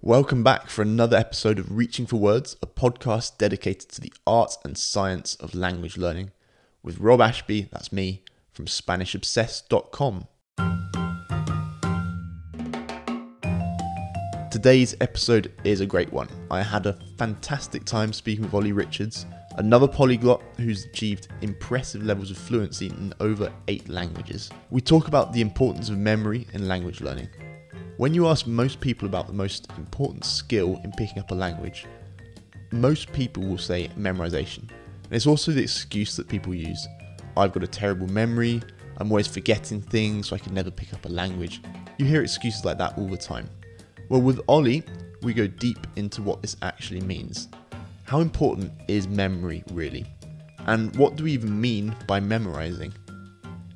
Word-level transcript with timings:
Welcome 0.00 0.44
back 0.44 0.70
for 0.70 0.82
another 0.82 1.16
episode 1.16 1.58
of 1.58 1.76
Reaching 1.76 2.06
for 2.06 2.18
Words, 2.18 2.56
a 2.62 2.68
podcast 2.68 3.36
dedicated 3.36 3.88
to 3.90 4.00
the 4.00 4.12
art 4.28 4.54
and 4.64 4.78
science 4.78 5.34
of 5.34 5.56
language 5.56 5.96
learning, 5.96 6.30
with 6.84 7.00
Rob 7.00 7.20
Ashby, 7.20 7.68
that's 7.72 7.92
me, 7.92 8.22
from 8.52 8.66
SpanishObsessed.com. 8.66 10.28
Today's 14.52 14.94
episode 15.00 15.52
is 15.64 15.80
a 15.80 15.86
great 15.86 16.12
one. 16.12 16.28
I 16.48 16.62
had 16.62 16.86
a 16.86 16.96
fantastic 17.16 17.84
time 17.84 18.12
speaking 18.12 18.44
with 18.44 18.54
Olly 18.54 18.70
Richards, 18.70 19.26
another 19.56 19.88
polyglot 19.88 20.44
who's 20.58 20.84
achieved 20.84 21.26
impressive 21.42 22.04
levels 22.04 22.30
of 22.30 22.38
fluency 22.38 22.86
in 22.86 23.12
over 23.18 23.52
eight 23.66 23.88
languages. 23.88 24.48
We 24.70 24.80
talk 24.80 25.08
about 25.08 25.32
the 25.32 25.40
importance 25.40 25.88
of 25.88 25.98
memory 25.98 26.46
in 26.52 26.68
language 26.68 27.00
learning 27.00 27.30
when 27.98 28.14
you 28.14 28.28
ask 28.28 28.46
most 28.46 28.80
people 28.80 29.08
about 29.08 29.26
the 29.26 29.32
most 29.32 29.68
important 29.76 30.24
skill 30.24 30.80
in 30.84 30.92
picking 30.92 31.18
up 31.18 31.32
a 31.32 31.34
language, 31.34 31.84
most 32.70 33.12
people 33.12 33.42
will 33.42 33.58
say 33.58 33.88
memorization. 33.98 34.58
And 34.60 35.12
it's 35.12 35.26
also 35.26 35.50
the 35.50 35.64
excuse 35.64 36.14
that 36.14 36.28
people 36.28 36.54
use. 36.54 36.86
I've 37.36 37.52
got 37.52 37.64
a 37.64 37.68
terrible 37.68 38.06
memory, 38.06 38.62
I'm 38.98 39.10
always 39.10 39.26
forgetting 39.26 39.80
things, 39.80 40.28
so 40.28 40.36
I 40.36 40.38
can 40.38 40.54
never 40.54 40.70
pick 40.70 40.94
up 40.94 41.06
a 41.06 41.08
language. 41.08 41.60
You 41.98 42.06
hear 42.06 42.22
excuses 42.22 42.64
like 42.64 42.78
that 42.78 42.96
all 42.96 43.08
the 43.08 43.16
time. 43.16 43.50
Well, 44.08 44.20
with 44.20 44.40
Ollie, 44.46 44.84
we 45.22 45.34
go 45.34 45.48
deep 45.48 45.84
into 45.96 46.22
what 46.22 46.40
this 46.40 46.56
actually 46.62 47.00
means. 47.00 47.48
How 48.04 48.20
important 48.20 48.70
is 48.86 49.08
memory 49.08 49.64
really? 49.72 50.06
And 50.68 50.94
what 50.94 51.16
do 51.16 51.24
we 51.24 51.32
even 51.32 51.60
mean 51.60 51.96
by 52.06 52.20
memorizing? 52.20 52.94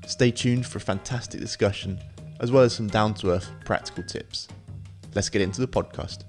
Stay 0.06 0.30
tuned 0.30 0.64
for 0.64 0.78
a 0.78 0.80
fantastic 0.80 1.40
discussion 1.40 1.98
as 2.42 2.50
well 2.50 2.64
as 2.64 2.74
some 2.74 2.88
down 2.88 3.14
to 3.14 3.30
earth 3.30 3.48
practical 3.64 4.02
tips. 4.02 4.48
Let's 5.14 5.28
get 5.28 5.40
into 5.40 5.60
the 5.60 5.68
podcast. 5.68 6.24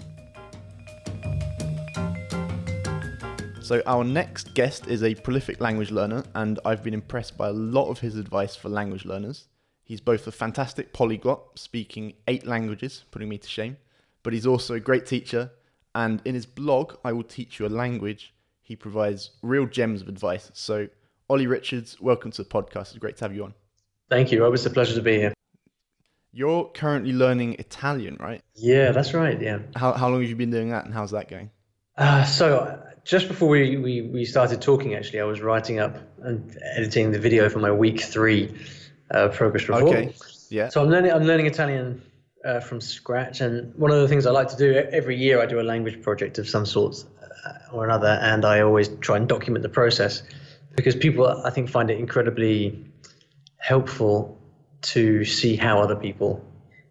So, 3.64 3.82
our 3.88 4.04
next 4.04 4.54
guest 4.54 4.88
is 4.88 5.04
a 5.04 5.16
prolific 5.16 5.60
language 5.60 5.90
learner, 5.90 6.24
and 6.36 6.60
I've 6.66 6.84
been 6.84 6.94
impressed 6.94 7.38
by 7.38 7.48
a 7.48 7.54
lot 7.54 7.90
of 7.90 8.00
his 8.00 8.18
advice 8.18 8.56
for 8.56 8.70
language 8.70 9.06
learners. 9.06 9.48
He's 9.84 10.02
both 10.02 10.28
a 10.28 10.32
fantastic 10.32 10.94
polyglot, 10.94 11.58
speaking 11.58 12.14
eight 12.28 12.46
languages, 12.46 13.06
putting 13.10 13.30
me 13.30 13.38
to 13.38 13.50
shame, 13.50 13.78
but 14.22 14.34
he's 14.34 14.46
also 14.46 14.76
a 14.76 14.80
great 14.80 15.06
teacher. 15.06 15.52
And 15.96 16.22
in 16.26 16.36
his 16.36 16.46
blog, 16.46 16.96
I 17.04 17.14
Will 17.14 17.24
Teach 17.24 17.60
You 17.60 17.66
a 17.66 17.70
Language, 17.70 18.34
he 18.62 18.76
provides 18.76 19.32
real 19.42 19.66
gems 19.66 20.02
of 20.02 20.10
advice. 20.10 20.52
So, 20.54 20.88
Olly 21.30 21.48
Richards, 21.48 22.00
welcome 22.02 22.32
to 22.32 22.44
the 22.44 22.50
podcast. 22.50 22.90
It's 22.90 22.98
great 22.98 23.18
to 23.18 23.26
have 23.26 23.36
you 23.36 23.46
on. 23.46 23.54
Thank 24.10 24.32
you, 24.32 24.44
Always 24.44 24.66
a 24.66 24.70
pleasure 24.70 24.96
to 24.96 25.02
be 25.02 25.18
here. 25.18 25.34
You're 26.34 26.66
currently 26.74 27.14
learning 27.14 27.58
Italian, 27.60 28.18
right? 28.20 28.42
Yeah, 28.56 28.92
that's 28.92 29.14
right. 29.14 29.40
Yeah. 29.40 29.60
How, 29.76 29.94
how 29.94 30.10
long 30.10 30.22
have 30.22 30.30
you 30.30 30.36
been 30.36 30.50
doing 30.50 30.72
that 30.72 30.86
and 30.86 30.94
how's 30.94 31.12
that 31.12 31.30
going? 31.30 31.52
Uh, 31.96 32.24
so, 32.26 32.82
just 33.06 33.28
before 33.28 33.50
we, 33.50 33.78
we, 33.78 34.02
we 34.02 34.26
started 34.26 34.62
talking, 34.62 34.96
actually, 34.96 35.20
I 35.20 35.26
was 35.26 35.42
writing 35.42 35.80
up 35.80 35.96
and 36.24 36.58
editing 36.76 37.12
the 37.12 37.20
video 37.20 37.48
for 37.50 37.60
my 37.60 37.72
week 37.72 38.02
three 38.02 38.52
uh, 39.12 39.28
progress 39.30 39.70
report. 39.70 39.96
Okay. 39.96 40.16
Yeah. 40.50 40.70
So 40.70 40.82
I'm 40.82 40.90
learning 40.90 41.12
I'm 41.12 41.24
learning 41.24 41.48
Italian 41.48 42.02
uh, 42.46 42.60
from 42.60 42.82
scratch, 42.82 43.42
and 43.42 43.74
one 43.76 43.92
of 43.92 44.00
the 44.02 44.08
things 44.08 44.26
I 44.26 44.32
like 44.32 44.50
to 44.50 44.58
do 44.58 44.74
every 44.74 45.18
year, 45.18 45.42
I 45.42 45.46
do 45.46 45.60
a 45.60 45.62
language 45.64 46.02
project 46.02 46.38
of 46.38 46.48
some 46.48 46.66
sort 46.66 47.04
uh, 47.46 47.54
or 47.72 47.86
another, 47.86 48.20
and 48.22 48.46
I 48.46 48.62
always 48.62 48.90
try 49.02 49.18
and 49.18 49.28
document 49.28 49.64
the 49.64 49.70
process 49.70 50.24
because 50.76 50.96
people, 50.96 51.28
I 51.28 51.50
think, 51.50 51.70
find 51.70 51.90
it 51.90 52.00
incredibly 52.00 52.86
helpful 53.58 54.40
to 54.84 55.26
see 55.26 55.56
how 55.56 55.82
other 55.82 55.96
people 55.96 56.44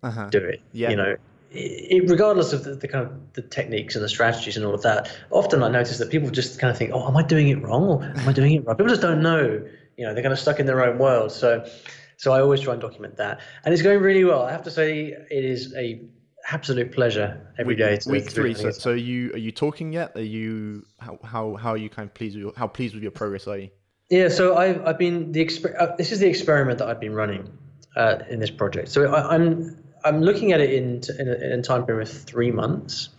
uh-huh. 0.02 0.28
do 0.30 0.38
it. 0.38 0.60
Yeah. 0.72 0.90
You 0.90 0.96
know, 0.96 1.16
it, 1.54 2.10
regardless 2.10 2.52
of 2.52 2.64
the, 2.64 2.74
the, 2.74 2.88
kind 2.88 3.06
of 3.06 3.32
the 3.34 3.42
techniques 3.42 3.94
and 3.94 4.02
the 4.02 4.08
strategies 4.08 4.56
and 4.56 4.64
all 4.64 4.74
of 4.74 4.82
that, 4.82 5.10
often 5.30 5.62
I 5.62 5.68
notice 5.68 5.98
that 5.98 6.10
people 6.10 6.30
just 6.30 6.58
kind 6.58 6.70
of 6.70 6.78
think, 6.78 6.92
"Oh, 6.92 7.06
am 7.06 7.16
I 7.16 7.22
doing 7.22 7.48
it 7.48 7.62
wrong 7.62 7.84
or 7.84 8.04
am 8.04 8.28
I 8.28 8.32
doing 8.32 8.54
it 8.54 8.66
right?" 8.66 8.76
People 8.76 8.88
just 8.88 9.02
don't 9.02 9.22
know. 9.22 9.62
You 9.96 10.06
know, 10.06 10.14
they're 10.14 10.22
kind 10.22 10.32
of 10.32 10.38
stuck 10.38 10.60
in 10.60 10.66
their 10.66 10.82
own 10.82 10.98
world. 10.98 11.30
So, 11.30 11.68
so 12.16 12.32
I 12.32 12.40
always 12.40 12.60
try 12.60 12.72
and 12.72 12.80
document 12.80 13.16
that, 13.16 13.40
and 13.64 13.74
it's 13.74 13.82
going 13.82 14.00
really 14.00 14.24
well. 14.24 14.42
I 14.42 14.50
have 14.50 14.62
to 14.62 14.70
say, 14.70 15.08
it 15.08 15.44
is 15.44 15.74
a 15.76 16.02
absolute 16.50 16.90
pleasure 16.90 17.54
every 17.58 17.74
week, 17.74 17.78
day. 17.78 17.96
To, 17.98 18.10
week 18.10 18.30
three. 18.30 18.54
So, 18.54 18.70
so, 18.70 18.92
are 18.92 18.96
you 18.96 19.32
are 19.32 19.38
you 19.38 19.52
talking 19.52 19.92
yet? 19.92 20.16
Are 20.16 20.22
you 20.22 20.86
how 20.98 21.18
how 21.22 21.56
how 21.56 21.70
are 21.70 21.76
you 21.76 21.90
kind 21.90 22.08
of 22.08 22.14
pleased 22.14 22.34
with 22.34 22.44
your, 22.44 22.52
how 22.56 22.66
pleased 22.66 22.94
with 22.94 23.02
your 23.02 23.12
progress 23.12 23.46
are 23.46 23.58
you? 23.58 23.68
Yeah, 24.08 24.28
so 24.28 24.56
I've 24.56 24.84
I've 24.86 24.98
been 24.98 25.32
the 25.32 25.44
exper- 25.44 25.78
uh, 25.78 25.96
this 25.96 26.12
is 26.12 26.20
the 26.20 26.28
experiment 26.28 26.78
that 26.78 26.88
I've 26.88 27.00
been 27.00 27.14
running 27.14 27.50
uh, 27.96 28.18
in 28.28 28.40
this 28.40 28.50
project. 28.50 28.88
So 28.88 29.12
I, 29.12 29.34
am 29.34 29.42
I'm, 29.42 29.76
I'm 30.04 30.22
looking 30.22 30.52
at 30.52 30.60
it 30.60 30.72
in 30.72 31.02
in 31.18 31.28
a, 31.28 31.34
in 31.34 31.60
a 31.60 31.62
time 31.62 31.84
period 31.84 32.08
of 32.08 32.14
three 32.14 32.50
months. 32.50 33.10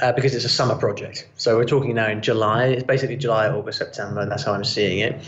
Uh, 0.00 0.10
because 0.12 0.34
it's 0.34 0.46
a 0.46 0.48
summer 0.48 0.74
project. 0.74 1.28
So 1.36 1.56
we're 1.56 1.66
talking 1.66 1.94
now 1.94 2.08
in 2.08 2.22
July. 2.22 2.64
It's 2.64 2.82
basically 2.82 3.16
July, 3.16 3.46
August, 3.46 3.76
September, 3.76 4.24
that's 4.24 4.42
how 4.42 4.54
I'm 4.54 4.64
seeing 4.64 5.00
it. 5.00 5.20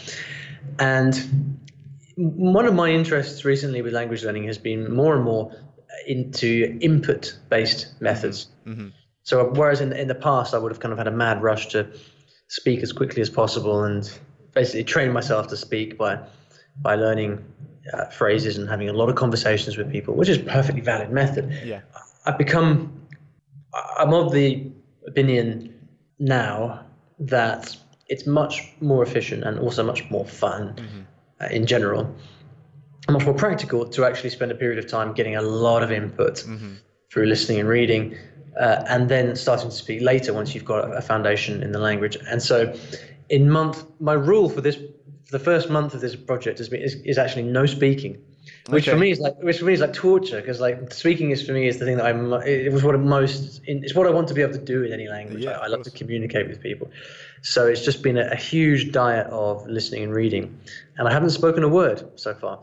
And 0.79 1.59
one 2.17 2.67
of 2.67 2.75
my 2.75 2.89
interests 2.89 3.45
recently 3.45 3.83
with 3.83 3.93
language 3.93 4.25
learning 4.25 4.45
has 4.45 4.59
been 4.59 4.93
more 4.93 5.15
and 5.15 5.25
more 5.25 5.55
into 6.07 6.79
input 6.81 7.37
based 7.49 8.01
methods. 8.01 8.49
Mm-hmm. 8.67 8.89
So 9.23 9.51
whereas 9.51 9.81
in 9.81 9.93
in 9.93 10.09
the 10.09 10.15
past 10.15 10.55
I 10.55 10.59
would 10.59 10.73
have 10.73 10.81
kind 10.81 10.93
of 10.93 10.99
had 10.99 11.07
a 11.07 11.13
mad 11.13 11.43
rush 11.43 11.69
to 11.69 11.87
speak 12.49 12.83
as 12.83 12.93
quickly 12.93 13.23
as 13.23 13.31
possible 13.31 13.85
and 13.85 14.11
basically 14.53 14.85
train 14.85 15.13
myself 15.13 15.49
to 15.49 15.57
speak 15.57 15.97
by 15.97 16.19
by 16.81 16.97
learning 16.97 17.45
uh, 17.93 18.07
phrases 18.07 18.59
and 18.59 18.69
having 18.69 18.89
a 18.89 18.93
lot 18.93 19.09
of 19.09 19.17
conversations 19.17 19.77
with 19.77 19.91
people, 19.91 20.15
which 20.15 20.29
is 20.29 20.39
a 20.39 20.43
perfectly 20.45 20.81
valid 20.81 21.11
method. 21.11 21.53
Yeah. 21.65 21.81
I've 22.25 22.39
become, 22.39 22.93
I'm 23.99 24.13
of 24.15 24.33
the 24.33 24.71
opinion 25.07 25.75
now 26.19 26.85
that 27.19 27.77
it's 28.09 28.27
much 28.27 28.73
more 28.81 29.03
efficient 29.03 29.45
and 29.45 29.59
also 29.59 29.83
much 29.83 30.09
more 30.11 30.25
fun 30.25 30.75
mm-hmm. 30.75 31.01
uh, 31.41 31.47
in 31.47 31.67
general, 31.67 32.15
and 33.09 33.15
much 33.15 33.25
more 33.25 33.35
practical 33.35 33.87
to 33.89 34.05
actually 34.05 34.31
spend 34.31 34.53
a 34.53 34.55
period 34.55 34.79
of 34.79 34.87
time 34.89 35.13
getting 35.13 35.37
a 35.37 35.43
lot 35.43 35.83
of 35.83 35.91
input 35.91 36.37
mm-hmm. 36.37 36.75
through 37.11 37.27
listening 37.27 37.61
and 37.61 37.69
reading. 37.69 38.17
Uh, 38.61 38.85
and 38.87 39.09
then 39.09 39.35
starting 39.35 39.71
to 39.71 39.75
speak 39.75 40.03
later 40.03 40.35
once 40.35 40.55
you've 40.55 40.65
got 40.65 40.95
a 40.95 41.01
foundation 41.01 41.63
in 41.63 41.73
the 41.73 41.79
language. 41.79 42.19
And 42.29 42.43
so, 42.43 42.75
in 43.31 43.49
month, 43.49 43.87
my 43.99 44.13
rule 44.13 44.51
for 44.51 44.61
this 44.61 44.77
the 45.33 45.39
first 45.39 45.71
month 45.71 45.95
of 45.95 46.01
this 46.03 46.15
project 46.15 46.59
has 46.59 46.69
been 46.69 46.83
is, 46.83 46.95
is 46.97 47.17
actually 47.17 47.43
no 47.43 47.65
speaking, 47.65 48.23
which 48.69 48.87
okay. 48.87 48.93
for 48.95 49.01
me 49.01 49.11
is 49.11 49.19
like 49.19 49.35
which 49.43 49.59
for 49.59 49.65
me 49.65 49.73
is 49.73 49.81
like 49.81 49.95
torture 49.95 50.41
because 50.41 50.61
like 50.61 50.93
speaking 50.93 51.31
is 51.31 51.45
for 51.45 51.53
me 51.53 51.67
is 51.67 51.79
the 51.79 51.87
thing 51.87 51.97
that 51.97 52.05
I'm 52.05 52.33
it 52.45 52.71
was 52.71 52.85
what 52.85 52.95
I'm 52.95 53.09
most 53.09 53.63
it's 53.65 53.95
what 53.95 54.07
I 54.07 54.11
want 54.11 54.29
to 54.29 54.35
be 54.35 54.43
able 54.43 54.53
to 54.53 54.65
do 54.65 54.85
in 54.85 54.93
any 54.93 55.09
language. 55.09 55.43
Yeah, 55.43 55.53
I, 55.53 55.65
I 55.65 55.67
love 55.69 55.83
to 55.85 55.91
communicate 55.91 56.49
with 56.49 56.61
people, 56.61 56.91
so 57.41 57.67
it's 57.67 57.83
just 57.83 58.03
been 58.03 58.19
a, 58.19 58.29
a, 58.31 58.37
huge 58.37 58.93
diet 58.93 59.27
of 59.29 59.67
listening 59.67 60.03
and 60.05 60.15
reading, 60.15 60.61
and 60.99 61.09
I 61.09 61.13
haven't 61.13 61.31
spoken 61.31 61.63
a 61.63 61.69
word 61.69 62.07
so 62.21 62.35
far. 62.35 62.61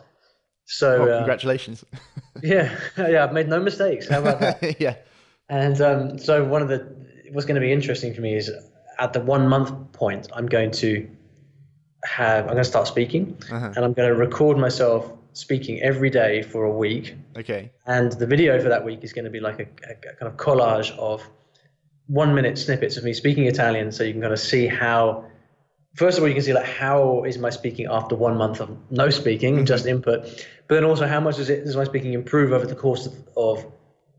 So 0.66 1.12
uh, 1.12 1.18
congratulations. 1.18 1.84
Uh, 1.92 1.98
yeah, 2.44 2.80
yeah, 3.00 3.24
I've 3.24 3.34
made 3.34 3.50
no 3.50 3.60
mistakes. 3.60 4.08
How 4.08 4.20
about 4.20 4.40
that? 4.42 4.80
yeah. 4.80 4.96
And 5.50 5.82
um, 5.82 6.20
so 6.20 6.46
one 6.46 6.62
of 6.62 6.68
the 6.68 6.88
what's 7.32 7.48
going 7.48 7.56
to 7.56 7.62
be 7.62 7.72
interesting 7.72 8.14
for 8.14 8.22
me 8.22 8.36
is 8.36 8.52
at 9.00 9.14
the 9.14 9.22
one 9.22 9.48
month 9.48 9.92
point, 9.94 10.28
I'm 10.36 10.46
going 10.46 10.70
to 10.72 11.10
have 12.20 12.46
I'm 12.46 12.54
going 12.54 12.58
to 12.58 12.72
start 12.76 12.88
speaking, 12.88 13.38
uh-huh. 13.52 13.74
and 13.76 13.86
I'm 13.86 13.94
going 13.94 14.10
to 14.10 14.16
record 14.16 14.58
myself 14.58 15.12
speaking 15.34 15.82
every 15.82 16.10
day 16.10 16.42
for 16.42 16.66
a 16.66 16.72
week. 16.86 17.16
Okay. 17.38 17.72
And 17.86 18.12
the 18.12 18.28
video 18.28 18.60
for 18.62 18.70
that 18.70 18.84
week 18.84 19.04
is 19.04 19.14
going 19.14 19.26
to 19.26 19.32
be 19.32 19.40
like 19.40 19.60
a, 19.60 19.68
a, 19.90 19.94
a 20.12 20.14
kind 20.20 20.30
of 20.32 20.36
collage 20.36 20.92
of 20.98 21.26
one 22.08 22.34
minute 22.34 22.58
snippets 22.58 22.98
of 22.98 23.04
me 23.04 23.14
speaking 23.14 23.46
Italian, 23.46 23.92
so 23.92 24.04
you 24.04 24.14
can 24.14 24.22
kind 24.22 24.34
of 24.34 24.40
see 24.40 24.68
how. 24.68 25.26
First 25.96 26.18
of 26.18 26.24
all, 26.24 26.30
you 26.30 26.36
can 26.36 26.44
see 26.44 26.54
like 26.54 26.72
how 26.84 27.24
is 27.24 27.38
my 27.38 27.50
speaking 27.50 27.88
after 27.90 28.16
one 28.16 28.38
month 28.38 28.62
of 28.62 28.70
no 28.92 29.10
speaking, 29.10 29.56
mm-hmm. 29.56 29.66
just 29.66 29.86
input, 29.86 30.22
but 30.68 30.76
then 30.76 30.84
also 30.84 31.08
how 31.08 31.20
much 31.20 31.38
does 31.38 31.50
it 31.50 31.66
does 31.66 31.76
my 31.76 31.84
speaking 31.84 32.14
improve 32.14 32.52
over 32.52 32.68
the 32.68 32.76
course 32.76 33.08
of, 33.08 33.14
of 33.36 33.66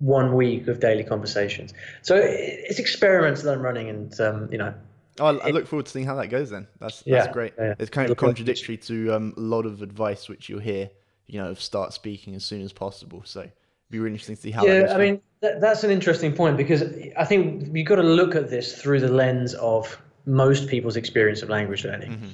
one 0.01 0.35
week 0.35 0.67
of 0.69 0.81
daily 0.81 1.05
conversations. 1.05 1.73
So 2.03 2.17
it's 2.17 2.79
experiments 2.79 3.43
that 3.43 3.53
I'm 3.53 3.63
running, 3.63 3.89
and 3.89 4.21
um, 4.21 4.49
you 4.51 4.59
know 4.59 4.75
Oh, 5.21 5.39
I 5.39 5.51
look 5.51 5.67
forward 5.67 5.87
to 5.87 5.93
seeing 5.93 6.07
how 6.07 6.17
that 6.17 6.29
goes. 6.29 6.51
Then 6.51 6.67
that's 6.79 6.99
that's 7.03 7.27
yeah, 7.27 7.33
great. 7.33 7.53
Yeah. 7.59 7.75
It's 7.79 7.91
kind 7.91 8.11
of 8.11 8.17
contradictory 8.17 8.77
to 8.79 9.15
um, 9.15 9.35
a 9.37 9.41
lot 9.41 9.67
of 9.67 9.83
advice 9.83 10.29
which 10.29 10.49
you'll 10.49 10.61
hear. 10.61 10.91
You 11.27 11.41
know, 11.41 11.55
start 11.55 11.93
speaking 11.93 12.35
as 12.35 12.45
soon 12.45 12.63
as 12.63 12.73
possible. 12.73 13.23
So 13.25 13.41
it'd 13.41 13.53
be 13.91 13.99
really 13.99 14.15
interesting 14.15 14.37
to 14.37 14.43
see 14.43 14.51
how. 14.51 14.65
Yeah, 14.65 14.93
I 14.95 14.99
mean 14.99 15.21
that, 15.43 15.61
that's 15.61 15.85
an 15.85 15.91
interesting 15.91 16.35
point 16.35 16.57
because 16.57 16.83
I 17.17 17.25
think 17.25 17.69
you've 17.73 17.87
got 17.87 17.97
to 17.97 18.03
look 18.03 18.35
at 18.35 18.51
this 18.51 18.81
through 18.81 19.01
the 19.01 19.13
lens 19.13 19.55
of 19.55 20.01
most 20.27 20.69
people's 20.69 20.97
experience 20.97 21.43
of 21.43 21.49
language 21.49 21.85
learning. 21.85 22.13
Mm-hmm. 22.13 22.29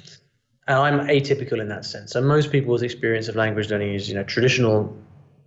And 0.69 0.79
I'm 0.79 1.06
atypical 1.06 1.61
in 1.61 1.69
that 1.69 1.85
sense. 1.85 2.12
So 2.12 2.21
most 2.21 2.50
people's 2.50 2.83
experience 2.83 3.29
of 3.29 3.37
language 3.37 3.71
learning 3.71 3.94
is, 3.94 4.09
you 4.09 4.17
know, 4.17 4.25
traditional 4.25 4.97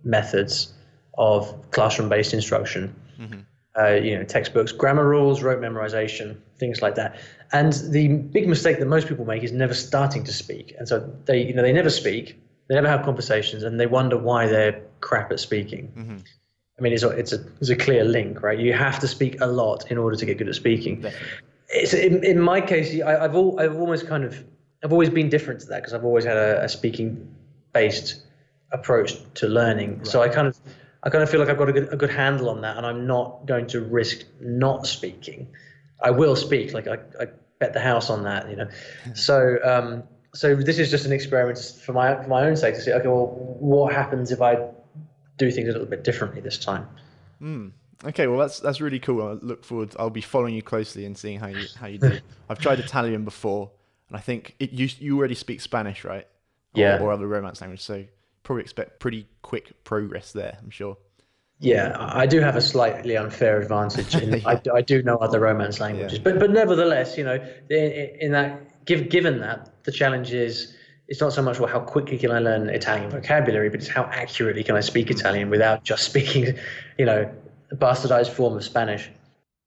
methods 0.02 0.72
of 1.18 1.70
classroom-based 1.72 2.32
instruction. 2.32 2.94
Mm-hmm 3.20 3.40
uh, 3.78 3.94
you 3.94 4.16
know, 4.16 4.24
textbooks, 4.24 4.72
grammar 4.72 5.08
rules, 5.08 5.42
rote 5.42 5.60
memorization, 5.60 6.36
things 6.58 6.82
like 6.82 6.94
that. 6.96 7.18
And 7.52 7.72
the 7.72 8.08
big 8.08 8.48
mistake 8.48 8.78
that 8.78 8.86
most 8.86 9.08
people 9.08 9.24
make 9.24 9.42
is 9.42 9.52
never 9.52 9.74
starting 9.74 10.24
to 10.24 10.32
speak. 10.32 10.74
And 10.78 10.88
so 10.88 11.10
they, 11.26 11.42
you 11.42 11.54
know, 11.54 11.62
they 11.62 11.72
never 11.72 11.90
speak, 11.90 12.40
they 12.68 12.74
never 12.74 12.88
have 12.88 13.04
conversations, 13.04 13.62
and 13.62 13.78
they 13.78 13.86
wonder 13.86 14.16
why 14.16 14.46
they're 14.46 14.80
crap 15.00 15.30
at 15.30 15.40
speaking. 15.40 15.92
Mm-hmm. 15.96 16.16
I 16.78 16.82
mean, 16.82 16.92
it's 16.92 17.02
a, 17.02 17.10
it's 17.10 17.32
a 17.32 17.44
it's 17.60 17.68
a 17.68 17.76
clear 17.76 18.04
link, 18.04 18.42
right? 18.42 18.58
You 18.58 18.72
have 18.72 18.98
to 19.00 19.08
speak 19.08 19.40
a 19.40 19.46
lot 19.46 19.90
in 19.90 19.98
order 19.98 20.16
to 20.16 20.24
get 20.24 20.38
good 20.38 20.48
at 20.48 20.54
speaking. 20.54 21.02
Definitely. 21.02 21.28
It's 21.68 21.94
in, 21.94 22.24
in 22.24 22.40
my 22.40 22.60
case, 22.60 23.00
I, 23.02 23.24
I've 23.24 23.36
all, 23.36 23.60
I've 23.60 23.76
almost 23.76 24.06
kind 24.06 24.24
of 24.24 24.42
I've 24.82 24.92
always 24.92 25.10
been 25.10 25.28
different 25.28 25.60
to 25.60 25.66
that 25.66 25.82
because 25.82 25.92
I've 25.92 26.04
always 26.04 26.24
had 26.24 26.36
a, 26.36 26.64
a 26.64 26.68
speaking 26.68 27.28
based 27.72 28.22
approach 28.72 29.14
to 29.34 29.46
learning. 29.46 29.98
Right. 29.98 30.06
So 30.06 30.22
I 30.22 30.28
kind 30.28 30.46
of 30.46 30.58
I 31.02 31.10
kind 31.10 31.22
of 31.22 31.30
feel 31.30 31.40
like 31.40 31.48
I've 31.48 31.58
got 31.58 31.68
a 31.68 31.72
good, 31.72 31.92
a 31.92 31.96
good 31.96 32.10
handle 32.10 32.50
on 32.50 32.60
that, 32.60 32.76
and 32.76 32.84
I'm 32.84 33.06
not 33.06 33.46
going 33.46 33.66
to 33.68 33.80
risk 33.80 34.24
not 34.40 34.86
speaking. 34.86 35.48
I 36.02 36.10
will 36.10 36.36
speak, 36.36 36.72
like 36.72 36.86
I, 36.86 36.98
I 37.18 37.26
bet 37.58 37.72
the 37.72 37.80
house 37.80 38.10
on 38.10 38.24
that, 38.24 38.50
you 38.50 38.56
know. 38.56 38.68
so 39.14 39.58
um, 39.64 40.02
so 40.34 40.54
this 40.54 40.78
is 40.78 40.90
just 40.90 41.06
an 41.06 41.12
experiment 41.12 41.58
for 41.58 41.92
my 41.92 42.22
for 42.22 42.28
my 42.28 42.46
own 42.46 42.56
sake 42.56 42.74
to 42.74 42.80
see. 42.80 42.92
Okay, 42.92 43.08
well, 43.08 43.26
what 43.58 43.92
happens 43.92 44.30
if 44.30 44.40
I 44.40 44.68
do 45.38 45.50
things 45.50 45.68
a 45.68 45.72
little 45.72 45.86
bit 45.86 46.04
differently 46.04 46.40
this 46.40 46.58
time? 46.58 46.88
Mm. 47.40 47.72
Okay, 48.04 48.26
well 48.26 48.38
that's 48.38 48.60
that's 48.60 48.80
really 48.80 48.98
cool. 48.98 49.26
I 49.26 49.32
look 49.44 49.64
forward. 49.64 49.94
I'll 49.98 50.10
be 50.10 50.20
following 50.20 50.54
you 50.54 50.62
closely 50.62 51.04
and 51.04 51.16
seeing 51.16 51.38
how 51.40 51.48
you 51.48 51.66
how 51.78 51.86
you 51.86 51.98
do. 51.98 52.18
I've 52.48 52.58
tried 52.58 52.78
Italian 52.78 53.24
before, 53.24 53.70
and 54.08 54.16
I 54.16 54.20
think 54.20 54.54
it, 54.58 54.72
you 54.72 54.88
you 54.98 55.18
already 55.18 55.34
speak 55.34 55.60
Spanish, 55.60 56.04
right? 56.04 56.26
Yeah. 56.72 56.98
Or, 56.98 57.08
or 57.08 57.12
other 57.12 57.26
Romance 57.26 57.60
language, 57.60 57.80
so 57.80 58.04
probably 58.50 58.62
expect 58.62 58.98
pretty 58.98 59.28
quick 59.42 59.72
progress 59.84 60.32
there. 60.32 60.58
I'm 60.60 60.70
sure. 60.70 60.96
Yeah, 61.60 61.94
I 61.96 62.26
do 62.26 62.40
have 62.40 62.56
a 62.56 62.60
slightly 62.60 63.16
unfair 63.16 63.60
advantage. 63.60 64.16
In, 64.16 64.32
yeah. 64.40 64.48
I, 64.48 64.60
I, 64.74 64.80
do 64.80 65.04
know 65.04 65.18
other 65.18 65.38
Romance 65.38 65.78
languages, 65.78 66.14
yeah. 66.14 66.24
but 66.24 66.40
but 66.40 66.50
nevertheless, 66.50 67.16
you 67.16 67.22
know, 67.22 67.38
in, 67.70 68.16
in 68.20 68.32
that 68.32 68.84
give, 68.86 69.08
given 69.08 69.38
that 69.38 69.84
the 69.84 69.92
challenge 69.92 70.32
is 70.32 70.74
it's 71.06 71.20
not 71.20 71.32
so 71.32 71.42
much 71.42 71.60
well 71.60 71.68
how 71.68 71.78
quickly 71.78 72.18
can 72.18 72.32
I 72.32 72.40
learn 72.40 72.68
Italian 72.70 73.08
vocabulary, 73.08 73.70
but 73.70 73.78
it's 73.78 73.88
how 73.88 74.02
accurately 74.06 74.64
can 74.64 74.74
I 74.74 74.80
speak 74.80 75.12
Italian 75.12 75.48
without 75.48 75.84
just 75.84 76.02
speaking, 76.02 76.58
you 76.98 77.04
know, 77.04 77.32
a 77.70 77.76
bastardized 77.76 78.30
form 78.30 78.56
of 78.56 78.64
Spanish, 78.64 79.08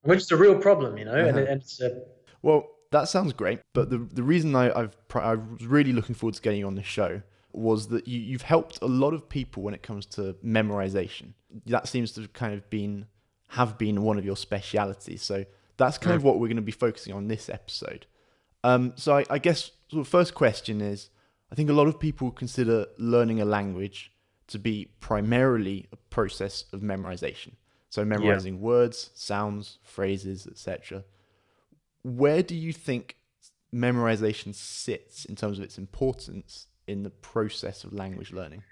which 0.01 0.19
is 0.19 0.31
a 0.31 0.35
real 0.35 0.57
problem, 0.57 0.97
you 0.97 1.05
know, 1.05 1.13
uh-huh. 1.13 1.29
and, 1.29 1.37
and 1.39 1.61
it's 1.61 1.79
a, 1.79 2.01
well. 2.41 2.67
That 2.91 3.07
sounds 3.07 3.31
great, 3.31 3.61
but 3.73 3.89
the 3.89 3.97
the 3.97 4.23
reason 4.23 4.53
I, 4.55 4.77
I've 4.77 4.97
I 5.15 5.35
was 5.35 5.65
really 5.65 5.93
looking 5.93 6.15
forward 6.15 6.35
to 6.35 6.41
getting 6.41 6.59
you 6.59 6.67
on 6.67 6.75
the 6.75 6.83
show 6.83 7.23
was 7.53 7.87
that 7.89 8.07
you, 8.07 8.19
you've 8.19 8.41
helped 8.41 8.79
a 8.81 8.87
lot 8.87 9.13
of 9.13 9.29
people 9.29 9.63
when 9.63 9.73
it 9.73 9.83
comes 9.83 10.05
to 10.07 10.35
memorization. 10.43 11.33
That 11.65 11.87
seems 11.87 12.11
to 12.13 12.21
have 12.21 12.33
kind 12.33 12.53
of 12.53 12.69
been 12.69 13.07
have 13.49 13.77
been 13.77 14.01
one 14.01 14.17
of 14.17 14.25
your 14.25 14.35
specialities. 14.35 15.21
So 15.21 15.45
that's 15.77 15.99
kind 15.99 16.15
of 16.15 16.23
what 16.23 16.39
we're 16.39 16.47
going 16.47 16.55
to 16.55 16.63
be 16.63 16.71
focusing 16.71 17.13
on 17.13 17.27
this 17.27 17.49
episode. 17.49 18.07
Um, 18.63 18.93
so 18.95 19.17
I, 19.17 19.25
I 19.29 19.37
guess 19.37 19.71
the 19.91 20.03
first 20.03 20.33
question 20.33 20.81
is, 20.81 21.09
I 21.51 21.55
think 21.55 21.69
a 21.69 21.73
lot 21.73 21.87
of 21.87 21.99
people 21.99 22.31
consider 22.31 22.87
learning 22.97 23.41
a 23.41 23.45
language 23.45 24.11
to 24.47 24.57
be 24.57 24.89
primarily 24.99 25.87
a 25.91 25.97
process 25.97 26.65
of 26.73 26.81
memorization. 26.81 27.53
So 27.89 28.03
memorizing 28.03 28.55
yeah. 28.55 28.61
words, 28.61 29.11
sounds, 29.13 29.77
phrases, 29.83 30.47
etc. 30.47 31.03
Where 32.01 32.41
do 32.41 32.55
you 32.55 32.73
think 32.73 33.17
memorization 33.73 34.55
sits 34.55 35.25
in 35.25 35.35
terms 35.35 35.59
of 35.59 35.63
its 35.63 35.77
importance 35.77 36.67
in 36.87 37.03
the 37.03 37.09
process 37.09 37.83
of 37.83 37.93
language 37.93 38.31
learning? 38.31 38.63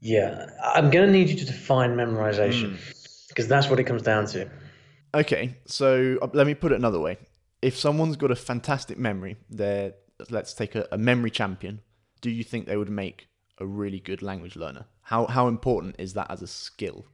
Yeah, 0.00 0.46
I'm 0.62 0.90
going 0.90 1.06
to 1.06 1.12
need 1.12 1.28
you 1.30 1.36
to 1.36 1.46
define 1.46 1.96
memorization 1.96 2.76
because 3.28 3.46
mm. 3.46 3.48
that's 3.48 3.68
what 3.68 3.80
it 3.80 3.84
comes 3.84 4.02
down 4.02 4.26
to. 4.26 4.50
Okay, 5.14 5.56
so 5.66 6.18
uh, 6.20 6.28
let 6.32 6.46
me 6.46 6.54
put 6.54 6.72
it 6.72 6.76
another 6.76 7.00
way. 7.00 7.16
If 7.62 7.78
someone's 7.78 8.16
got 8.16 8.30
a 8.30 8.36
fantastic 8.36 8.98
memory, 8.98 9.36
they're 9.48 9.94
let's 10.30 10.54
take 10.54 10.74
a, 10.74 10.86
a 10.92 10.98
memory 10.98 11.30
champion. 11.30 11.80
Do 12.20 12.30
you 12.30 12.44
think 12.44 12.66
they 12.66 12.76
would 12.76 12.90
make 12.90 13.28
a 13.58 13.66
really 13.66 14.00
good 14.00 14.22
language 14.22 14.56
learner? 14.56 14.86
How 15.02 15.26
how 15.26 15.48
important 15.48 15.96
is 15.98 16.14
that 16.14 16.30
as 16.30 16.42
a 16.42 16.46
skill? 16.46 17.06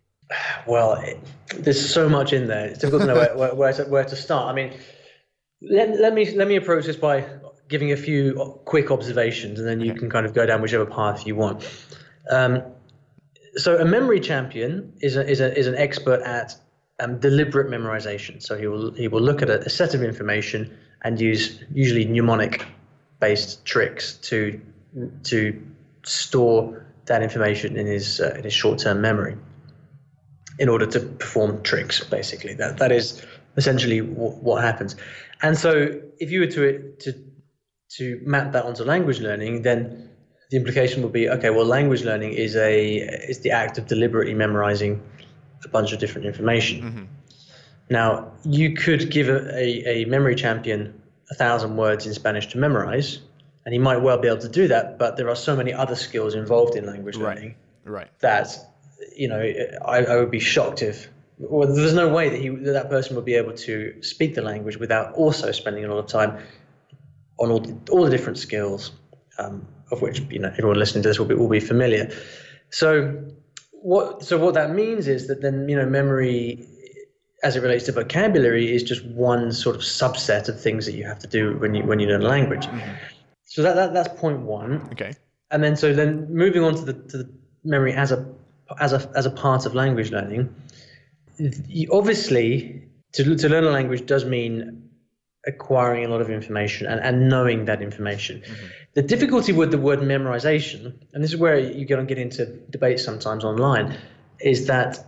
Well, 0.67 0.95
it, 0.95 1.19
there's 1.57 1.93
so 1.93 2.09
much 2.09 2.33
in 2.33 2.49
there. 2.49 2.67
It's 2.67 2.79
difficult 2.79 3.03
to 3.03 3.09
know 3.09 3.15
where, 3.15 3.37
where, 3.37 3.55
where, 3.55 3.73
to, 3.75 3.85
where 3.85 4.05
to 4.05 4.17
start. 4.17 4.49
I 4.49 4.55
mean, 4.55 4.73
let, 5.61 6.01
let 6.01 6.15
me 6.15 6.31
let 6.35 6.49
me 6.49 6.57
approach 6.57 6.87
this 6.87 6.97
by 6.97 7.25
giving 7.69 7.93
a 7.93 7.97
few 7.97 8.61
quick 8.64 8.91
observations, 8.91 9.59
and 9.59 9.69
then 9.69 9.81
you 9.81 9.93
okay. 9.93 10.00
can 10.00 10.11
kind 10.11 10.26
of 10.26 10.35
go 10.35 10.47
down 10.47 10.61
whichever 10.62 10.87
path 10.87 11.26
you 11.26 11.35
want. 11.37 11.69
Um, 12.31 12.62
so 13.55 13.79
a 13.79 13.85
memory 13.85 14.20
champion 14.20 14.93
is 15.00 15.17
a, 15.17 15.29
is 15.29 15.41
a, 15.41 15.56
is 15.59 15.67
an 15.67 15.75
expert 15.75 16.23
at 16.23 16.56
um, 17.00 17.19
deliberate 17.19 17.69
memorization. 17.69 18.43
So 18.43 18.56
he 18.59 18.67
will 18.67 18.93
he 18.93 19.09
will 19.09 19.20
look 19.20 19.43
at 19.43 19.50
a, 19.50 19.61
a 19.61 19.70
set 19.70 19.94
of 19.94 20.03
information 20.03 20.76
and 21.03 21.20
use 21.20 21.62
usually 21.73 22.05
mnemonic 22.05 22.64
based 23.20 23.65
tricks 23.65 24.15
to 24.15 24.61
to 25.25 25.62
store 26.05 26.87
that 27.06 27.23
information 27.23 27.76
in 27.76 27.87
his 27.87 28.20
uh, 28.20 28.35
in 28.37 28.44
his 28.44 28.53
short 28.53 28.79
term 28.79 29.00
memory 29.00 29.37
in 30.58 30.69
order 30.69 30.87
to 30.87 31.00
perform 31.00 31.62
tricks. 31.62 32.03
Basically, 32.05 32.55
that 32.55 32.79
that 32.79 32.93
is 32.93 33.25
essentially 33.56 34.00
w- 34.00 34.32
what 34.41 34.62
happens. 34.62 34.97
And 35.43 35.58
so 35.58 36.00
if 36.19 36.31
you 36.31 36.41
were 36.41 36.47
to 36.47 36.93
to 37.00 37.12
to 37.97 38.21
map 38.25 38.53
that 38.53 38.65
onto 38.65 38.85
language 38.85 39.21
learning, 39.21 39.62
then 39.62 40.11
the 40.50 40.56
implication 40.56 41.03
would 41.03 41.12
be 41.12 41.29
okay. 41.29 41.50
Well, 41.50 41.65
language 41.65 42.03
learning 42.03 42.33
is 42.33 42.56
a 42.56 42.97
is 42.97 43.41
the 43.41 43.50
act 43.50 43.79
of 43.79 43.87
deliberately 43.87 44.35
memorizing 44.35 45.03
a 45.65 45.69
bunch 45.69 45.93
of 45.93 45.99
different 45.99 46.27
information. 46.27 46.83
Mm-hmm. 46.83 47.05
Now, 47.91 48.33
you 48.44 48.75
could 48.75 49.11
give 49.11 49.29
a, 49.29 49.59
a, 49.59 50.03
a 50.03 50.05
memory 50.06 50.35
champion 50.35 51.00
a 51.31 51.35
thousand 51.35 51.77
words 51.77 52.06
in 52.06 52.15
Spanish 52.15 52.47
to 52.49 52.59
memorize, 52.59 53.19
and 53.65 53.73
he 53.73 53.79
might 53.79 53.99
well 53.99 54.19
be 54.19 54.29
able 54.29 54.41
to 54.41 54.49
do 54.49 54.69
that. 54.69 54.99
But 54.99 55.17
there 55.17 55.29
are 55.29 55.37
so 55.37 55.56
many 55.56 55.73
other 55.73 55.97
skills 55.97 56.35
involved 56.35 56.77
in 56.77 56.87
language 56.87 57.17
right. 57.17 57.37
learning, 57.37 57.55
right? 57.85 58.09
That 58.21 58.56
you 59.17 59.29
know, 59.29 59.41
I, 59.85 60.05
I 60.05 60.17
would 60.17 60.31
be 60.31 60.41
shocked 60.41 60.83
if 60.83 61.09
well, 61.39 61.73
there's 61.75 61.94
no 61.94 62.09
way 62.09 62.29
that 62.29 62.41
he 62.41 62.49
that, 62.49 62.73
that 62.73 62.91
person 62.91 63.17
would 63.17 63.25
be 63.25 63.35
able 63.35 63.55
to 63.55 64.03
speak 64.03 64.35
the 64.35 64.43
language 64.43 64.77
without 64.77 65.15
also 65.15 65.50
spending 65.53 65.85
a 65.85 65.89
lot 65.89 65.99
of 65.99 66.06
time 66.06 66.39
on 67.43 67.50
all 67.50 67.61
the, 67.61 67.77
all 67.91 68.05
the 68.05 68.11
different 68.11 68.39
skills, 68.39 68.93
um, 69.39 69.67
of 69.91 70.00
which 70.00 70.21
you 70.31 70.39
know 70.39 70.50
everyone 70.56 70.79
listening 70.79 71.03
to 71.03 71.09
this 71.09 71.19
will 71.19 71.27
be 71.27 71.35
will 71.35 71.49
be 71.49 71.61
familiar. 71.61 72.11
So 72.71 73.23
what 73.73 74.23
so 74.23 74.39
what 74.39 74.55
that 74.55 74.71
means 74.71 75.09
is 75.09 75.27
that 75.27 75.43
then 75.43 75.69
you 75.69 75.77
know 75.77 75.85
memory 75.85 76.67
as 77.43 77.56
it 77.56 77.62
relates 77.62 77.85
to 77.87 77.93
vocabulary 77.93 78.73
is 78.73 78.85
just 78.85 79.05
one 79.05 79.50
sort 79.53 79.75
of 79.75 79.83
subset 79.83 80.49
of 80.49 80.61
things 80.61 80.87
that 80.87 80.93
you 80.93 81.05
have 81.05 81.19
to 81.19 81.27
do 81.27 81.59
when 81.59 81.75
you 81.75 81.83
when 81.83 81.99
you 81.99 82.06
learn 82.06 82.23
a 82.23 82.29
language. 82.29 82.67
Mm-hmm. 82.67 82.93
So 83.44 83.62
that, 83.62 83.75
that 83.75 83.93
that's 83.93 84.21
point 84.21 84.41
one. 84.41 84.89
Okay. 84.93 85.12
And 85.50 85.62
then 85.62 85.77
so 85.77 85.93
then 85.93 86.33
moving 86.33 86.62
on 86.62 86.75
to 86.77 86.85
the 86.85 86.94
to 86.94 87.19
the 87.19 87.31
memory 87.65 87.93
as 87.93 88.12
a 88.12 88.25
as 88.81 88.93
a 88.93 89.11
as 89.17 89.27
a 89.27 89.31
part 89.31 89.67
of 89.67 89.75
language 89.75 90.12
learning. 90.12 90.55
Obviously, 91.91 92.89
to 93.12 93.37
to 93.37 93.49
learn 93.49 93.65
a 93.65 93.71
language 93.71 94.06
does 94.06 94.25
mean 94.25 94.89
acquiring 95.46 96.05
a 96.05 96.08
lot 96.08 96.20
of 96.20 96.31
information 96.31 96.87
and, 96.87 97.01
and 97.01 97.29
knowing 97.29 97.65
that 97.65 97.82
information. 97.82 98.41
Mm-hmm. 98.41 98.67
The 98.94 99.03
difficulty 99.03 99.53
with 99.53 99.70
the 99.70 99.79
word 99.79 100.01
memorization, 100.01 100.94
and 101.13 101.22
this 101.22 101.32
is 101.32 101.37
where 101.37 101.58
you're 101.58 101.87
going 101.87 102.06
to 102.06 102.15
get 102.15 102.20
into 102.20 102.46
debate 102.70 103.01
sometimes 103.01 103.44
online, 103.44 103.96
is 104.41 104.67
that 104.67 105.05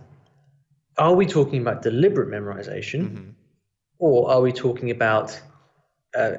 are 0.97 1.13
we 1.13 1.25
talking 1.25 1.61
about 1.61 1.81
deliberate 1.81 2.29
memorization 2.29 3.09
mm-hmm. 3.09 3.29
or 3.99 4.31
are 4.31 4.41
we 4.41 4.51
talking 4.51 4.91
about 4.91 5.39
uh, 6.17 6.37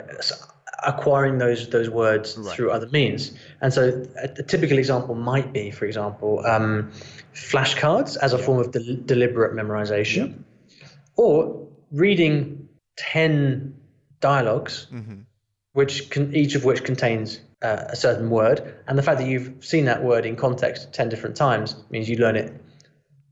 acquiring 0.85 1.39
those 1.39 1.69
those 1.71 1.91
words 1.91 2.37
right. 2.39 2.55
through 2.55 2.71
other 2.71 2.89
means? 2.89 3.33
And 3.61 3.73
so 3.73 4.07
a, 4.17 4.25
a, 4.25 4.43
typical 4.43 4.79
example 4.79 5.15
might 5.15 5.53
be, 5.53 5.71
for 5.71 5.85
example, 5.85 6.45
um, 6.47 6.91
flashcards 7.35 8.17
as 8.19 8.33
a 8.33 8.39
yeah. 8.39 8.45
form 8.45 8.61
of 8.61 8.71
de- 8.73 8.97
deliberate 8.97 9.55
memorization, 9.55 10.43
yeah. 10.69 10.87
or 11.17 11.67
reading 11.93 12.69
10 12.97 13.75
dialogues, 14.21 14.87
mm-hmm. 14.93 15.21
which 15.73 16.11
can, 16.11 16.35
each 16.35 16.55
of 16.55 16.65
which 16.65 16.85
contains 16.85 17.41
uh, 17.63 17.85
a 17.89 17.97
certain 17.97 18.31
word, 18.31 18.75
and 18.87 18.99
the 18.99 19.03
fact 19.03 19.19
that 19.19 19.29
you've 19.29 19.53
seen 19.65 19.85
that 19.87 20.03
word 20.03 20.27
in 20.27 20.37
context 20.37 20.93
ten 20.93 21.09
different 21.09 21.37
times 21.37 21.77
means 21.91 22.09
you 22.09 22.17
learn 22.17 22.37
it. 22.37 22.53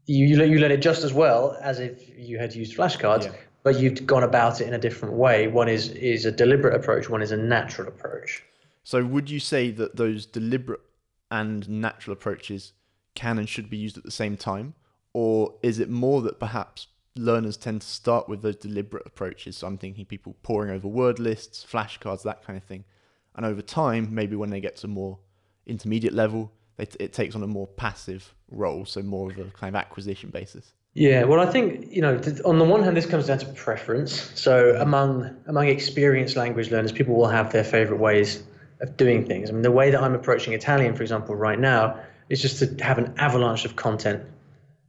You 0.07 0.27
you 0.27 0.37
learn, 0.37 0.51
you 0.51 0.59
learn 0.59 0.73
it 0.73 0.79
just 0.79 1.05
as 1.05 1.13
well 1.13 1.57
as 1.63 1.81
if 1.81 2.11
you 2.19 2.39
had 2.39 2.55
used 2.55 2.77
flashcards, 2.77 3.25
yeah. 3.25 3.33
but 3.63 3.79
you've 3.79 4.07
gone 4.07 4.23
about 4.23 4.61
it 4.61 4.69
in 4.69 4.75
a 4.75 4.79
different 4.79 5.15
way. 5.15 5.49
One 5.49 5.69
is 5.69 5.89
is 5.91 6.25
a 6.25 6.33
deliberate 6.33 6.75
approach. 6.75 7.09
One 7.09 7.23
is 7.23 7.33
a 7.33 7.37
natural 7.37 7.89
approach. 7.89 8.43
So, 8.83 9.05
would 9.05 9.31
you 9.31 9.41
say 9.41 9.71
that 9.71 9.97
those 9.97 10.27
deliberate 10.27 10.81
and 11.31 11.69
natural 11.69 12.13
approaches 12.13 12.73
can 13.15 13.39
and 13.39 13.49
should 13.49 13.71
be 13.71 13.77
used 13.77 13.97
at 13.97 14.05
the 14.05 14.11
same 14.11 14.37
time, 14.37 14.75
or 15.13 15.55
is 15.63 15.79
it 15.79 15.89
more 15.89 16.21
that 16.23 16.39
perhaps 16.39 16.89
learners 17.17 17.57
tend 17.57 17.81
to 17.83 17.87
start 17.87 18.29
with 18.29 18.43
those 18.43 18.57
deliberate 18.57 19.07
approaches. 19.07 19.57
So 19.59 19.67
I'm 19.67 19.79
thinking 19.79 20.05
people 20.05 20.37
poring 20.43 20.71
over 20.71 20.89
word 20.89 21.19
lists, 21.19 21.65
flashcards, 21.69 22.23
that 22.23 22.45
kind 22.45 22.57
of 22.57 22.65
thing. 22.65 22.85
And 23.37 23.47
over 23.47 23.63
time, 23.63 24.15
maybe 24.15 24.37
when 24.37 24.51
they 24.51 24.61
get 24.61 24.77
to 24.77 24.89
more 24.89 25.19
intermediate 25.67 26.13
level, 26.13 26.53
it, 26.79 26.97
it 26.99 27.13
takes 27.13 27.35
on 27.35 27.43
a 27.43 27.47
more 27.47 27.67
passive 27.67 28.35
role, 28.51 28.85
so 28.85 29.03
more 29.03 29.31
of 29.31 29.39
a 29.39 29.45
kind 29.45 29.75
of 29.75 29.81
acquisition 29.81 30.31
basis. 30.31 30.73
Yeah, 30.95 31.25
well, 31.25 31.41
I 31.41 31.47
think 31.47 31.89
you 31.91 32.01
know, 32.01 32.21
on 32.45 32.59
the 32.59 32.65
one 32.65 32.83
hand, 32.83 32.97
this 32.97 33.07
comes 33.07 33.27
down 33.27 33.39
to 33.39 33.47
preference. 33.47 34.31
So 34.41 34.77
among 34.81 35.37
among 35.47 35.67
experienced 35.67 36.37
language 36.37 36.71
learners, 36.71 36.93
people 36.93 37.17
will 37.17 37.27
have 37.27 37.53
their 37.53 37.65
favorite 37.65 37.99
ways 37.99 38.45
of 38.81 38.97
doing 38.97 39.27
things. 39.27 39.51
I 39.51 39.53
mean, 39.53 39.63
the 39.63 39.73
way 39.73 39.91
that 39.91 40.01
I'm 40.01 40.15
approaching 40.15 40.53
Italian, 40.53 40.95
for 40.95 41.03
example, 41.03 41.35
right 41.35 41.59
now, 41.59 41.99
is 42.29 42.41
just 42.41 42.61
to 42.61 42.85
have 42.85 42.99
an 42.99 43.13
avalanche 43.19 43.65
of 43.65 43.75
content 43.75 44.23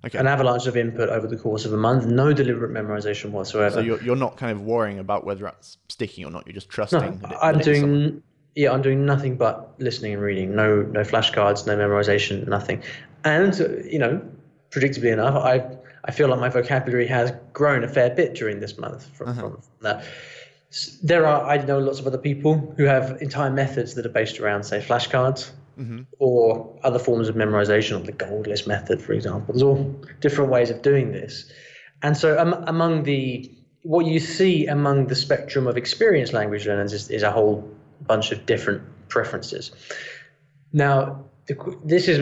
Okay. 0.06 0.20
An 0.20 0.28
avalanche 0.28 0.68
of 0.68 0.78
input 0.78 1.10
over 1.10 1.26
the 1.26 1.38
course 1.38 1.66
of 1.66 1.74
a 1.74 1.78
month, 1.78 2.06
no 2.06 2.32
deliberate 2.32 2.72
memorization 2.72 3.32
whatsoever. 3.32 3.76
So 3.76 3.80
you're, 3.80 4.02
you're 4.04 4.16
not 4.16 4.38
kind 4.38 4.52
of 4.52 4.62
worrying 4.62 5.00
about 5.00 5.26
whether 5.26 5.46
that's 5.46 5.78
sticking 5.90 6.26
or 6.26 6.30
not. 6.32 6.46
You're 6.46 6.54
just 6.54 6.70
trusting. 6.70 7.00
No, 7.00 7.38
I'm 7.42 7.58
that 7.58 7.68
it's 7.68 7.80
someone- 7.80 8.00
doing 8.02 8.24
yeah, 8.58 8.72
I'm 8.72 8.82
doing 8.82 9.06
nothing 9.06 9.36
but 9.36 9.74
listening 9.80 10.14
and 10.14 10.22
reading. 10.22 10.56
No, 10.56 10.82
no 10.84 11.02
flashcards, 11.02 11.66
no 11.68 11.76
memorization, 11.76 12.48
nothing. 12.48 12.82
And 13.26 13.58
you 13.92 14.00
know, 14.00 14.22
predictably 14.70 15.12
enough, 15.12 15.36
I 15.44 15.76
I 16.06 16.12
feel 16.12 16.28
like 16.30 16.40
my 16.40 16.50
vocabulary 16.50 17.08
has 17.08 17.34
grown 17.54 17.84
a 17.84 17.88
fair 17.88 18.12
bit 18.12 18.36
during 18.36 18.60
this 18.60 18.78
month 18.78 19.08
from, 19.18 19.30
Uh-huh. 19.30 19.42
from 19.42 19.62
that. 19.82 20.06
There 21.04 21.26
are 21.26 21.50
I 21.50 21.58
know 21.66 21.80
lots 21.80 22.00
of 22.00 22.06
other 22.08 22.18
people 22.18 22.74
who 22.78 22.84
have 22.84 23.22
entire 23.22 23.50
methods 23.50 23.96
that 23.96 24.06
are 24.06 24.10
based 24.10 24.40
around 24.40 24.64
say 24.66 24.80
flashcards 24.80 25.50
Mm-hmm. 25.78 26.04
or 26.20 26.80
other 26.84 27.00
forms 27.00 27.28
of 27.28 27.36
memorization, 27.36 28.00
or 28.00 28.04
the 28.06 28.14
gold 28.14 28.48
list 28.48 28.66
method, 28.66 29.02
for 29.02 29.12
example. 29.12 29.54
There's 29.54 29.62
all 29.62 29.84
different 30.22 30.50
ways 30.50 30.70
of 30.70 30.82
doing 30.82 31.12
this. 31.12 31.52
And 32.02 32.16
so 32.16 32.40
um, 32.40 32.54
among 32.68 33.04
the 33.04 33.52
what 33.82 34.06
you 34.06 34.20
see 34.20 34.68
among 34.68 35.08
the 35.08 35.16
spectrum 35.16 35.68
of 35.68 35.78
experienced 35.78 36.34
language 36.34 36.66
learners 36.66 36.94
is, 36.94 37.10
is 37.10 37.24
a 37.24 37.32
whole 37.32 37.70
bunch 38.02 38.32
of 38.32 38.46
different 38.46 38.82
preferences. 39.10 39.72
Now, 40.74 41.26
the, 41.48 41.78
this 41.84 42.08
is 42.08 42.18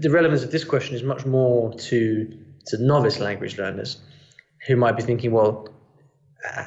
the 0.00 0.10
relevance 0.10 0.42
of 0.42 0.50
this 0.50 0.64
question 0.64 0.94
is 0.94 1.02
much 1.02 1.26
more 1.26 1.74
to 1.74 2.38
to 2.66 2.78
novice 2.78 3.18
language 3.18 3.58
learners 3.58 3.98
who 4.66 4.76
might 4.76 4.96
be 4.96 5.02
thinking, 5.02 5.32
well, 5.32 5.68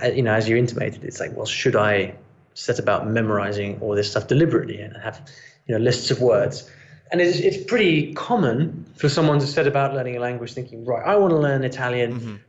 you 0.04 0.22
know, 0.22 0.34
as 0.34 0.50
you 0.50 0.58
intimated, 0.58 1.04
it's 1.04 1.20
like, 1.20 1.36
well, 1.36 1.46
should 1.46 1.76
I 1.76 2.16
set 2.54 2.80
about 2.80 3.08
memorizing 3.08 3.80
all 3.82 3.96
this 3.96 4.12
stuff 4.12 4.28
deliberately 4.28 4.80
and 4.80 4.96
have, 4.98 5.22
you 5.68 5.76
know, 5.78 5.84
lists 5.84 6.12
of 6.12 6.22
words? 6.22 6.70
And 7.12 7.22
it's, 7.22 7.38
it's 7.40 7.64
pretty 7.66 8.14
common 8.14 8.86
for 8.96 9.08
someone 9.10 9.40
to 9.40 9.46
set 9.48 9.68
about 9.68 9.94
learning 9.94 10.16
a 10.18 10.20
language 10.20 10.54
thinking, 10.54 10.84
right, 10.86 11.06
I 11.06 11.16
want 11.16 11.32
to 11.32 11.38
learn 11.38 11.64
Italian. 11.64 12.40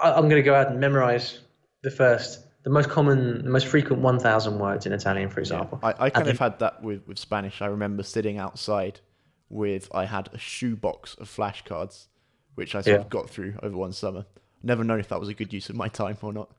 I, 0.00 0.12
I'm 0.12 0.28
going 0.28 0.42
to 0.42 0.42
go 0.42 0.54
out 0.54 0.68
and 0.70 0.78
memorize 0.80 1.40
the 1.82 1.90
first, 1.90 2.44
the 2.64 2.70
most 2.70 2.90
common, 2.90 3.44
the 3.44 3.50
most 3.50 3.66
frequent 3.66 4.02
1,000 4.02 4.58
words 4.58 4.84
in 4.86 4.92
Italian, 4.92 5.30
for 5.30 5.40
example. 5.40 5.80
I, 5.82 5.94
I 5.98 6.10
kind 6.10 6.28
of 6.28 6.38
had 6.38 6.58
that 6.58 6.82
with, 6.82 7.06
with 7.08 7.18
Spanish. 7.18 7.62
I 7.62 7.66
remember 7.66 8.02
sitting 8.02 8.38
outside 8.38 9.00
with, 9.48 9.88
I 9.94 10.04
had 10.04 10.28
a 10.32 10.38
shoebox 10.38 11.14
of 11.14 11.28
flashcards, 11.28 12.06
which 12.54 12.74
I 12.74 12.82
sort 12.82 12.86
Yeah. 12.94 13.00
of 13.00 13.08
got 13.10 13.30
through 13.30 13.54
over 13.62 13.76
one 13.76 13.92
summer. 13.92 14.26
Never 14.62 14.84
known 14.84 15.00
if 15.00 15.08
that 15.08 15.18
was 15.20 15.28
a 15.30 15.34
good 15.34 15.52
use 15.52 15.70
of 15.70 15.76
my 15.76 15.88
time 15.88 16.18
or 16.20 16.32
not. 16.34 16.50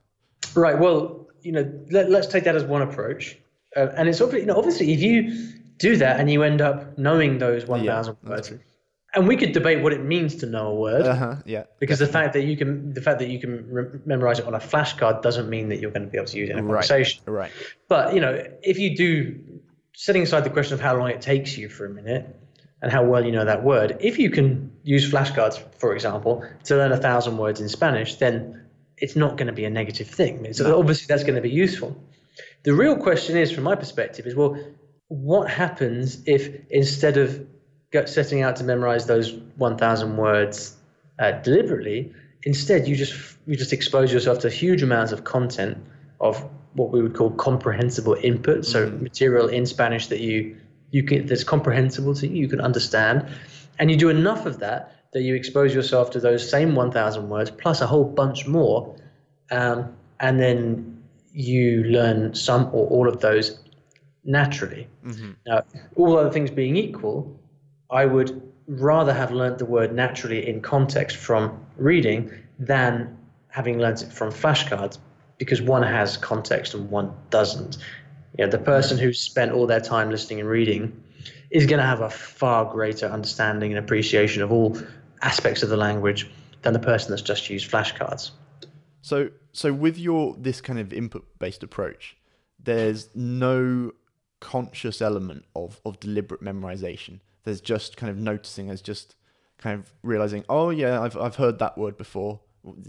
Right. 0.56 0.78
Well, 0.78 1.28
you 1.42 1.52
know, 1.52 1.72
let, 1.92 2.10
let's 2.10 2.28
take 2.28 2.44
that 2.46 2.56
as 2.56 2.64
one 2.64 2.82
approach. 2.82 3.38
Uh, 3.78 3.88
and 3.96 4.10
it's 4.10 4.22
obviously, 4.22 4.42
you 4.42 4.48
know, 4.48 4.58
obviously, 4.58 4.92
if 4.92 5.02
you 5.02 5.54
do 5.78 5.98
that 5.98 6.20
and 6.20 6.30
you 6.30 6.44
end 6.44 6.62
up 6.62 6.98
knowing 6.98 7.38
those 7.38 7.66
1,000 7.66 8.16
that's 8.24 8.30
words, 8.30 8.48
true. 8.50 8.60
and 9.16 9.28
we 9.28 9.36
could 9.38 9.52
debate 9.52 9.82
what 9.84 9.94
it 9.94 10.04
means 10.04 10.36
to 10.38 10.46
know 10.46 10.68
a 10.68 10.76
word, 10.76 11.06
Uh 11.06 11.16
huh. 11.16 11.36
Yeah. 11.46 11.64
because 11.80 12.00
the 12.00 12.08
fact 12.08 12.34
that 12.34 12.44
you 12.44 12.56
can, 12.58 12.94
the 12.94 13.02
fact 13.02 13.20
that 13.20 13.30
you 13.30 13.40
can 13.40 13.68
re- 13.70 14.00
memorize 14.06 14.40
it 14.40 14.46
on 14.46 14.54
a 14.54 14.60
flashcard 14.60 15.22
doesn't 15.22 15.50
mean 15.50 15.70
that 15.70 15.80
you're 15.80 15.92
going 15.92 16.04
to 16.06 16.10
be 16.10 16.18
able 16.18 16.28
to 16.28 16.38
use 16.38 16.50
it 16.50 16.54
in 16.54 16.60
a 16.60 16.64
Right. 16.64 16.70
conversation. 16.88 17.22
Right. 17.26 17.52
But 17.88 18.14
you 18.14 18.22
know, 18.22 18.42
if 18.62 18.78
you 18.80 18.96
do, 18.96 19.40
setting 19.96 20.24
aside 20.24 20.44
the 20.44 20.50
question 20.50 20.74
of 20.74 20.82
how 20.82 20.96
long 20.98 21.10
it 21.10 21.22
takes 21.22 21.58
you 21.58 21.70
for 21.70 21.86
a 21.86 21.90
minute 21.90 22.36
and 22.82 22.92
how 22.92 23.04
well 23.04 23.24
you 23.24 23.32
know 23.32 23.46
that 23.46 23.64
word, 23.64 23.98
if 24.00 24.20
you 24.20 24.30
can 24.30 24.72
use 24.84 25.10
flashcards, 25.12 25.58
for 25.80 25.94
example, 25.96 26.44
to 26.66 26.76
learn 26.76 26.92
a 26.92 26.98
thousand 26.98 27.38
words 27.38 27.62
in 27.62 27.70
Spanish, 27.70 28.16
then 28.16 28.66
it's 28.98 29.16
not 29.16 29.38
going 29.38 29.48
to 29.48 29.54
be 29.54 29.66
a 29.66 29.70
negative 29.70 30.08
thing. 30.08 30.52
So 30.54 30.78
obviously 30.80 31.06
that's 31.08 31.24
going 31.24 31.36
to 31.36 31.42
be 31.42 31.50
useful. 31.50 31.96
The 32.64 32.74
real 32.74 32.96
question 32.96 33.38
is, 33.38 33.52
from 33.52 33.64
my 33.66 33.76
perspective, 33.76 34.26
is 34.26 34.36
well, 34.36 34.58
what 35.08 35.50
happens 35.50 36.22
if 36.26 36.50
instead 36.70 37.18
of 37.18 37.46
setting 38.06 38.42
out 38.42 38.56
to 38.56 38.64
memorize 38.64 39.06
those 39.06 39.34
1,000 39.58 40.18
words 40.18 40.76
uh, 41.20 41.32
deliberately, 41.32 42.12
instead 42.44 42.88
you 42.88 42.96
just 42.96 43.38
you 43.46 43.56
just 43.56 43.74
expose 43.74 44.12
yourself 44.12 44.40
to 44.40 44.50
huge 44.50 44.82
amounts 44.82 45.12
of 45.12 45.24
content 45.24 45.78
of 46.20 46.44
what 46.74 46.92
we 46.92 47.02
would 47.02 47.14
call 47.14 47.30
comprehensible 47.32 48.16
input, 48.24 48.66
so 48.66 48.90
material 48.90 49.48
in 49.48 49.66
Spanish 49.66 50.08
that 50.08 50.20
you 50.20 50.56
you 50.92 51.04
can 51.04 51.26
that's 51.28 51.44
comprehensible 51.44 52.16
to 52.16 52.28
you, 52.28 52.36
you 52.36 52.48
can 52.48 52.62
understand, 52.62 53.28
and 53.80 53.92
you 53.92 53.98
do 53.98 54.10
enough 54.10 54.46
of 54.46 54.60
that 54.60 54.92
that 55.14 55.22
you 55.22 55.36
expose 55.36 55.76
yourself 55.76 56.10
to 56.10 56.20
those 56.20 56.50
same 56.50 56.74
1,000 56.74 57.30
words 57.30 57.52
plus 57.52 57.82
a 57.82 57.88
whole 57.88 58.04
bunch 58.04 58.48
more, 58.48 58.96
um, 59.52 59.96
and 60.20 60.40
then 60.40 61.04
you 61.32 61.84
learn 61.84 62.34
some 62.34 62.66
or 62.74 62.88
all 62.88 63.08
of 63.08 63.20
those 63.20 63.60
naturally. 64.24 64.88
Mm-hmm. 65.06 65.32
Now, 65.46 65.64
all 65.96 66.18
other 66.18 66.32
things 66.32 66.52
being 66.52 66.76
equal, 66.76 67.40
I 67.90 68.06
would 68.06 68.42
rather 68.68 69.14
have 69.14 69.32
learnt 69.32 69.58
the 69.58 69.66
word 69.66 69.94
naturally 69.94 70.48
in 70.48 70.62
context 70.62 71.18
from 71.18 71.66
reading 71.78 72.32
than 72.60 73.18
having 73.50 73.80
learnt 73.80 74.02
it 74.02 74.12
from 74.12 74.32
flashcards 74.32 74.98
because 75.38 75.62
one 75.62 75.84
has 75.84 76.18
context 76.18 76.74
and 76.74 76.90
one 76.90 77.14
doesn't. 77.30 77.78
You 78.38 78.46
know, 78.46 78.52
the 78.52 78.58
person 78.58 78.98
who's 78.98 79.20
spent 79.20 79.52
all 79.52 79.68
their 79.68 79.82
time 79.82 80.10
listening 80.10 80.40
and 80.40 80.50
reading 80.50 81.04
is 81.52 81.66
going 81.66 81.80
to 81.80 81.86
have 81.86 82.02
a 82.02 82.10
far 82.10 82.66
greater 82.66 83.06
understanding 83.08 83.72
and 83.72 83.80
appreciation 83.80 84.42
of 84.42 84.52
all 84.52 84.78
aspects 85.22 85.62
of 85.62 85.70
the 85.70 85.78
language 85.78 86.30
than 86.64 86.74
the 86.74 86.80
person 86.80 87.12
that's 87.12 87.22
just 87.22 87.50
used 87.50 87.70
flashcards. 87.70 88.32
So, 89.02 89.30
so 89.52 89.72
with 89.74 89.98
your 89.98 90.36
this 90.40 90.62
kind 90.62 90.80
of 90.80 90.94
input-based 90.94 91.62
approach, 91.62 92.18
there's 92.58 93.10
no 93.14 93.92
conscious 94.44 95.02
element 95.02 95.46
of 95.56 95.80
of 95.86 96.00
deliberate 96.00 96.42
memorization. 96.42 97.22
There's 97.46 97.62
just 97.62 97.96
kind 97.98 98.10
of 98.10 98.18
noticing. 98.18 98.68
There's 98.68 98.82
just 98.82 99.16
kind 99.58 99.80
of 99.80 99.94
realizing, 100.04 100.44
oh 100.50 100.70
yeah, 100.70 101.02
I've 101.02 101.18
I've 101.18 101.38
heard 101.38 101.60
that 101.60 101.78
word 101.78 101.98
before. 101.98 102.42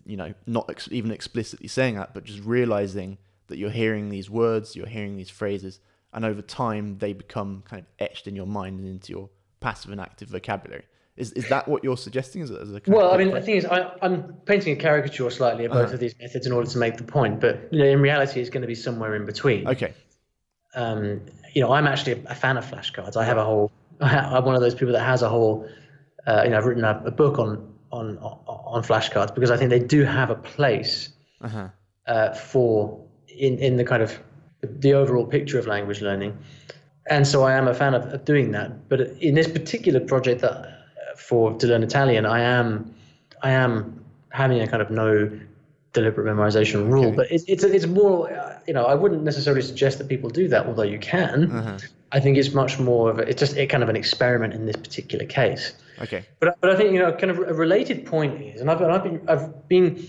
You 0.05 0.17
know, 0.17 0.35
not 0.47 0.69
ex- 0.69 0.89
even 0.91 1.11
explicitly 1.11 1.69
saying 1.69 1.95
that, 1.95 2.13
but 2.13 2.25
just 2.25 2.43
realizing 2.45 3.19
that 3.47 3.59
you're 3.59 3.71
hearing 3.71 4.09
these 4.09 4.29
words, 4.29 4.77
you're 4.77 4.87
hearing 4.87 5.17
these 5.17 5.31
phrases, 5.31 5.81
and 6.13 6.25
over 6.25 6.43
time 6.43 6.99
they 6.99 7.13
become 7.13 7.63
kind 7.65 7.81
of 7.81 7.87
etched 7.99 8.27
in 8.27 8.35
your 8.35 8.47
mind 8.47 8.81
and 8.81 8.89
into 8.89 9.13
your 9.13 9.31
passive 9.61 9.93
and 9.93 10.01
active 10.01 10.29
vocabulary. 10.29 10.85
Is 11.17 11.31
is 11.33 11.49
that 11.49 11.69
what 11.69 11.85
you're 11.85 11.97
suggesting? 11.97 12.43
As 12.43 12.51
a, 12.51 12.61
as 12.61 12.73
a 12.73 12.81
Well, 12.89 13.13
I 13.15 13.17
mean, 13.17 13.31
the 13.31 13.41
thing 13.41 13.55
is, 13.55 13.65
I, 13.65 13.93
I'm 14.03 14.33
painting 14.47 14.77
a 14.77 14.81
caricature 14.81 15.31
slightly 15.31 15.65
of 15.65 15.71
both 15.71 15.85
uh-huh. 15.85 15.95
of 15.95 16.01
these 16.01 16.15
methods 16.21 16.45
in 16.47 16.53
order 16.53 16.69
to 16.69 16.79
make 16.79 16.97
the 16.97 17.05
point, 17.05 17.41
but 17.41 17.69
you 17.71 17.79
know, 17.79 17.85
in 17.85 18.01
reality, 18.01 18.41
it's 18.41 18.51
going 18.51 18.63
to 18.63 18.67
be 18.69 18.75
somewhere 18.75 19.15
in 19.15 19.25
between. 19.25 19.69
okay, 19.69 19.95
Um, 20.75 21.21
you 21.53 21.61
know, 21.61 21.73
I'm 21.73 21.87
actually 21.87 22.23
a 22.27 22.35
fan 22.35 22.57
of 22.57 22.65
flashcards. 22.69 23.17
I 23.17 23.25
have 23.25 23.39
a 23.39 23.45
whole. 23.45 23.71
I'm 24.01 24.45
one 24.45 24.55
of 24.55 24.61
those 24.61 24.75
people 24.75 24.93
that 24.93 25.05
has 25.05 25.23
a 25.23 25.29
whole. 25.29 25.69
Uh, 26.27 26.43
you 26.45 26.51
know, 26.51 26.59
I've 26.59 26.65
written 26.65 26.85
a, 26.85 27.03
a 27.05 27.11
book 27.11 27.39
on 27.39 27.73
on 27.93 28.19
on 28.19 28.83
flashcards 28.83 29.35
because 29.35 29.51
I 29.51 29.57
think 29.57 29.71
they 29.71 29.79
do 29.79 30.05
have 30.05 30.31
a 30.31 30.35
place 30.35 31.11
uh-huh. 31.41 31.69
uh, 32.07 32.35
for 32.35 33.01
in 33.29 33.59
in 33.59 33.77
the 33.77 33.85
kind 33.85 34.03
of 34.03 34.19
the 34.63 34.95
overall 34.95 35.27
picture 35.27 35.59
of 35.59 35.67
language 35.67 36.01
learning, 36.01 36.37
and 37.09 37.27
so 37.27 37.45
I 37.45 37.53
am 37.55 37.69
a 37.69 37.75
fan 37.75 37.95
of, 37.95 38.07
of 38.13 38.25
doing 38.25 38.51
that. 38.53 38.89
But 38.89 39.01
in 39.01 39.35
this 39.35 39.49
particular 39.49 40.01
project 40.01 40.41
that 40.41 40.53
uh, 40.53 40.71
for 41.17 41.53
to 41.59 41.67
learn 41.67 41.83
Italian, 41.83 42.27
I 42.27 42.41
am 42.41 42.95
I 43.43 43.51
am 43.51 44.05
having 44.31 44.61
a 44.61 44.67
kind 44.67 44.83
of 44.83 44.91
no 44.91 45.31
deliberate 45.95 46.27
memorization 46.27 46.91
rule, 46.93 47.07
Okay. 47.07 47.17
but 47.17 47.31
it's 47.31 47.45
it's 47.49 47.65
it's 47.65 47.87
more 47.87 48.29
you 48.67 48.75
know 48.75 48.85
I 48.85 48.95
wouldn't 48.95 49.23
necessarily 49.23 49.63
suggest 49.63 49.99
that 49.99 50.09
people 50.09 50.29
do 50.29 50.49
that, 50.49 50.67
although 50.67 50.83
you 50.83 50.99
can. 50.99 51.51
Uh-huh. 51.51 51.79
I 52.13 52.21
think 52.21 52.37
it's 52.37 52.53
much 52.53 52.79
more 52.79 53.11
of 53.11 53.19
a, 53.19 53.23
it's 53.23 53.41
just 53.41 53.57
a 53.57 53.67
kind 53.67 53.83
of 53.83 53.89
an 53.89 53.97
experiment 53.97 54.53
in 54.55 54.67
this 54.67 54.77
particular 54.77 55.25
case. 55.25 55.73
okay, 56.03 56.25
But 56.41 56.61
but 56.61 56.71
I 56.71 56.77
think 56.77 56.93
you 56.93 56.99
know, 56.99 57.13
kind 57.13 57.31
of 57.31 57.39
a 57.39 57.55
related 57.55 58.05
point 58.07 58.43
is, 58.43 58.61
and 58.61 58.71
I've 58.71 58.81
and 58.83 58.93
I've 58.93 59.03
been 59.05 59.21
I've 59.29 59.69
been 59.69 60.07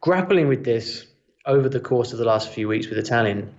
grappling 0.00 0.48
with 0.48 0.64
this 0.64 1.06
over 1.46 1.68
the 1.68 1.80
course 1.80 2.12
of 2.12 2.18
the 2.18 2.24
last 2.26 2.50
few 2.50 2.68
weeks 2.68 2.88
with 2.88 2.98
Italian, 2.98 3.52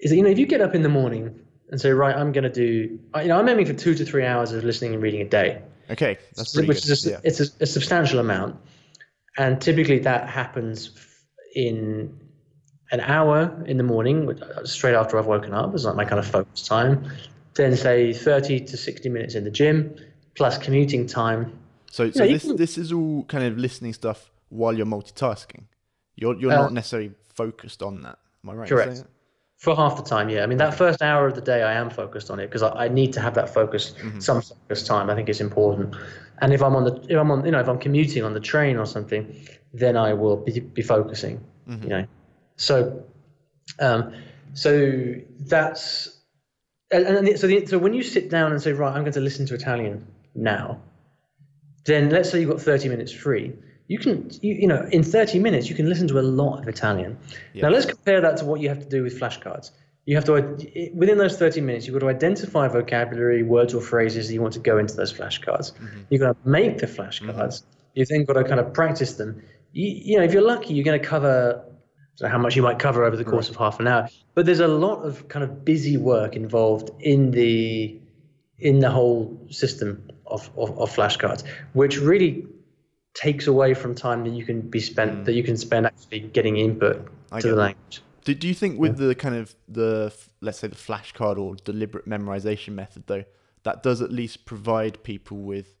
is 0.00 0.10
that 0.10 0.16
you 0.16 0.22
know 0.22 0.30
if 0.30 0.38
you 0.38 0.46
get 0.46 0.60
up 0.60 0.74
in 0.74 0.82
the 0.82 0.88
morning 0.88 1.38
and 1.70 1.80
say 1.80 1.90
right 1.90 2.16
I'm 2.16 2.32
going 2.32 2.44
to 2.44 2.50
do 2.50 2.98
you 3.22 3.28
know 3.28 3.38
I'm 3.38 3.48
aiming 3.48 3.66
for 3.66 3.74
two 3.74 3.94
to 3.94 4.04
three 4.04 4.24
hours 4.24 4.52
of 4.52 4.64
listening 4.64 4.94
and 4.94 5.02
reading 5.02 5.20
a 5.20 5.28
day, 5.28 5.60
okay. 5.90 6.16
That's 6.36 6.54
pretty 6.54 6.68
which 6.68 6.82
good. 6.84 6.92
is 6.92 7.06
a, 7.06 7.10
yeah. 7.10 7.20
it's 7.24 7.40
a, 7.40 7.46
a 7.60 7.66
substantial 7.66 8.18
amount, 8.20 8.56
and 9.36 9.60
typically 9.60 9.98
that 10.00 10.28
happens 10.28 10.90
in 11.54 12.18
an 12.90 13.00
hour 13.00 13.62
in 13.66 13.76
the 13.76 13.82
morning, 13.82 14.30
uh, 14.42 14.64
straight 14.64 14.94
after 14.94 15.18
I've 15.18 15.26
woken 15.26 15.52
up, 15.52 15.74
is 15.74 15.84
like 15.84 15.96
my 15.96 16.04
kind 16.04 16.18
of 16.18 16.26
focus 16.26 16.66
time. 16.66 17.10
Then 17.54 17.76
say 17.76 18.12
30 18.12 18.60
to 18.60 18.76
60 18.76 19.08
minutes 19.08 19.34
in 19.34 19.44
the 19.44 19.50
gym, 19.50 19.94
plus 20.36 20.56
commuting 20.58 21.06
time. 21.06 21.58
So, 21.90 22.10
so 22.10 22.24
you 22.24 22.34
this 22.34 22.42
can- 22.44 22.56
this 22.56 22.78
is 22.78 22.92
all 22.92 23.24
kind 23.24 23.44
of 23.44 23.58
listening 23.58 23.92
stuff 23.92 24.30
while 24.48 24.72
you're 24.72 24.86
multitasking. 24.86 25.64
You're 26.16 26.36
you're 26.36 26.52
Uh, 26.52 26.56
not 26.62 26.72
necessarily 26.72 27.12
focused 27.34 27.82
on 27.82 28.02
that. 28.02 28.18
Am 28.44 28.50
I 28.50 28.54
right? 28.54 28.68
correct. 28.68 29.04
For 29.58 29.74
half 29.74 29.96
the 29.96 30.04
time, 30.04 30.28
yeah. 30.28 30.44
I 30.44 30.46
mean, 30.46 30.58
that 30.58 30.72
first 30.74 31.02
hour 31.02 31.26
of 31.26 31.34
the 31.34 31.40
day, 31.40 31.64
I 31.64 31.72
am 31.72 31.90
focused 31.90 32.30
on 32.30 32.38
it 32.38 32.46
because 32.46 32.62
I, 32.62 32.84
I 32.84 32.88
need 32.88 33.12
to 33.14 33.20
have 33.20 33.34
that 33.34 33.52
focus, 33.52 33.92
some 34.20 34.40
focus 34.40 34.84
time. 34.86 35.10
I 35.10 35.16
think 35.16 35.28
it's 35.28 35.40
important. 35.40 35.96
And 36.40 36.52
if 36.52 36.62
I'm 36.62 36.76
on 36.76 36.84
the, 36.84 36.94
if 37.08 37.18
I'm 37.18 37.32
on, 37.32 37.44
you 37.44 37.50
know, 37.50 37.58
if 37.58 37.68
I'm 37.68 37.78
commuting 37.80 38.22
on 38.22 38.34
the 38.34 38.40
train 38.40 38.76
or 38.76 38.86
something, 38.86 39.34
then 39.72 39.96
I 39.96 40.14
will 40.14 40.36
be, 40.36 40.60
be 40.60 40.82
focusing. 40.82 41.44
Mm-hmm. 41.68 41.82
You 41.82 41.88
know, 41.88 42.06
so, 42.56 43.04
um, 43.80 44.14
so 44.54 45.14
that's, 45.40 46.18
and, 46.90 47.04
and 47.04 47.38
so 47.38 47.46
the, 47.46 47.66
so 47.66 47.78
when 47.78 47.94
you 47.94 48.02
sit 48.02 48.30
down 48.30 48.52
and 48.52 48.60
say, 48.60 48.72
right, 48.72 48.94
I'm 48.94 49.02
going 49.02 49.12
to 49.12 49.20
listen 49.20 49.46
to 49.46 49.54
Italian 49.54 50.06
now, 50.34 50.80
then 51.84 52.10
let's 52.10 52.30
say 52.30 52.40
you've 52.40 52.50
got 52.50 52.60
30 52.60 52.88
minutes 52.88 53.12
free. 53.12 53.52
You 53.88 53.98
can, 53.98 54.30
you, 54.42 54.54
you 54.54 54.66
know, 54.66 54.86
in 54.92 55.02
30 55.02 55.38
minutes, 55.38 55.68
you 55.70 55.74
can 55.74 55.88
listen 55.88 56.08
to 56.08 56.18
a 56.18 56.22
lot 56.22 56.60
of 56.60 56.68
Italian. 56.68 57.18
Yeah. 57.54 57.62
Now, 57.62 57.68
let's 57.70 57.86
compare 57.86 58.20
that 58.20 58.36
to 58.38 58.44
what 58.44 58.60
you 58.60 58.68
have 58.68 58.80
to 58.80 58.88
do 58.88 59.02
with 59.02 59.18
flashcards. 59.18 59.70
You 60.04 60.16
have 60.16 60.24
to, 60.24 60.32
within 60.94 61.18
those 61.18 61.38
30 61.38 61.60
minutes, 61.62 61.86
you've 61.86 61.94
got 61.94 62.00
to 62.00 62.08
identify 62.08 62.68
vocabulary, 62.68 63.42
words, 63.42 63.74
or 63.74 63.80
phrases 63.80 64.28
that 64.28 64.34
you 64.34 64.42
want 64.42 64.54
to 64.54 64.60
go 64.60 64.78
into 64.78 64.94
those 64.94 65.12
flashcards. 65.12 65.72
Mm-hmm. 65.72 66.00
You've 66.10 66.20
got 66.20 66.42
to 66.42 66.48
make 66.48 66.78
the 66.78 66.86
flashcards. 66.86 67.34
Mm-hmm. 67.34 67.70
You've 67.94 68.08
then 68.08 68.24
got 68.24 68.34
to 68.34 68.44
kind 68.44 68.60
of 68.60 68.72
practice 68.72 69.14
them. 69.14 69.42
You, 69.78 69.90
you 69.94 70.18
know, 70.18 70.24
if 70.24 70.32
you're 70.32 70.42
lucky, 70.42 70.74
you're 70.74 70.84
going 70.84 71.00
to 71.00 71.06
cover 71.06 71.64
I 72.20 72.28
how 72.28 72.38
much 72.38 72.56
you 72.56 72.62
might 72.62 72.80
cover 72.80 73.04
over 73.04 73.16
the 73.16 73.24
course 73.24 73.48
of 73.48 73.54
half 73.54 73.78
an 73.78 73.86
hour. 73.86 74.08
But 74.34 74.44
there's 74.44 74.58
a 74.58 74.66
lot 74.66 75.02
of 75.02 75.28
kind 75.28 75.44
of 75.44 75.64
busy 75.64 75.96
work 75.96 76.34
involved 76.34 76.90
in 76.98 77.30
the 77.30 77.96
in 78.58 78.80
the 78.80 78.90
whole 78.90 79.38
system 79.50 80.10
of, 80.26 80.50
of, 80.58 80.76
of 80.80 80.90
flashcards, 80.90 81.44
which 81.74 81.98
really 81.98 82.44
takes 83.14 83.46
away 83.46 83.72
from 83.72 83.94
time 83.94 84.24
that 84.24 84.30
you 84.30 84.44
can 84.44 84.62
be 84.62 84.80
spent 84.80 85.12
mm. 85.12 85.24
that 85.26 85.34
you 85.34 85.44
can 85.44 85.56
spend 85.56 85.86
actually 85.86 86.20
getting 86.20 86.56
input 86.56 87.06
I 87.30 87.40
to 87.40 87.50
the 87.50 87.54
language. 87.54 88.02
Do, 88.24 88.34
do 88.34 88.48
you 88.48 88.54
think 88.54 88.80
with 88.80 88.96
the 88.96 89.14
kind 89.14 89.36
of 89.36 89.54
the 89.68 90.12
let's 90.40 90.58
say 90.58 90.66
the 90.66 90.74
flashcard 90.74 91.38
or 91.38 91.54
deliberate 91.54 92.08
memorization 92.08 92.74
method 92.74 93.04
though 93.06 93.24
that 93.62 93.84
does 93.84 94.02
at 94.02 94.10
least 94.10 94.44
provide 94.44 95.04
people 95.04 95.38
with 95.38 95.77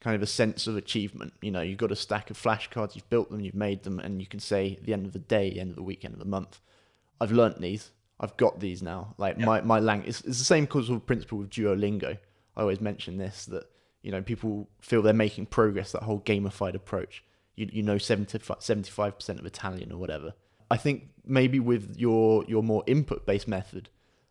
kind 0.00 0.16
of 0.16 0.22
a 0.22 0.26
sense 0.26 0.66
of 0.66 0.76
achievement. 0.76 1.32
You 1.42 1.50
know 1.50 1.60
you've 1.60 1.78
got 1.78 1.92
a 1.92 1.96
stack 1.96 2.30
of 2.30 2.38
flashcards 2.38 2.94
you've 2.94 3.10
built 3.10 3.30
them 3.30 3.40
you've 3.40 3.54
made 3.54 3.82
them 3.82 3.98
and 3.98 4.20
you 4.20 4.26
can 4.26 4.40
say 4.40 4.76
at 4.78 4.84
the 4.84 4.92
end 4.92 5.06
of 5.06 5.12
the 5.12 5.18
day 5.18 5.50
end 5.52 5.70
of 5.70 5.76
the 5.76 5.82
week 5.82 6.04
end 6.04 6.14
of 6.14 6.20
the 6.20 6.24
month 6.24 6.60
i've 7.20 7.32
learnt 7.32 7.60
these. 7.60 7.90
I've 8.18 8.36
got 8.36 8.60
these 8.60 8.82
now. 8.82 9.14
Like 9.16 9.38
my, 9.38 9.62
my 9.62 9.80
language 9.80 10.10
it's, 10.10 10.20
it's 10.22 10.38
the 10.38 10.44
same 10.44 10.66
causal 10.66 11.00
principle 11.00 11.38
with 11.38 11.50
duolingo. 11.50 12.18
I 12.56 12.60
always 12.60 12.80
mention 12.80 13.16
this 13.16 13.46
that 13.46 13.64
you 14.02 14.10
know 14.10 14.22
people 14.22 14.68
feel 14.80 15.02
they're 15.02 15.14
making 15.14 15.46
progress 15.46 15.92
that 15.92 16.02
whole 16.02 16.20
gamified 16.20 16.74
approach. 16.74 17.24
You, 17.56 17.68
you 17.72 17.82
know 17.82 17.98
70, 17.98 18.38
75% 18.38 19.38
of 19.38 19.46
italian 19.46 19.92
or 19.92 19.98
whatever. 19.98 20.34
I 20.70 20.76
think 20.76 21.08
maybe 21.24 21.60
with 21.60 21.96
your 21.96 22.44
your 22.46 22.62
more 22.62 22.84
input 22.86 23.26
based 23.26 23.48
method, 23.48 23.88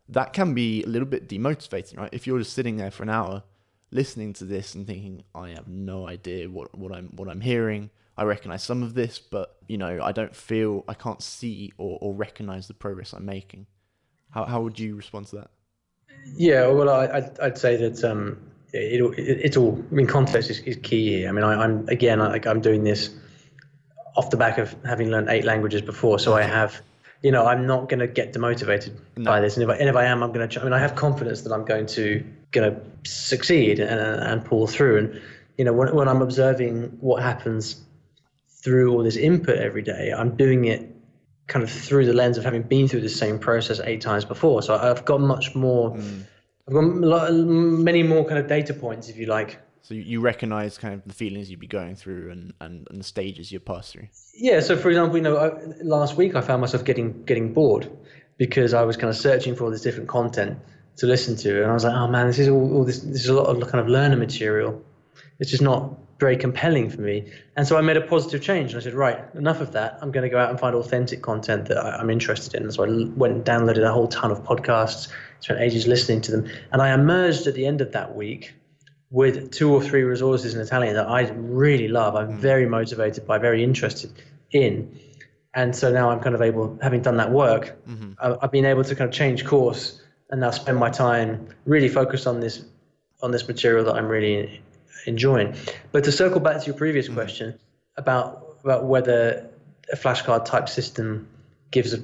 that 0.08 0.32
can 0.32 0.54
be 0.54 0.84
a 0.84 0.86
little 0.86 1.08
bit 1.08 1.28
demotivating, 1.28 1.98
right? 1.98 2.10
If 2.12 2.26
you're 2.26 2.38
just 2.38 2.52
sitting 2.52 2.76
there 2.76 2.90
for 2.90 3.02
an 3.02 3.10
hour 3.10 3.42
listening 3.90 4.32
to 4.34 4.44
this 4.44 4.74
and 4.74 4.86
thinking, 4.86 5.24
I 5.34 5.50
have 5.50 5.68
no 5.68 6.06
idea 6.06 6.48
what, 6.48 6.76
what 6.76 6.92
I'm 6.92 7.08
what 7.16 7.28
I'm 7.28 7.40
hearing. 7.40 7.90
I 8.16 8.24
recognize 8.24 8.62
some 8.62 8.82
of 8.82 8.94
this, 8.94 9.18
but 9.18 9.56
you 9.66 9.78
know, 9.78 10.00
I 10.02 10.12
don't 10.12 10.34
feel 10.34 10.84
I 10.88 10.94
can't 10.94 11.22
see 11.22 11.72
or, 11.78 11.98
or 12.00 12.14
recognize 12.14 12.68
the 12.68 12.74
progress 12.74 13.12
I'm 13.12 13.24
making. 13.24 13.66
How 14.30 14.44
how 14.44 14.60
would 14.62 14.78
you 14.78 14.96
respond 14.96 15.26
to 15.28 15.36
that? 15.36 15.50
Yeah, 16.36 16.66
well, 16.68 16.90
I, 16.90 17.06
I'd, 17.06 17.40
I'd 17.40 17.58
say 17.58 17.76
that 17.76 18.04
um, 18.04 18.38
it, 18.72 19.00
it, 19.18 19.40
it's 19.44 19.56
all. 19.56 19.82
I 19.90 19.94
mean, 19.94 20.06
context 20.06 20.50
is, 20.50 20.60
is 20.60 20.76
key 20.76 21.08
here. 21.08 21.28
I 21.28 21.32
mean, 21.32 21.44
I, 21.44 21.62
I'm 21.62 21.88
again, 21.88 22.20
I, 22.20 22.40
I'm 22.46 22.60
doing 22.60 22.84
this 22.84 23.10
off 24.16 24.30
the 24.30 24.36
back 24.36 24.58
of 24.58 24.74
having 24.84 25.10
learned 25.10 25.28
eight 25.28 25.44
languages 25.44 25.82
before, 25.82 26.18
so 26.18 26.34
I 26.34 26.42
have, 26.42 26.80
you 27.22 27.30
know, 27.30 27.46
I'm 27.46 27.66
not 27.66 27.88
going 27.88 28.00
to 28.00 28.06
get 28.06 28.32
demotivated 28.32 28.98
by 29.16 29.40
this, 29.40 29.56
and 29.56 29.64
if 29.64 29.70
I, 29.70 29.76
and 29.76 29.88
if 29.88 29.96
I 29.96 30.04
am, 30.04 30.22
I'm 30.22 30.32
going 30.32 30.48
to. 30.48 30.60
I 30.60 30.64
mean, 30.64 30.72
I 30.72 30.78
have 30.78 30.94
confidence 30.94 31.42
that 31.42 31.52
I'm 31.52 31.64
going 31.64 31.86
to 31.86 32.24
going 32.52 32.74
to 32.74 33.10
succeed 33.10 33.78
and, 33.78 34.00
and 34.00 34.44
pull 34.44 34.66
through. 34.66 34.98
And 34.98 35.22
you 35.56 35.64
know, 35.64 35.72
when 35.72 35.94
when 35.94 36.08
I'm 36.08 36.22
observing 36.22 36.98
what 37.00 37.22
happens 37.22 37.82
through 38.48 38.92
all 38.92 39.02
this 39.02 39.16
input 39.16 39.58
every 39.58 39.82
day, 39.82 40.12
I'm 40.16 40.36
doing 40.36 40.64
it 40.66 40.88
kind 41.46 41.62
of 41.62 41.70
through 41.70 42.06
the 42.06 42.12
lens 42.12 42.38
of 42.38 42.44
having 42.44 42.62
been 42.62 42.86
through 42.88 43.00
the 43.00 43.08
same 43.08 43.38
process 43.38 43.80
eight 43.80 44.00
times 44.00 44.24
before. 44.24 44.62
So 44.62 44.76
I've 44.76 45.04
got 45.04 45.20
much 45.20 45.54
more. 45.54 45.90
Mm. 45.90 46.24
I've 46.68 46.74
got 46.74 46.84
lot, 46.84 47.32
many 47.32 48.02
more 48.02 48.24
kind 48.24 48.38
of 48.38 48.46
data 48.46 48.72
points, 48.72 49.08
if 49.08 49.16
you 49.16 49.26
like. 49.26 49.58
So 49.82 49.94
you, 49.94 50.02
you 50.02 50.20
recognize 50.20 50.78
kind 50.78 50.94
of 50.94 51.02
the 51.04 51.14
feelings 51.14 51.50
you'd 51.50 51.58
be 51.58 51.66
going 51.66 51.96
through 51.96 52.30
and, 52.30 52.52
and, 52.60 52.86
and 52.90 53.00
the 53.00 53.04
stages 53.04 53.50
you 53.50 53.58
pass 53.58 53.90
through. 53.90 54.08
Yeah. 54.34 54.60
So, 54.60 54.76
for 54.76 54.88
example, 54.88 55.16
you 55.16 55.22
know, 55.22 55.36
I, 55.36 55.82
last 55.82 56.16
week 56.16 56.36
I 56.36 56.40
found 56.40 56.60
myself 56.60 56.84
getting 56.84 57.24
getting 57.24 57.52
bored 57.52 57.90
because 58.36 58.72
I 58.72 58.82
was 58.82 58.96
kind 58.96 59.10
of 59.10 59.16
searching 59.16 59.56
for 59.56 59.64
all 59.64 59.70
this 59.70 59.82
different 59.82 60.08
content 60.08 60.58
to 61.00 61.06
listen 61.06 61.34
to, 61.34 61.62
and 61.62 61.70
I 61.70 61.72
was 61.72 61.84
like, 61.84 61.94
oh 61.94 62.06
man, 62.08 62.26
this 62.26 62.38
is 62.38 62.48
all, 62.48 62.76
all 62.76 62.84
this. 62.84 63.00
This 63.00 63.24
is 63.24 63.28
a 63.28 63.34
lot 63.34 63.46
of 63.46 63.62
kind 63.70 63.80
of 63.80 63.88
learner 63.88 64.16
material. 64.16 64.84
It's 65.38 65.50
just 65.50 65.62
not 65.62 65.94
very 66.18 66.36
compelling 66.36 66.90
for 66.90 67.00
me. 67.00 67.32
And 67.56 67.66
so 67.66 67.78
I 67.78 67.80
made 67.80 67.96
a 67.96 68.02
positive 68.02 68.42
change, 68.42 68.74
and 68.74 68.80
I 68.82 68.84
said, 68.84 68.92
right, 68.92 69.18
enough 69.34 69.62
of 69.62 69.72
that. 69.72 69.98
I'm 70.02 70.12
going 70.12 70.24
to 70.24 70.28
go 70.28 70.38
out 70.38 70.50
and 70.50 70.60
find 70.60 70.76
authentic 70.76 71.22
content 71.22 71.68
that 71.68 71.78
I, 71.78 71.92
I'm 71.92 72.10
interested 72.10 72.54
in. 72.54 72.64
And 72.64 72.74
so 72.74 72.84
I 72.84 72.88
l- 72.88 73.10
went 73.16 73.32
and 73.32 73.42
downloaded 73.42 73.82
a 73.82 73.90
whole 73.90 74.08
ton 74.08 74.30
of 74.30 74.42
podcasts, 74.42 75.08
spent 75.40 75.58
ages 75.58 75.86
listening 75.86 76.20
to 76.22 76.32
them, 76.32 76.46
and 76.70 76.82
I 76.82 76.92
emerged 76.92 77.46
at 77.46 77.54
the 77.54 77.64
end 77.64 77.80
of 77.80 77.92
that 77.92 78.14
week 78.14 78.52
with 79.10 79.50
two 79.50 79.72
or 79.72 79.82
three 79.82 80.02
resources 80.02 80.54
in 80.54 80.60
Italian 80.60 80.94
that 80.96 81.08
I 81.08 81.30
really 81.30 81.88
love. 81.88 82.14
I'm 82.14 82.32
hmm. 82.32 82.36
very 82.36 82.66
motivated 82.66 83.26
by, 83.26 83.38
very 83.38 83.64
interested 83.64 84.12
in. 84.50 85.00
And 85.54 85.74
so 85.74 85.90
now 85.90 86.10
I'm 86.10 86.20
kind 86.20 86.34
of 86.34 86.42
able, 86.42 86.78
having 86.82 87.00
done 87.00 87.16
that 87.16 87.30
work, 87.30 87.74
I- 88.20 88.36
I've 88.42 88.52
been 88.52 88.66
able 88.66 88.84
to 88.84 88.94
kind 88.94 89.08
of 89.08 89.14
change 89.14 89.46
course 89.46 89.99
and 90.30 90.40
now 90.40 90.50
spend 90.50 90.78
my 90.78 90.90
time 90.90 91.48
really 91.66 91.88
focused 91.88 92.26
on 92.26 92.40
this 92.40 92.64
on 93.22 93.30
this 93.30 93.46
material 93.46 93.84
that 93.84 93.94
I'm 93.94 94.08
really 94.08 94.60
enjoying. 95.06 95.54
But 95.92 96.04
to 96.04 96.12
circle 96.12 96.40
back 96.40 96.60
to 96.60 96.66
your 96.66 96.76
previous 96.76 97.08
mm. 97.08 97.14
question 97.14 97.58
about 97.96 98.56
about 98.62 98.84
whether 98.84 99.48
a 99.92 99.96
flashcard 99.96 100.44
type 100.44 100.68
system 100.68 101.28
gives 101.70 101.94
a, 101.94 102.02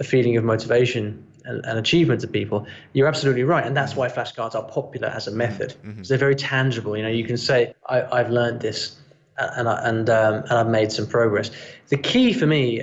a, 0.00 0.04
feeling 0.04 0.36
of 0.36 0.44
motivation 0.44 1.26
and, 1.44 1.64
and 1.64 1.78
achievement 1.78 2.20
to 2.20 2.28
people, 2.28 2.66
you're 2.92 3.08
absolutely 3.08 3.42
right, 3.42 3.66
and 3.66 3.76
that's 3.76 3.94
mm. 3.94 3.98
why 3.98 4.08
flashcards 4.08 4.54
are 4.54 4.64
popular 4.64 5.08
as 5.08 5.26
a 5.26 5.30
mm. 5.30 5.36
method. 5.36 5.70
Mm-hmm. 5.70 5.90
Because 5.92 6.08
they're 6.08 6.18
very 6.18 6.36
tangible. 6.36 6.96
You 6.96 7.02
know, 7.02 7.08
you 7.08 7.24
can 7.24 7.36
say, 7.36 7.74
I, 7.88 8.02
"I've 8.20 8.30
learned 8.30 8.60
this," 8.60 8.96
and 9.38 9.68
I, 9.68 9.88
and 9.88 10.08
um, 10.10 10.34
and 10.34 10.52
I've 10.52 10.68
made 10.68 10.92
some 10.92 11.06
progress. 11.06 11.50
The 11.88 11.96
key 11.96 12.32
for 12.32 12.46
me 12.46 12.82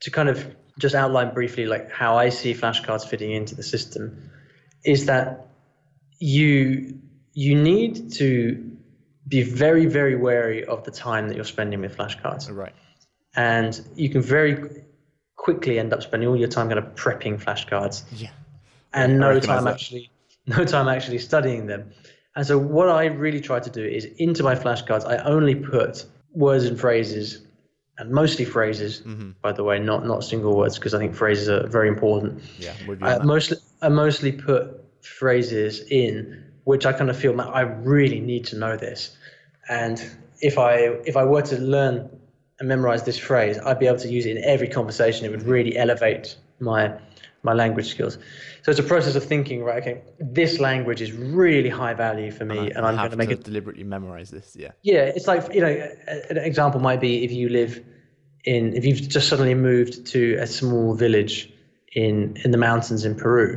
to 0.00 0.10
kind 0.10 0.28
of 0.28 0.46
just 0.78 0.94
outline 0.94 1.34
briefly, 1.34 1.66
like 1.66 1.90
how 1.90 2.16
I 2.16 2.28
see 2.30 2.54
flashcards 2.54 3.06
fitting 3.06 3.32
into 3.32 3.54
the 3.54 3.62
system, 3.62 4.30
is 4.84 5.06
that 5.06 5.46
you 6.18 6.98
you 7.34 7.54
need 7.54 8.12
to 8.14 8.70
be 9.26 9.42
very 9.42 9.86
very 9.86 10.16
wary 10.16 10.64
of 10.64 10.84
the 10.84 10.90
time 10.90 11.28
that 11.28 11.36
you're 11.36 11.44
spending 11.44 11.80
with 11.80 11.96
flashcards 11.96 12.50
Right. 12.50 12.72
and 13.36 13.80
you 13.94 14.08
can 14.08 14.22
very 14.22 14.82
quickly 15.36 15.78
end 15.78 15.92
up 15.92 16.02
spending 16.02 16.28
all 16.28 16.36
your 16.36 16.48
time 16.48 16.68
kind 16.68 16.78
of 16.78 16.94
prepping 16.94 17.40
flashcards 17.40 18.02
Yeah. 18.16 18.30
and 18.92 19.18
no 19.18 19.38
time 19.38 19.64
that. 19.64 19.74
actually 19.74 20.10
no 20.46 20.64
time 20.64 20.88
actually 20.88 21.18
studying 21.18 21.66
them 21.66 21.90
and 22.34 22.46
so 22.46 22.58
what 22.58 22.88
i 22.88 23.04
really 23.06 23.40
try 23.40 23.60
to 23.60 23.70
do 23.70 23.84
is 23.84 24.04
into 24.18 24.42
my 24.42 24.54
flashcards 24.54 25.06
i 25.06 25.18
only 25.18 25.54
put 25.54 26.04
words 26.32 26.64
and 26.64 26.80
phrases 26.80 27.46
and 27.98 28.10
mostly 28.10 28.44
phrases 28.44 29.00
Mm-hmm. 29.00 29.30
by 29.42 29.52
the 29.52 29.64
way 29.64 29.78
not 29.78 30.06
not 30.06 30.24
single 30.24 30.56
words 30.56 30.76
because 30.78 30.94
i 30.94 30.98
think 30.98 31.14
phrases 31.14 31.48
are 31.48 31.66
very 31.66 31.88
important 31.88 32.42
Yeah. 32.58 32.72
I 33.02 33.18
mostly 33.24 33.56
I 33.82 33.88
mostly 33.88 34.32
put 34.32 34.62
phrases 35.02 35.80
in 35.90 36.44
which 36.64 36.84
I 36.84 36.92
kind 36.92 37.08
of 37.10 37.16
feel 37.16 37.32
"Man, 37.32 37.48
I 37.48 37.62
really 37.62 38.20
need 38.20 38.44
to 38.46 38.56
know 38.58 38.76
this, 38.76 39.16
and 39.68 39.96
if 40.40 40.58
I 40.58 40.72
if 41.06 41.16
I 41.16 41.24
were 41.24 41.42
to 41.42 41.56
learn 41.58 41.94
and 42.58 42.68
memorize 42.68 43.04
this 43.04 43.16
phrase, 43.18 43.58
I'd 43.64 43.78
be 43.78 43.86
able 43.86 43.98
to 44.00 44.08
use 44.08 44.26
it 44.26 44.36
in 44.36 44.44
every 44.44 44.68
conversation. 44.68 45.24
It 45.24 45.30
would 45.30 45.44
really 45.44 45.76
elevate 45.78 46.36
my 46.60 46.92
my 47.48 47.54
language 47.54 47.88
skills. 47.88 48.18
So 48.62 48.70
it's 48.72 48.80
a 48.86 48.88
process 48.94 49.14
of 49.16 49.24
thinking, 49.24 49.62
right? 49.68 49.80
Okay, 49.82 50.02
this 50.18 50.52
language 50.68 51.00
is 51.06 51.12
really 51.12 51.70
high 51.70 51.94
value 51.94 52.30
for 52.38 52.44
me, 52.44 52.70
and, 52.74 52.84
I 52.84 52.90
I'm 52.90 52.96
going 52.96 53.10
to 53.10 53.16
make 53.16 53.30
it 53.30 53.44
deliberately 53.44 53.84
memorize 53.84 54.30
this. 54.30 54.56
Yeah. 54.64 54.72
yeah, 54.82 55.16
it's 55.16 55.26
like 55.26 55.42
you 55.54 55.62
know, 55.64 55.74
an 56.30 56.38
example 56.50 56.80
might 56.80 57.00
be 57.00 57.24
if 57.24 57.32
you 57.32 57.48
live 57.48 57.72
in 58.44 58.74
if 58.78 58.84
you've 58.84 59.08
just 59.16 59.28
suddenly 59.28 59.54
moved 59.54 60.06
to 60.14 60.20
a 60.46 60.46
small 60.46 60.94
village 60.94 61.52
in 62.04 62.36
in 62.44 62.50
the 62.50 62.58
mountains 62.68 63.04
in 63.04 63.14
Peru, 63.14 63.48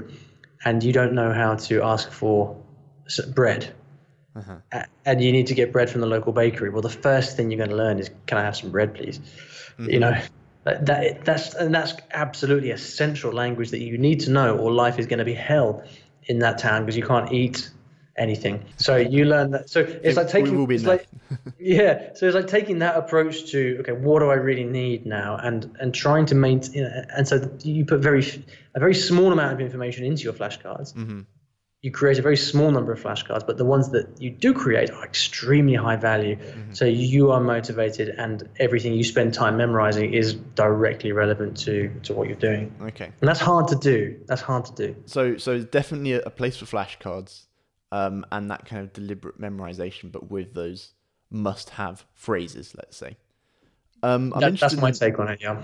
and 0.65 0.83
you 0.83 0.93
don't 0.93 1.13
know 1.13 1.31
how 1.33 1.55
to 1.55 1.83
ask 1.83 2.11
for 2.11 2.35
bread, 3.39 3.73
uh-huh. 4.35 4.57
a- 4.71 4.87
and 5.05 5.21
you 5.23 5.31
need 5.37 5.47
to 5.47 5.55
get 5.61 5.73
bread 5.73 5.89
from 5.89 6.01
the 6.01 6.11
local 6.15 6.31
bakery. 6.31 6.69
Well, 6.69 6.81
the 6.91 6.97
first 7.07 7.35
thing 7.35 7.51
you're 7.51 7.63
going 7.65 7.75
to 7.77 7.81
learn 7.85 7.99
is, 7.99 8.09
"Can 8.27 8.37
I 8.37 8.43
have 8.43 8.55
some 8.55 8.71
bread, 8.71 8.93
please?" 8.93 9.19
You 9.77 9.85
mm-hmm. 9.85 9.99
know. 9.99 10.15
That, 10.63 10.85
that 10.85 11.25
that's 11.25 11.55
and 11.55 11.73
that's 11.73 11.93
absolutely 12.11 12.71
a 12.71 12.77
central 12.77 13.33
language 13.33 13.71
that 13.71 13.81
you 13.81 13.97
need 13.97 14.19
to 14.21 14.31
know, 14.31 14.57
or 14.57 14.71
life 14.71 14.99
is 14.99 15.07
going 15.07 15.19
to 15.19 15.25
be 15.25 15.33
hell 15.33 15.83
in 16.25 16.39
that 16.39 16.59
town 16.59 16.85
because 16.85 16.95
you 16.95 17.05
can't 17.05 17.31
eat 17.31 17.71
anything. 18.15 18.63
So 18.77 18.95
you 18.95 19.25
learn 19.25 19.51
that. 19.51 19.69
So 19.69 19.79
it's 19.79 20.17
like 20.17 20.27
taking 20.27 20.69
it's 20.69 20.83
like 20.83 21.07
yeah 21.59 22.13
so 22.13 22.25
it's 22.25 22.35
like 22.35 22.47
taking 22.47 22.79
that 22.79 22.97
approach 22.97 23.51
to 23.51 23.77
okay 23.79 23.91
what 23.91 24.19
do 24.19 24.29
i 24.29 24.33
really 24.33 24.63
need 24.63 25.05
now 25.05 25.37
and 25.37 25.75
and 25.79 25.93
trying 25.93 26.25
to 26.25 26.35
maintain 26.35 26.83
and 26.83 27.27
so 27.27 27.49
you 27.63 27.85
put 27.85 27.99
very 27.99 28.25
a 28.75 28.79
very 28.79 28.93
small 28.93 29.31
amount 29.31 29.53
of 29.53 29.61
information 29.61 30.05
into 30.05 30.23
your 30.23 30.33
flashcards 30.33 30.93
Mm-hmm. 30.93 31.21
You 31.83 31.89
create 31.89 32.19
a 32.19 32.21
very 32.21 32.37
small 32.37 32.69
number 32.71 32.91
of 32.91 33.01
flashcards 33.01 33.45
but 33.45 33.57
the 33.57 33.65
ones 33.65 33.89
that 33.89 34.07
you 34.21 34.29
do 34.29 34.53
create 34.53 34.91
are 34.91 35.03
extremely 35.03 35.73
high 35.73 35.95
value 35.95 36.35
Mm-hmm. 36.35 36.73
so 36.73 36.85
you 36.85 37.31
are 37.31 37.39
motivated 37.41 38.09
and 38.09 38.47
everything 38.59 38.93
you 38.93 39.03
spend 39.03 39.33
time 39.33 39.57
memorizing 39.57 40.13
is 40.13 40.33
directly 40.55 41.11
relevant 41.11 41.57
to 41.65 41.89
to 42.03 42.13
what 42.13 42.27
you're 42.27 42.37
doing 42.37 42.73
Okay. 42.81 43.05
and 43.19 43.27
that's 43.27 43.39
hard 43.39 43.67
to 43.69 43.75
do 43.75 44.19
that's 44.27 44.41
hard 44.41 44.65
to 44.65 44.73
do 44.75 44.95
So 45.05 45.37
so 45.37 45.59
definitely 45.61 46.13
a, 46.13 46.29
place 46.29 46.57
for 46.57 46.65
flashcards, 46.65 47.45
um, 47.91 48.25
and 48.31 48.49
that 48.51 48.65
kind 48.65 48.81
of 48.83 48.93
deliberate 48.93 49.39
memorization, 49.41 50.11
but 50.11 50.31
with 50.31 50.53
those 50.53 50.93
must-have 51.29 52.05
phrases. 52.13 52.73
Let's 52.75 52.95
say. 52.97 53.17
Um, 54.03 54.33
I'm 54.35 54.41
That, 54.41 54.59
that's 54.59 54.77
my 54.77 54.89
in- 54.89 54.93
take 54.93 55.19
on 55.19 55.27
it. 55.29 55.39
Yeah. 55.41 55.61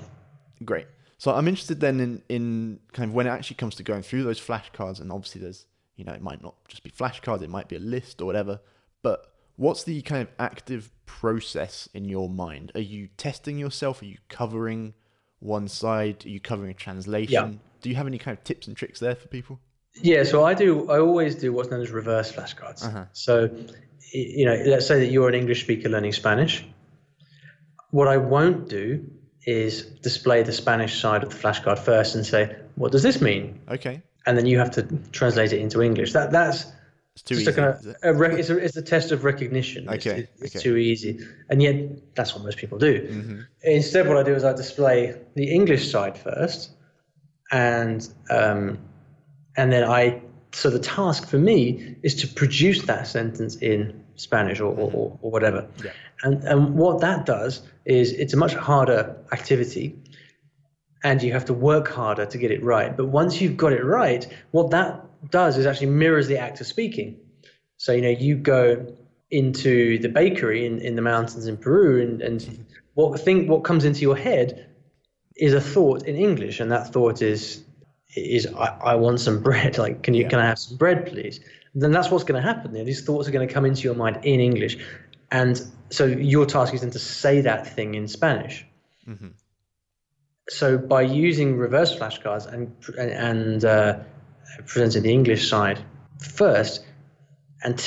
Great. 0.65 0.87
So 1.17 1.31
I'm 1.33 1.47
interested 1.47 1.79
then 1.79 1.99
in, 1.99 2.21
in 2.29 2.79
kind 2.93 3.09
of 3.09 3.15
when 3.15 3.25
it 3.27 3.31
actually 3.31 3.55
comes 3.55 3.75
to 3.75 3.83
going 3.83 4.03
through 4.03 4.23
those 4.23 4.39
flashcards, 4.39 4.99
and 5.01 5.11
obviously 5.11 5.41
there's, 5.41 5.65
you 5.97 6.05
know, 6.05 6.13
it 6.13 6.21
might 6.21 6.41
not 6.41 6.55
just 6.67 6.83
be 6.83 6.89
flashcards, 6.89 7.41
it 7.41 7.49
might 7.49 7.67
be 7.67 7.75
a 7.75 7.79
list 7.79 8.21
or 8.21 8.25
whatever, 8.25 8.61
but 9.03 9.33
what's 9.57 9.83
the 9.83 10.01
kind 10.03 10.21
of 10.21 10.29
active 10.39 10.91
process 11.05 11.89
in 11.93 12.05
your 12.05 12.29
mind? 12.29 12.71
Are 12.75 12.81
you 12.81 13.09
testing 13.17 13.57
yourself? 13.57 14.01
Are 14.01 14.05
you 14.05 14.17
covering 14.29 14.93
one 15.39 15.67
side? 15.67 16.25
Are 16.25 16.29
you 16.29 16.39
covering 16.39 16.71
a 16.71 16.75
translation? 16.75 17.33
Yeah. 17.33 17.59
Do 17.81 17.89
you 17.89 17.95
have 17.95 18.07
any 18.07 18.17
kind 18.17 18.37
of 18.37 18.43
tips 18.43 18.67
and 18.67 18.77
tricks 18.77 18.99
there 18.99 19.15
for 19.15 19.27
people? 19.27 19.59
Yeah, 20.01 20.23
so 20.23 20.43
I 20.43 20.53
do. 20.53 20.89
I 20.91 20.99
always 20.99 21.35
do 21.35 21.51
what's 21.51 21.69
known 21.71 21.81
as 21.81 21.89
reverse 21.89 22.31
flashcards. 22.31 22.85
Uh-huh. 22.85 23.05
So, 23.13 23.49
you 24.13 24.45
know, 24.45 24.61
let's 24.67 24.85
say 24.85 24.99
that 24.99 25.07
you're 25.07 25.27
an 25.27 25.33
English 25.35 25.63
speaker 25.63 25.89
learning 25.89 26.13
Spanish. 26.13 26.63
What 27.89 28.07
I 28.07 28.17
won't 28.17 28.69
do 28.69 29.09
is 29.45 29.83
display 29.83 30.43
the 30.43 30.51
Spanish 30.51 30.99
side 30.99 31.23
of 31.23 31.29
the 31.29 31.35
flashcard 31.35 31.79
first 31.79 32.15
and 32.15 32.25
say, 32.25 32.55
"What 32.75 32.91
does 32.91 33.01
this 33.01 33.21
mean?" 33.21 33.61
Okay. 33.69 34.03
And 34.27 34.37
then 34.37 34.45
you 34.45 34.59
have 34.59 34.71
to 34.71 34.83
translate 35.11 35.53
it 35.53 35.59
into 35.59 35.81
English. 35.81 36.11
That 36.13 36.31
that's 36.31 36.65
It's 37.13 37.23
too 37.23 37.35
just 37.35 37.47
easy. 37.47 37.51
a 37.51 37.53
kind 37.55 37.67
of 37.73 37.95
a 38.03 38.13
rec- 38.13 38.37
it's, 38.41 38.49
a, 38.51 38.57
it's 38.65 38.77
a 38.77 38.81
test 38.81 39.11
of 39.11 39.23
recognition. 39.23 39.81
It's, 39.89 40.05
Okay, 40.05 40.27
it's 40.39 40.55
okay. 40.55 40.63
too 40.63 40.75
easy, 40.77 41.19
and 41.49 41.61
yet 41.63 41.75
that's 42.15 42.35
what 42.35 42.43
most 42.43 42.57
people 42.57 42.77
do. 42.77 42.93
Mm-hmm. 43.01 43.41
Instead, 43.63 44.07
what 44.07 44.17
I 44.17 44.23
do 44.23 44.35
is 44.35 44.43
I 44.43 44.53
display 44.53 45.15
the 45.35 45.47
English 45.59 45.89
side 45.89 46.15
first, 46.17 46.71
and 47.51 48.07
um, 48.29 48.77
and 49.55 49.71
then 49.71 49.83
I. 49.83 50.21
So 50.53 50.69
the 50.69 50.79
task 50.79 51.27
for 51.27 51.37
me 51.37 51.95
is 52.03 52.15
to 52.21 52.27
produce 52.27 52.81
that 52.83 53.05
sentence 53.07 53.55
in 53.57 54.03
Spanish 54.15 54.59
or, 54.59 54.71
or, 54.81 54.89
or, 54.93 55.19
or 55.21 55.31
whatever. 55.31 55.67
Yeah. 55.83 55.91
And 56.23 56.43
and 56.43 56.75
what 56.75 56.99
that 57.01 57.25
does 57.25 57.61
is 57.85 58.11
it's 58.13 58.33
a 58.33 58.37
much 58.37 58.55
harder 58.55 59.15
activity, 59.31 59.95
and 61.03 61.21
you 61.21 61.31
have 61.31 61.45
to 61.45 61.53
work 61.53 61.87
harder 61.87 62.25
to 62.25 62.37
get 62.37 62.51
it 62.51 62.63
right. 62.63 62.95
But 62.95 63.07
once 63.07 63.41
you've 63.41 63.57
got 63.57 63.73
it 63.73 63.83
right, 63.83 64.27
what 64.51 64.71
that 64.71 65.03
does 65.31 65.57
is 65.57 65.65
actually 65.65 65.87
mirrors 65.87 66.27
the 66.27 66.37
act 66.37 66.61
of 66.61 66.67
speaking. 66.67 67.17
So 67.77 67.91
you 67.93 68.01
know 68.01 68.09
you 68.09 68.35
go 68.35 68.95
into 69.29 69.99
the 69.99 70.09
bakery 70.09 70.65
in, 70.65 70.79
in 70.79 70.95
the 70.95 71.01
mountains 71.01 71.47
in 71.47 71.57
Peru, 71.57 72.01
and, 72.01 72.21
and 72.21 72.65
what 72.95 73.19
think 73.19 73.49
what 73.49 73.63
comes 73.63 73.85
into 73.85 74.01
your 74.01 74.15
head 74.17 74.69
is 75.35 75.53
a 75.53 75.61
thought 75.61 76.03
in 76.03 76.15
English, 76.15 76.59
and 76.59 76.71
that 76.71 76.91
thought 76.93 77.21
is 77.21 77.63
is 78.15 78.47
I, 78.47 78.67
I 78.83 78.95
want 78.95 79.19
some 79.19 79.41
bread. 79.47 79.77
Like, 79.77 80.01
can 80.03 80.13
you 80.13 80.23
Yeah. 80.23 80.29
can 80.29 80.39
I 80.39 80.45
have 80.45 80.59
some 80.59 80.77
bread, 80.77 81.05
please? 81.07 81.39
then 81.75 81.91
that's 81.91 82.09
what's 82.09 82.23
going 82.23 82.41
to 82.41 82.47
happen. 82.53 82.71
You 82.73 82.79
know, 82.79 82.85
these 82.85 83.03
thoughts 83.03 83.27
are 83.27 83.31
going 83.31 83.47
to 83.47 83.53
come 83.53 83.63
into 83.63 83.83
your 83.83 83.93
mind 83.93 84.17
in 84.23 84.39
English, 84.39 84.79
and 85.31 85.61
so 85.91 86.05
your 86.05 86.47
task 86.47 86.73
is 86.73 86.81
then 86.81 86.89
to 86.91 86.99
say 86.99 87.41
that 87.41 87.75
thing 87.75 87.93
in 87.93 88.07
Spanish. 88.07 88.65
Mhm. 89.07 89.33
So 90.49 90.77
by 90.77 91.01
using 91.01 91.57
reverse 91.57 91.95
flashcards 91.95 92.51
and 92.51 92.73
and 92.97 93.65
uh, 93.65 93.99
presenting 94.65 95.03
the 95.03 95.11
English 95.11 95.49
side 95.49 95.79
first, 96.19 96.85
and 97.63 97.79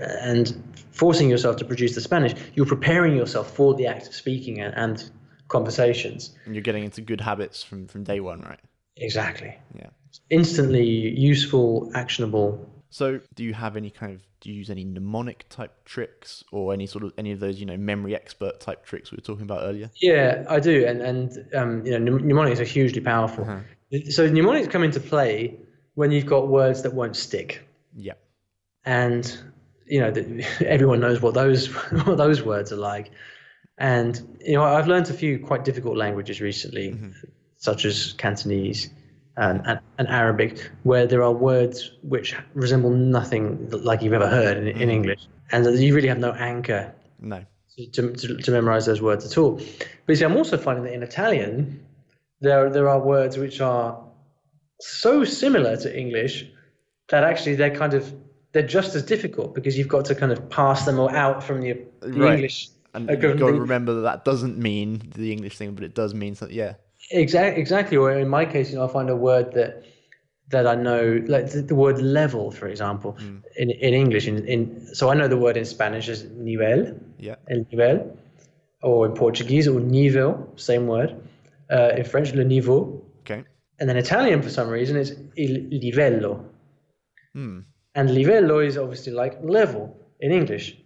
and 0.00 0.62
forcing 0.92 1.28
yourself 1.28 1.56
to 1.56 1.64
produce 1.64 1.94
the 1.94 2.00
Spanish, 2.00 2.34
you're 2.54 2.66
preparing 2.66 3.16
yourself 3.16 3.54
for 3.54 3.74
the 3.74 3.86
act 3.86 4.06
of 4.06 4.14
speaking 4.14 4.60
and, 4.60 4.74
and 4.74 5.10
conversations. 5.48 6.34
And 6.46 6.54
you're 6.54 6.62
getting 6.62 6.84
into 6.84 7.02
good 7.02 7.20
habits 7.20 7.62
from, 7.62 7.86
from 7.86 8.02
day 8.02 8.20
one, 8.20 8.40
right? 8.40 8.60
Exactly. 8.96 9.54
Yeah. 9.78 9.90
Instantly 10.30 10.84
useful, 10.84 11.90
actionable. 11.94 12.66
So, 12.96 13.20
do 13.34 13.44
you 13.44 13.52
have 13.52 13.76
any 13.76 13.90
kind 13.90 14.14
of 14.14 14.22
do 14.40 14.48
you 14.48 14.56
use 14.56 14.70
any 14.70 14.82
mnemonic 14.82 15.44
type 15.50 15.84
tricks 15.84 16.42
or 16.50 16.72
any 16.72 16.86
sort 16.86 17.04
of 17.04 17.12
any 17.18 17.30
of 17.30 17.40
those 17.40 17.60
you 17.60 17.66
know 17.66 17.76
memory 17.76 18.14
expert 18.14 18.58
type 18.58 18.86
tricks 18.86 19.12
we 19.12 19.16
were 19.16 19.22
talking 19.22 19.42
about 19.42 19.64
earlier? 19.64 19.90
Yeah, 19.96 20.46
I 20.48 20.60
do, 20.60 20.86
and 20.86 21.02
and 21.02 21.54
um, 21.54 21.84
you 21.84 21.98
know, 21.98 22.16
mnemonics 22.16 22.58
are 22.58 22.64
hugely 22.64 23.02
powerful. 23.02 23.46
So 24.08 24.26
mnemonics 24.30 24.68
come 24.68 24.82
into 24.82 24.98
play 24.98 25.58
when 25.92 26.10
you've 26.10 26.24
got 26.24 26.48
words 26.48 26.84
that 26.84 26.94
won't 26.94 27.16
stick, 27.16 27.68
Yeah. 27.94 28.14
and 28.86 29.30
you 29.84 30.00
know, 30.00 30.10
the, 30.10 30.46
everyone 30.66 31.00
knows 31.00 31.20
what 31.20 31.34
those 31.34 31.66
what 32.06 32.16
those 32.16 32.42
words 32.42 32.72
are 32.72 32.76
like. 32.76 33.10
And 33.76 34.38
you 34.40 34.54
know, 34.54 34.64
I've 34.64 34.88
learned 34.88 35.10
a 35.10 35.12
few 35.12 35.38
quite 35.38 35.66
difficult 35.66 35.98
languages 35.98 36.40
recently, 36.40 36.98
such 37.58 37.84
as 37.84 38.14
Cantonese 38.14 38.88
Um, 39.38 39.56
and, 39.56 39.66
and, 39.66 39.80
and 39.98 40.08
Arabic, 40.08 40.70
where 40.84 41.06
there 41.06 41.22
are 41.22 41.32
words 41.32 41.92
which 42.02 42.34
resemble 42.54 42.90
nothing 42.90 43.68
like 43.70 44.00
you've 44.02 44.14
ever 44.14 44.28
heard 44.28 44.56
in, 44.56 44.68
in 44.68 44.88
mm. 44.88 44.92
English, 44.92 45.28
and 45.52 45.66
you 45.78 45.94
really 45.94 46.08
have 46.08 46.18
no 46.18 46.32
anchor 46.32 46.94
No. 47.20 47.44
to, 47.92 48.12
to, 48.12 48.36
to 48.38 48.50
memorize 48.50 48.86
those 48.86 49.02
words 49.02 49.26
at 49.26 49.36
all. 49.36 49.56
But 49.56 50.08
you 50.08 50.16
see, 50.16 50.24
I'm 50.24 50.36
also 50.36 50.56
finding 50.56 50.84
that 50.84 50.94
in 50.94 51.02
Italian, 51.02 51.84
there 52.40 52.70
there 52.70 52.88
are 52.88 52.98
words 52.98 53.36
which 53.36 53.60
are 53.60 54.02
so 54.80 55.24
similar 55.24 55.76
to 55.76 55.98
English 55.98 56.46
that 57.08 57.24
actually 57.24 57.56
they're 57.56 57.74
kind 57.74 57.94
of 57.94 58.12
they're 58.52 58.66
just 58.66 58.94
as 58.94 59.02
difficult 59.02 59.54
because 59.54 59.76
you've 59.76 59.88
got 59.88 60.06
to 60.06 60.14
kind 60.14 60.32
of 60.32 60.48
pass 60.48 60.86
them 60.86 60.98
all 60.98 61.10
out 61.10 61.42
from 61.44 61.60
the, 61.60 61.78
the 62.00 62.12
Right. 62.12 62.34
English. 62.34 62.70
And 62.94 63.10
you've 63.10 63.20
got 63.20 63.36
to 63.48 63.52
remember 63.52 63.94
that 63.94 64.00
that 64.00 64.24
doesn't 64.24 64.56
mean 64.56 65.12
the 65.14 65.30
English 65.30 65.58
thing, 65.58 65.74
but 65.74 65.84
it 65.84 65.94
does 65.94 66.14
mean 66.14 66.34
something. 66.34 66.56
Yeah. 66.56 66.74
Exactly, 67.10 67.60
exactly. 67.60 67.96
Or 67.96 68.10
in 68.12 68.28
my 68.28 68.44
case, 68.44 68.70
you 68.70 68.76
know, 68.76 68.84
I 68.84 68.92
find 68.92 69.10
a 69.10 69.16
word 69.16 69.52
that 69.54 69.84
that 70.48 70.66
I 70.66 70.74
know, 70.76 71.20
like 71.26 71.50
the, 71.50 71.62
the 71.62 71.74
word 71.74 72.00
level, 72.00 72.50
for 72.50 72.66
example, 72.68 73.16
in 73.56 73.70
in 73.70 73.94
English. 73.94 74.26
In, 74.28 74.44
in 74.46 74.86
so 74.94 75.10
I 75.10 75.14
know 75.14 75.28
the 75.28 75.36
word 75.36 75.56
in 75.56 75.64
Spanish 75.64 76.08
is 76.08 76.24
nivel, 76.30 76.94
Yeah. 77.18 77.36
el 77.50 77.64
nivel, 77.70 78.16
or 78.82 79.06
in 79.06 79.12
Portuguese, 79.14 79.66
or 79.68 79.80
nível, 79.80 80.48
same 80.56 80.86
word. 80.86 81.14
Uh, 81.70 81.90
in 81.96 82.04
French, 82.04 82.32
le 82.34 82.44
niveau, 82.44 83.02
Okay. 83.20 83.42
and 83.80 83.88
then 83.88 83.96
Italian 83.96 84.40
for 84.42 84.50
some 84.50 84.68
reason 84.68 84.96
is 84.96 85.16
il 85.36 85.68
livello, 85.82 86.44
Hmm. 87.34 87.58
and 87.96 88.10
livello 88.10 88.64
is 88.64 88.76
obviously 88.78 89.12
like 89.12 89.36
level 89.42 89.96
in 90.20 90.30
English. 90.32 90.76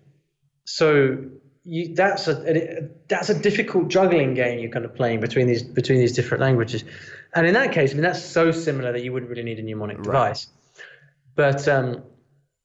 So 0.64 1.18
you, 1.64 1.94
that's 1.94 2.26
a 2.28 2.88
that's 3.08 3.28
a 3.28 3.38
difficult 3.38 3.88
juggling 3.88 4.34
game 4.34 4.58
you're 4.60 4.70
kind 4.70 4.84
of 4.84 4.94
playing 4.94 5.20
between 5.20 5.46
these 5.46 5.62
between 5.62 5.98
these 5.98 6.12
different 6.12 6.40
languages, 6.40 6.84
and 7.34 7.46
in 7.46 7.54
that 7.54 7.72
case, 7.72 7.90
I 7.90 7.94
mean 7.94 8.02
that's 8.02 8.22
so 8.22 8.50
similar 8.50 8.92
that 8.92 9.02
you 9.04 9.12
wouldn't 9.12 9.30
really 9.30 9.42
need 9.42 9.58
a 9.58 9.62
mnemonic 9.62 10.02
device. 10.02 10.48
But 11.34 11.68
um, 11.68 12.02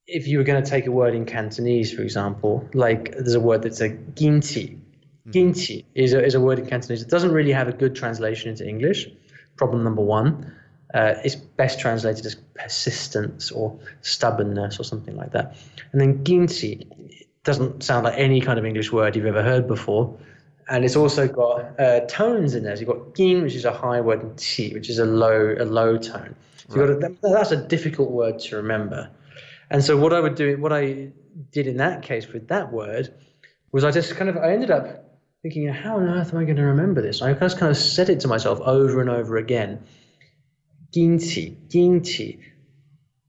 if 0.08 0.28
you 0.28 0.38
were 0.38 0.44
going 0.44 0.64
to 0.64 0.70
take 0.70 0.88
a 0.88 0.92
word 0.92 1.14
in 1.14 1.26
Cantonese, 1.26 1.94
for 1.94 2.02
example, 2.02 2.68
like 2.74 3.12
there's 3.12 3.36
a 3.36 3.40
word 3.40 3.64
that's 3.64 3.82
a 3.82 3.90
ginti. 3.90 4.80
Ginti 5.28 5.86
is 5.96 6.14
a, 6.14 6.24
is 6.24 6.36
a 6.36 6.40
word 6.40 6.60
in 6.60 6.68
Cantonese. 6.68 7.02
It 7.02 7.10
doesn't 7.10 7.32
really 7.32 7.52
have 7.52 7.68
a 7.68 7.74
good 7.74 7.96
translation 7.96 8.50
into 8.50 8.68
English. 8.68 9.08
Problem 9.58 9.84
number 9.84 10.02
one. 10.02 10.54
Uh, 10.94 11.16
it's 11.24 11.36
best 11.36 11.80
translated 11.80 12.26
as 12.26 12.36
persistence 12.54 13.52
or 13.52 13.78
stubbornness 14.02 14.80
or 14.80 14.84
something 14.84 15.16
like 15.16 15.32
that. 15.32 15.58
And 15.92 16.00
then 16.00 16.24
ginti 16.24 16.88
doesn't 17.46 17.84
sound 17.84 18.04
like 18.04 18.16
any 18.18 18.42
kind 18.42 18.60
of 18.60 18.66
English 18.66 18.92
word 18.92 19.16
you've 19.16 19.26
ever 19.26 19.44
heard 19.44 19.68
before. 19.68 20.18
And 20.68 20.84
it's 20.84 20.96
also 20.96 21.28
got 21.28 21.80
uh, 21.80 22.02
tones 22.08 22.56
in 22.56 22.64
there. 22.64 22.76
So 22.76 22.82
you've 22.82 22.90
got 22.90 23.16
gin, 23.16 23.44
which 23.44 23.54
is 23.54 23.66
a 23.66 23.72
high 23.72 24.02
word, 24.02 24.24
and 24.24 24.38
ti, 24.38 24.74
which 24.74 24.90
is 24.90 24.98
a 24.98 25.06
low 25.06 25.56
a 25.58 25.64
low 25.64 25.98
tone. 25.98 26.36
So 26.68 26.76
you've 26.76 27.00
got 27.00 27.12
a, 27.12 27.16
that's 27.22 27.52
a 27.52 27.68
difficult 27.68 28.10
word 28.10 28.40
to 28.40 28.58
remember. 28.58 29.12
And 29.70 29.84
so 29.84 29.96
what 29.96 30.12
I 30.12 30.20
would 30.20 30.36
do, 30.36 30.58
what 30.58 30.74
I 30.74 31.10
did 31.52 31.68
in 31.68 31.78
that 31.78 32.02
case 32.02 32.28
with 32.28 32.48
that 32.48 32.74
word, 32.74 33.14
was 33.72 33.84
I 33.84 33.92
just 33.92 34.16
kind 34.16 34.30
of 34.30 34.38
I 34.38 34.54
ended 34.54 34.72
up 34.72 35.20
thinking, 35.44 35.68
how 35.68 35.98
on 35.98 36.10
earth 36.10 36.34
am 36.34 36.40
I 36.40 36.46
going 36.46 36.56
to 36.56 36.64
remember 36.64 37.04
this? 37.04 37.22
I 37.22 37.34
just 37.34 37.60
kind 37.60 37.70
of 37.70 37.78
said 37.78 38.10
it 38.10 38.22
to 38.22 38.28
myself 38.28 38.60
over 38.62 39.00
and 39.02 39.10
over 39.10 39.38
again. 39.38 39.84
Ginti, 40.92 41.56
ginti. 41.68 42.40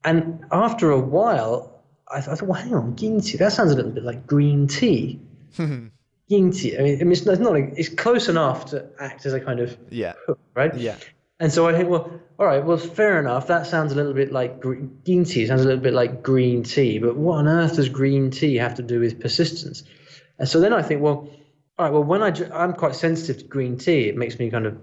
And 0.02 0.46
after 0.50 0.90
a 0.90 0.98
while, 0.98 1.75
I 2.12 2.21
thought, 2.21 2.42
well, 2.42 2.61
hang 2.61 2.75
on, 2.75 2.95
ginti, 2.97 3.38
that 3.38 3.53
sounds 3.53 3.73
a 3.73 3.77
little 3.77 3.90
bit 3.90 4.05
like 4.05 4.27
green 4.27 4.66
tea. 4.69 5.21
ginti. 6.31 6.79
I 6.79 6.83
mean, 6.83 7.01
I 7.01 7.05
mean, 7.05 7.12
it's 7.12 7.25
not, 7.27 7.53
like, 7.53 7.75
it's 7.77 7.88
close 7.88 8.29
enough 8.29 8.66
to 8.66 8.87
act 9.01 9.27
as 9.27 9.33
a 9.33 9.40
kind 9.40 9.61
of 9.61 9.77
Yeah. 9.90 10.14
hook, 10.27 10.38
right? 10.55 10.75
Yeah. 10.77 10.97
And 11.38 11.53
so 11.53 11.69
I 11.69 11.73
think, 11.77 11.88
well, 11.90 12.11
all 12.38 12.47
right, 12.47 12.64
well, 12.64 12.77
fair 12.79 13.19
enough. 13.21 13.49
That 13.49 13.66
sounds 13.66 13.92
a 13.92 13.95
little 13.95 14.14
bit 14.14 14.33
like 14.33 14.61
green 14.61 15.25
tea. 15.25 15.47
Sounds 15.47 15.62
a 15.62 15.64
little 15.64 15.83
bit 15.83 15.92
like 15.92 16.23
green 16.23 16.62
tea. 16.62 16.99
But 16.99 17.16
what 17.16 17.38
on 17.38 17.49
earth 17.49 17.77
does 17.77 17.88
green 17.90 18.31
tea 18.31 18.57
have 18.57 18.75
to 18.77 18.83
do 18.83 19.01
with 19.01 19.21
persistence? 19.21 19.83
And 20.38 20.49
so 20.49 20.61
then 20.61 20.73
I 20.73 20.83
think, 20.83 21.03
well, 21.03 21.29
all 21.79 21.85
right, 21.85 21.92
well, 21.92 22.05
when 22.05 22.23
I 22.23 22.29
I'm 22.55 22.73
quite 22.73 22.95
sensitive 22.95 23.38
to 23.38 23.45
green 23.45 23.77
tea, 23.77 24.09
it 24.09 24.16
makes 24.16 24.38
me 24.38 24.51
kind 24.51 24.64
of 24.66 24.79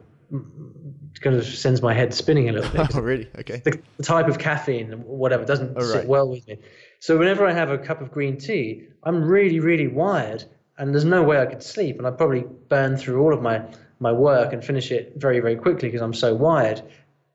kind 1.21 1.35
of 1.35 1.45
sends 1.45 1.81
my 1.81 1.93
head 1.93 2.13
spinning 2.13 2.49
a 2.49 2.53
little 2.53 2.71
bit. 2.71 2.87
Oh, 2.95 2.99
really? 3.01 3.27
Okay. 3.39 3.61
the, 3.63 3.79
the 3.97 4.03
type 4.03 4.27
of 4.27 4.39
caffeine, 4.39 4.91
whatever, 5.05 5.45
doesn't 5.45 5.73
Oh, 5.77 5.81
sit 5.83 5.97
right. 5.99 6.07
well 6.07 6.27
with 6.29 6.47
me. 6.47 6.57
So 6.99 7.17
whenever 7.17 7.45
I 7.45 7.51
have 7.53 7.69
a 7.69 7.77
cup 7.77 8.01
of 8.01 8.11
green 8.11 8.37
tea, 8.37 8.87
I'm 9.03 9.23
really, 9.23 9.59
really 9.59 9.87
wired, 9.87 10.43
and 10.77 10.93
there's 10.93 11.05
no 11.05 11.21
way 11.23 11.39
I 11.41 11.45
could 11.45 11.61
sleep, 11.63 11.97
and 11.97 12.07
I'd 12.07 12.17
probably 12.17 12.45
burn 12.69 12.97
through 12.97 13.21
all 13.21 13.33
of 13.33 13.41
my 13.41 13.61
my 13.99 14.11
work 14.11 14.51
and 14.51 14.63
finish 14.63 14.91
it 14.91 15.13
very, 15.15 15.39
very 15.39 15.55
quickly 15.55 15.87
because 15.87 16.01
I'm 16.01 16.13
so 16.13 16.35
wired. 16.35 16.81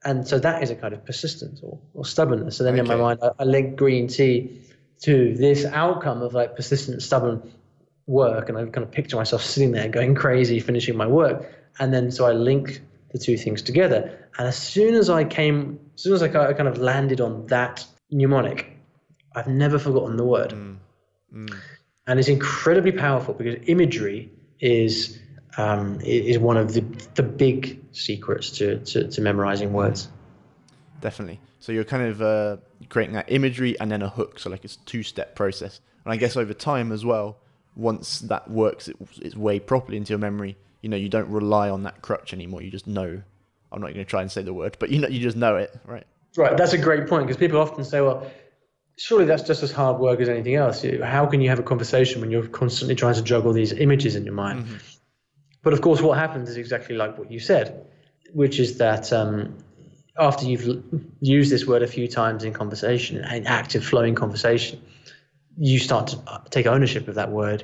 And 0.05 0.27
so 0.27 0.37
that 0.39 0.61
is 0.61 0.69
a 0.69 0.75
kind 0.75 0.93
of 0.93 1.03
persistence 1.03 1.59
or, 1.63 1.79
or 1.95 2.05
stubbornness. 2.05 2.57
So 2.57 2.63
then 2.63 2.77
in 2.77 2.87
my 2.87 2.95
mind, 2.95 3.19
I, 3.23 3.31
I 3.39 3.43
link 3.43 3.75
green 3.75 4.07
tea 4.07 4.61
to 5.01 5.33
this 5.35 5.65
outcome 5.65 6.21
of 6.21 6.33
like 6.35 6.55
persistent, 6.55 7.01
stubborn 7.01 7.41
work 8.05 8.49
and 8.49 8.57
I 8.57 8.65
kind 8.65 8.85
of 8.85 8.91
picture 8.91 9.15
myself 9.17 9.43
sitting 9.43 9.71
there 9.71 9.89
going 9.89 10.13
crazy, 10.13 10.59
finishing 10.59 10.95
my 10.95 11.07
work. 11.07 11.51
And 11.79 11.91
then 11.93 12.11
so 12.11 12.25
I 12.25 12.33
link 12.33 12.81
the 13.11 13.17
two 13.17 13.37
things 13.37 13.61
together. 13.61 14.27
And 14.37 14.47
as 14.47 14.57
soon 14.57 14.93
as 14.93 15.09
I 15.09 15.23
came, 15.23 15.79
as 15.95 16.03
soon 16.03 16.13
as 16.13 16.23
I 16.23 16.27
kind 16.27 16.67
of 16.67 16.77
landed 16.77 17.21
on 17.21 17.47
that 17.47 17.85
mnemonic, 18.11 18.77
I've 19.35 19.47
never 19.47 19.79
forgotten 19.79 20.17
the 20.17 20.25
word. 20.25 20.51
Mm. 20.51 20.77
Mm. 21.33 21.55
And 22.07 22.19
it's 22.19 22.29
incredibly 22.29 22.91
powerful 22.91 23.33
because 23.33 23.55
imagery 23.67 24.31
is 24.59 25.19
um, 25.57 25.99
is 26.01 26.39
one 26.39 26.57
of 26.57 26.73
the 26.73 26.81
the 27.15 27.23
big 27.23 27.79
secrets 27.91 28.49
to, 28.51 28.79
to, 28.79 29.07
to 29.07 29.21
memorizing 29.21 29.73
words. 29.73 30.09
Definitely. 31.01 31.39
So 31.59 31.71
you're 31.71 31.83
kind 31.83 32.03
of 32.03 32.21
uh, 32.21 32.57
creating 32.89 33.15
that 33.15 33.31
imagery 33.31 33.79
and 33.79 33.91
then 33.91 34.01
a 34.01 34.09
hook. 34.09 34.39
So 34.39 34.49
like 34.49 34.63
it's 34.63 34.75
a 34.75 34.85
two 34.85 35.03
step 35.03 35.35
process. 35.35 35.81
And 36.05 36.13
I 36.13 36.17
guess 36.17 36.35
over 36.37 36.53
time 36.53 36.91
as 36.91 37.05
well, 37.05 37.37
once 37.75 38.19
that 38.21 38.49
works 38.49 38.89
its 39.21 39.35
way 39.35 39.59
properly 39.59 39.97
into 39.97 40.11
your 40.11 40.19
memory, 40.19 40.57
you 40.81 40.89
know, 40.89 40.97
you 40.97 41.09
don't 41.09 41.29
rely 41.29 41.69
on 41.69 41.83
that 41.83 42.01
crutch 42.01 42.33
anymore. 42.33 42.61
You 42.61 42.71
just 42.71 42.87
know. 42.87 43.21
I'm 43.71 43.81
not 43.81 43.87
going 43.87 44.05
to 44.05 44.05
try 44.05 44.21
and 44.21 44.31
say 44.31 44.41
the 44.41 44.53
word, 44.53 44.77
but 44.79 44.89
you 44.89 44.99
know, 44.99 45.07
you 45.07 45.19
just 45.19 45.37
know 45.37 45.55
it, 45.55 45.77
right? 45.85 46.05
Right. 46.35 46.57
That's 46.57 46.73
a 46.73 46.77
great 46.77 47.07
point 47.07 47.27
because 47.27 47.37
people 47.37 47.59
often 47.59 47.83
say, 47.83 48.01
well, 48.01 48.29
surely 48.97 49.25
that's 49.25 49.43
just 49.43 49.61
as 49.63 49.71
hard 49.71 49.99
work 49.99 50.19
as 50.19 50.29
anything 50.29 50.55
else. 50.55 50.83
How 51.03 51.25
can 51.25 51.41
you 51.41 51.49
have 51.49 51.59
a 51.59 51.63
conversation 51.63 52.21
when 52.21 52.31
you're 52.31 52.47
constantly 52.47 52.95
trying 52.95 53.15
to 53.15 53.21
juggle 53.21 53.53
these 53.53 53.71
images 53.71 54.15
in 54.15 54.25
your 54.25 54.33
mind? 54.33 54.65
Mm-hmm. 54.65 54.77
But 55.61 55.73
of 55.73 55.81
course, 55.81 56.01
what 56.01 56.17
happens 56.17 56.49
is 56.49 56.57
exactly 56.57 56.95
like 56.95 57.17
what 57.17 57.31
you 57.31 57.39
said, 57.39 57.85
which 58.33 58.59
is 58.59 58.77
that 58.77 59.11
um, 59.13 59.57
after 60.17 60.45
you've 60.45 60.83
used 61.19 61.51
this 61.51 61.65
word 61.65 61.83
a 61.83 61.87
few 61.87 62.07
times 62.07 62.43
in 62.43 62.53
conversation, 62.53 63.17
in 63.17 63.47
active 63.47 63.83
flowing 63.83 64.15
conversation, 64.15 64.81
you 65.57 65.79
start 65.79 66.07
to 66.07 66.19
uh, 66.27 66.39
take 66.49 66.65
ownership 66.65 67.07
of 67.07 67.15
that 67.15 67.31
word, 67.31 67.63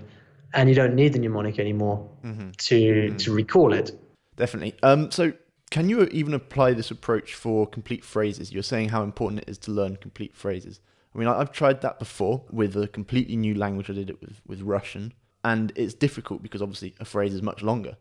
and 0.55 0.69
you 0.69 0.75
don't 0.75 0.95
need 0.95 1.13
the 1.13 1.19
mnemonic 1.19 1.59
anymore 1.59 2.09
mm-hmm. 2.23 2.51
to 2.51 2.75
mm-hmm. 2.75 3.17
to 3.17 3.33
recall 3.33 3.73
it. 3.73 3.91
Definitely. 4.35 4.75
Um, 4.81 5.11
so, 5.11 5.33
can 5.69 5.89
you 5.89 6.03
even 6.05 6.33
apply 6.33 6.73
this 6.73 6.91
approach 6.91 7.35
for 7.35 7.67
complete 7.67 8.03
phrases? 8.03 8.51
You're 8.51 8.63
saying 8.63 8.89
how 8.89 9.03
important 9.03 9.41
it 9.41 9.49
is 9.49 9.57
to 9.59 9.71
learn 9.71 9.97
complete 9.97 10.35
phrases. 10.35 10.79
I 11.13 11.17
mean, 11.17 11.27
I've 11.27 11.51
tried 11.51 11.81
that 11.81 11.99
before 11.99 12.43
with 12.51 12.75
a 12.75 12.87
completely 12.87 13.37
new 13.37 13.55
language. 13.55 13.89
I 13.89 13.93
did 13.93 14.09
it 14.09 14.19
with, 14.19 14.41
with 14.45 14.61
Russian, 14.61 15.13
and 15.43 15.71
it's 15.75 15.93
difficult 15.93 16.43
because 16.43 16.61
obviously 16.61 16.95
a 16.99 17.05
phrase 17.05 17.33
is 17.33 17.41
much 17.41 17.61
longer. 17.61 17.95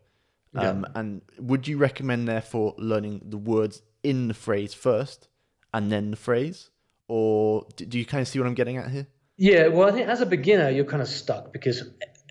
Yeah. 0.53 0.69
Um, 0.69 0.85
and 0.95 1.21
would 1.39 1.67
you 1.67 1.77
recommend, 1.77 2.27
therefore, 2.27 2.75
learning 2.77 3.21
the 3.25 3.37
words 3.37 3.81
in 4.03 4.27
the 4.27 4.33
phrase 4.33 4.73
first 4.73 5.27
and 5.73 5.91
then 5.91 6.11
the 6.11 6.17
phrase? 6.17 6.69
Or 7.07 7.67
do 7.75 7.99
you 7.99 8.05
kind 8.05 8.21
of 8.21 8.27
see 8.27 8.39
what 8.39 8.47
I'm 8.47 8.53
getting 8.53 8.77
at 8.77 8.89
here? 8.89 9.07
Yeah, 9.37 9.67
well, 9.67 9.87
I 9.87 9.91
think 9.91 10.07
as 10.07 10.21
a 10.21 10.25
beginner, 10.25 10.69
you're 10.69 10.85
kind 10.85 11.01
of 11.01 11.07
stuck 11.07 11.51
because 11.51 11.83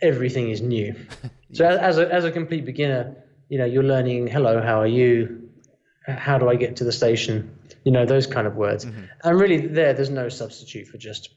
everything 0.03 0.51
is 0.51 0.61
new. 0.61 0.95
So 1.53 1.65
as 1.65 1.99
a, 1.99 2.13
as 2.13 2.25
a 2.25 2.33
complete 2.33 2.65
beginner, 2.65 3.15
you 3.49 3.59
know, 3.59 3.65
you're 3.65 3.85
learning, 3.85 4.27
hello, 4.27 4.61
how 4.61 4.81
are 4.81 4.89
you? 4.89 5.49
How 6.05 6.37
do 6.37 6.49
I 6.49 6.57
get 6.57 6.75
to 6.77 6.85
the 6.85 6.91
station? 6.91 7.57
You 7.85 7.93
know, 7.93 8.05
those 8.05 8.27
kind 8.27 8.49
of 8.49 8.57
words. 8.57 8.85
Mm-hmm. 8.85 9.03
And 9.23 9.41
really 9.41 9.69
there, 9.69 9.93
there's 9.93 10.11
no 10.11 10.29
substitute 10.29 10.89
for 10.89 10.99
just 10.99 11.33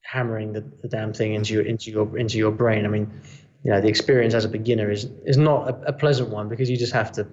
hammering 0.00 0.54
the, 0.54 0.62
the 0.80 0.88
damn 0.88 1.12
thing 1.12 1.34
into 1.34 1.52
your, 1.52 1.66
into 1.66 1.90
your, 1.90 2.16
into 2.16 2.38
your 2.38 2.50
brain. 2.50 2.86
I 2.86 2.88
mean, 2.88 3.20
you 3.62 3.70
know, 3.70 3.82
the 3.82 3.88
experience 3.88 4.32
as 4.32 4.46
a 4.46 4.48
beginner 4.48 4.90
is, 4.90 5.04
is 5.26 5.36
not 5.36 5.68
a, 5.68 5.88
a 5.88 5.92
pleasant 5.92 6.30
one 6.30 6.48
because 6.48 6.70
you 6.70 6.78
just 6.78 6.94
have 6.94 7.12
to 7.12 7.26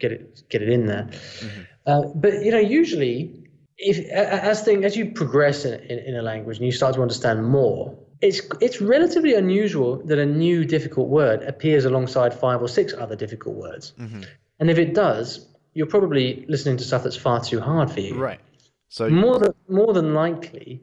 get 0.00 0.10
it, 0.10 0.42
get 0.48 0.62
it 0.62 0.68
in 0.68 0.86
there. 0.86 1.08
Mm-hmm. 1.12 1.60
Uh, 1.86 2.02
but, 2.16 2.44
you 2.44 2.50
know, 2.50 2.58
usually 2.58 3.48
if 3.78 4.10
as 4.10 4.62
thing 4.62 4.84
as 4.84 4.96
you 4.96 5.12
progress 5.12 5.64
in, 5.64 5.74
in, 5.74 5.98
in, 6.00 6.16
a 6.16 6.22
language 6.22 6.56
and 6.56 6.66
you 6.66 6.72
start 6.72 6.96
to 6.96 7.02
understand 7.02 7.46
more, 7.46 7.96
it's 8.20 8.40
it's 8.60 8.80
relatively 8.80 9.34
unusual 9.34 9.96
that 10.06 10.18
a 10.18 10.26
new 10.26 10.64
difficult 10.64 11.08
word 11.08 11.42
appears 11.42 11.84
alongside 11.84 12.34
five 12.34 12.60
or 12.60 12.68
six 12.68 12.94
other 12.94 13.16
difficult 13.16 13.56
words. 13.56 13.92
Mm-hmm. 13.98 14.22
And 14.60 14.70
if 14.70 14.78
it 14.78 14.94
does, 14.94 15.46
you're 15.74 15.86
probably 15.86 16.44
listening 16.48 16.76
to 16.78 16.84
stuff 16.84 17.04
that's 17.04 17.16
far 17.16 17.42
too 17.42 17.60
hard 17.60 17.90
for 17.90 18.00
you. 18.00 18.14
Right. 18.14 18.40
So 18.88 19.08
more 19.08 19.38
than 19.38 19.54
more 19.68 19.92
than 19.92 20.14
likely, 20.14 20.82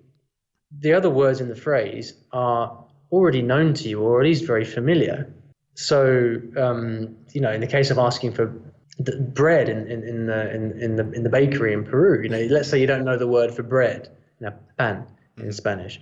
the 0.72 0.94
other 0.94 1.10
words 1.10 1.42
in 1.42 1.50
the 1.50 1.56
phrase 1.56 2.14
are 2.32 2.86
already 3.12 3.42
known 3.42 3.74
to 3.76 3.90
you 3.90 4.02
or 4.02 4.22
at 4.22 4.26
least 4.26 4.46
very 4.46 4.66
familiar. 4.66 5.34
So 5.74 6.40
um, 6.58 7.18
you 7.34 7.42
know, 7.42 7.52
in 7.52 7.62
the 7.62 7.68
case 7.68 7.92
of 7.92 7.98
asking 7.98 8.34
for 8.34 8.54
bread 9.00 9.68
in, 9.68 9.88
in, 9.88 10.04
in, 10.04 10.26
the, 10.28 10.56
in, 10.56 10.82
in, 10.82 10.96
the, 10.96 11.12
in 11.12 11.24
the 11.24 11.30
bakery 11.30 11.74
in 11.74 11.84
Peru. 11.84 12.22
You 12.24 12.30
know, 12.30 12.40
let's 12.50 12.70
say 12.70 12.80
you 12.80 12.88
don't 12.88 13.04
know 13.04 13.18
the 13.18 13.28
word 13.28 13.54
for 13.54 13.64
bread, 13.64 14.10
you 14.40 14.48
know, 14.48 14.54
pan 14.78 15.06
in 15.38 15.48
mm. 15.48 15.54
Spanish. 15.54 16.00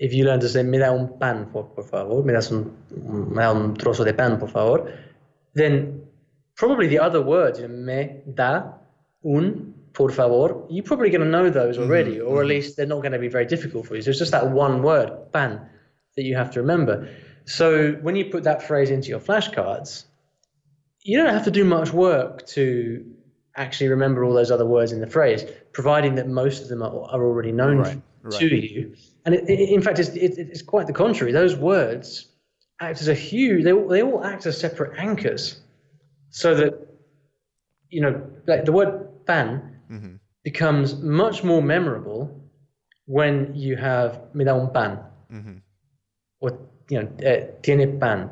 If 0.00 0.14
you 0.14 0.24
learn 0.24 0.40
to 0.40 0.48
say, 0.48 0.62
me 0.62 0.78
da 0.78 0.92
un 0.92 1.18
pan, 1.18 1.50
por, 1.52 1.64
por 1.64 1.84
favor, 1.84 2.24
me, 2.24 2.32
das 2.32 2.50
un, 2.50 2.74
me 2.90 3.42
da 3.42 3.52
un 3.52 3.76
trozo 3.76 4.02
de 4.02 4.14
pan, 4.14 4.38
por 4.38 4.48
favor, 4.48 4.90
then 5.52 6.06
probably 6.56 6.86
the 6.86 7.00
other 7.00 7.20
words, 7.20 7.60
you 7.60 7.68
know, 7.68 7.74
me 7.74 8.22
da 8.34 8.72
un, 9.22 9.74
por 9.92 10.10
favor, 10.10 10.64
you're 10.70 10.84
probably 10.84 11.10
going 11.10 11.20
to 11.20 11.28
know 11.28 11.50
those 11.50 11.76
mm-hmm. 11.76 11.84
already, 11.84 12.16
mm-hmm. 12.16 12.28
or 12.28 12.38
at 12.38 12.40
mm-hmm. 12.40 12.48
least 12.48 12.78
they're 12.78 12.86
not 12.86 13.02
going 13.02 13.12
to 13.12 13.18
be 13.18 13.28
very 13.28 13.44
difficult 13.44 13.86
for 13.86 13.94
you. 13.94 14.00
So 14.00 14.08
it's 14.08 14.18
just 14.18 14.32
that 14.32 14.50
one 14.50 14.82
word, 14.82 15.32
pan, 15.32 15.68
that 16.16 16.22
you 16.22 16.34
have 16.34 16.52
to 16.52 16.60
remember. 16.60 17.08
So 17.44 17.92
when 17.92 18.16
you 18.16 18.24
put 18.26 18.44
that 18.44 18.62
phrase 18.62 18.88
into 18.88 19.10
your 19.10 19.20
flashcards, 19.20 20.06
you 21.02 21.18
don't 21.18 21.34
have 21.34 21.44
to 21.44 21.50
do 21.50 21.64
much 21.64 21.92
work 21.92 22.46
to 22.48 23.04
actually 23.56 23.88
remember 23.88 24.24
all 24.24 24.32
those 24.32 24.50
other 24.50 24.66
words 24.66 24.92
in 24.92 25.00
the 25.00 25.06
phrase, 25.06 25.44
providing 25.72 26.14
that 26.14 26.28
most 26.28 26.62
of 26.62 26.68
them 26.68 26.82
are, 26.82 26.88
are 26.88 27.22
already 27.22 27.52
known 27.52 27.78
right, 27.78 28.00
right. 28.22 28.38
to 28.38 28.46
you. 28.46 28.94
And 29.24 29.34
it, 29.34 29.48
it, 29.48 29.70
in 29.70 29.82
fact, 29.82 29.98
it's, 29.98 30.10
it, 30.10 30.38
it's 30.38 30.62
quite 30.62 30.86
the 30.86 30.92
contrary. 30.92 31.32
Those 31.32 31.56
words 31.56 32.26
act 32.80 33.00
as 33.00 33.08
a 33.08 33.14
huge, 33.14 33.64
they, 33.64 33.72
they 33.72 34.02
all 34.02 34.24
act 34.24 34.46
as 34.46 34.58
separate 34.58 34.98
anchors 34.98 35.60
so 36.30 36.54
that, 36.54 36.74
you 37.90 38.00
know, 38.00 38.22
like 38.46 38.64
the 38.64 38.72
word 38.72 39.26
pan 39.26 39.76
mm-hmm. 39.90 40.14
becomes 40.44 40.96
much 40.96 41.44
more 41.44 41.60
memorable 41.60 42.40
when 43.06 43.54
you 43.54 43.76
have 43.76 44.34
me 44.34 44.44
da 44.44 44.54
un 44.56 44.72
pan 44.72 45.00
mm-hmm. 45.32 45.56
or, 46.40 46.58
you 46.88 47.02
know, 47.02 47.08
eh, 47.22 47.46
tiene 47.62 47.98
pan 47.98 48.30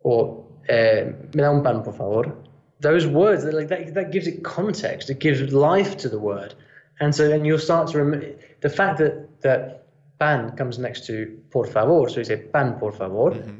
or 0.00 0.44
eh, 0.68 1.04
me 1.34 1.42
da 1.42 1.50
un 1.50 1.62
pan, 1.62 1.82
por 1.82 1.92
favor. 1.92 2.36
Those 2.80 3.06
words, 3.06 3.44
like 3.44 3.68
that, 3.68 3.94
that 3.94 4.12
gives 4.12 4.26
it 4.26 4.42
context. 4.42 5.08
It 5.08 5.18
gives 5.18 5.52
life 5.52 5.96
to 5.98 6.08
the 6.08 6.18
word, 6.18 6.54
and 7.00 7.14
so 7.14 7.28
then 7.28 7.44
you'll 7.44 7.58
start 7.58 7.88
to 7.88 7.98
remember 7.98 8.36
the 8.60 8.70
fact 8.70 8.98
that 8.98 9.42
that 9.42 9.86
pan 10.18 10.56
comes 10.56 10.78
next 10.78 11.06
to 11.06 11.38
por 11.50 11.66
favor. 11.66 12.08
So 12.08 12.18
you 12.18 12.24
say 12.24 12.36
pan 12.36 12.74
por 12.78 12.92
favor. 12.92 13.30
Mm-hmm. 13.30 13.58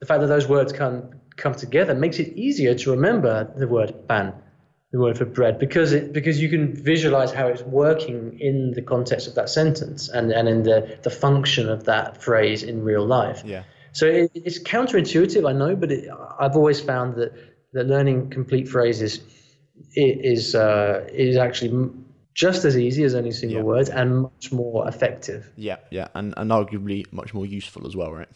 The 0.00 0.06
fact 0.06 0.20
that 0.20 0.28
those 0.28 0.48
words 0.48 0.72
come 0.72 1.10
come 1.36 1.54
together 1.54 1.94
makes 1.94 2.18
it 2.18 2.36
easier 2.36 2.74
to 2.74 2.90
remember 2.90 3.52
the 3.56 3.66
word 3.66 4.08
pan, 4.08 4.34
the 4.92 5.00
word 5.00 5.18
for 5.18 5.24
bread, 5.24 5.58
because 5.58 5.92
it 5.92 6.12
because 6.12 6.40
you 6.40 6.48
can 6.48 6.74
visualize 6.74 7.32
how 7.32 7.48
it's 7.48 7.62
working 7.62 8.38
in 8.40 8.72
the 8.72 8.82
context 8.82 9.26
of 9.28 9.34
that 9.34 9.48
sentence 9.48 10.08
and 10.08 10.32
and 10.32 10.48
in 10.48 10.62
the 10.62 10.98
the 11.02 11.10
function 11.10 11.68
of 11.68 11.84
that 11.84 12.22
phrase 12.22 12.62
in 12.62 12.82
real 12.84 13.06
life. 13.06 13.42
Yeah. 13.44 13.64
So 13.92 14.06
it, 14.06 14.30
it's 14.34 14.58
counterintuitive, 14.58 15.46
I 15.48 15.52
know, 15.52 15.76
but 15.76 15.92
it, 15.92 16.08
I've 16.38 16.56
always 16.56 16.80
found 16.80 17.16
that 17.16 17.32
that 17.72 17.86
learning 17.86 18.30
complete 18.30 18.68
phrases 18.68 19.20
is 19.94 20.54
uh, 20.54 21.06
is 21.12 21.36
actually 21.36 21.90
just 22.34 22.64
as 22.64 22.76
easy 22.76 23.04
as 23.04 23.14
any 23.14 23.30
single 23.30 23.58
yeah. 23.58 23.64
words 23.64 23.90
and 23.90 24.22
much 24.22 24.52
more 24.52 24.88
effective. 24.88 25.50
Yeah, 25.56 25.76
yeah, 25.90 26.08
and, 26.14 26.34
and 26.36 26.50
arguably 26.50 27.10
much 27.12 27.34
more 27.34 27.46
useful 27.46 27.86
as 27.86 27.96
well, 27.96 28.12
right? 28.12 28.28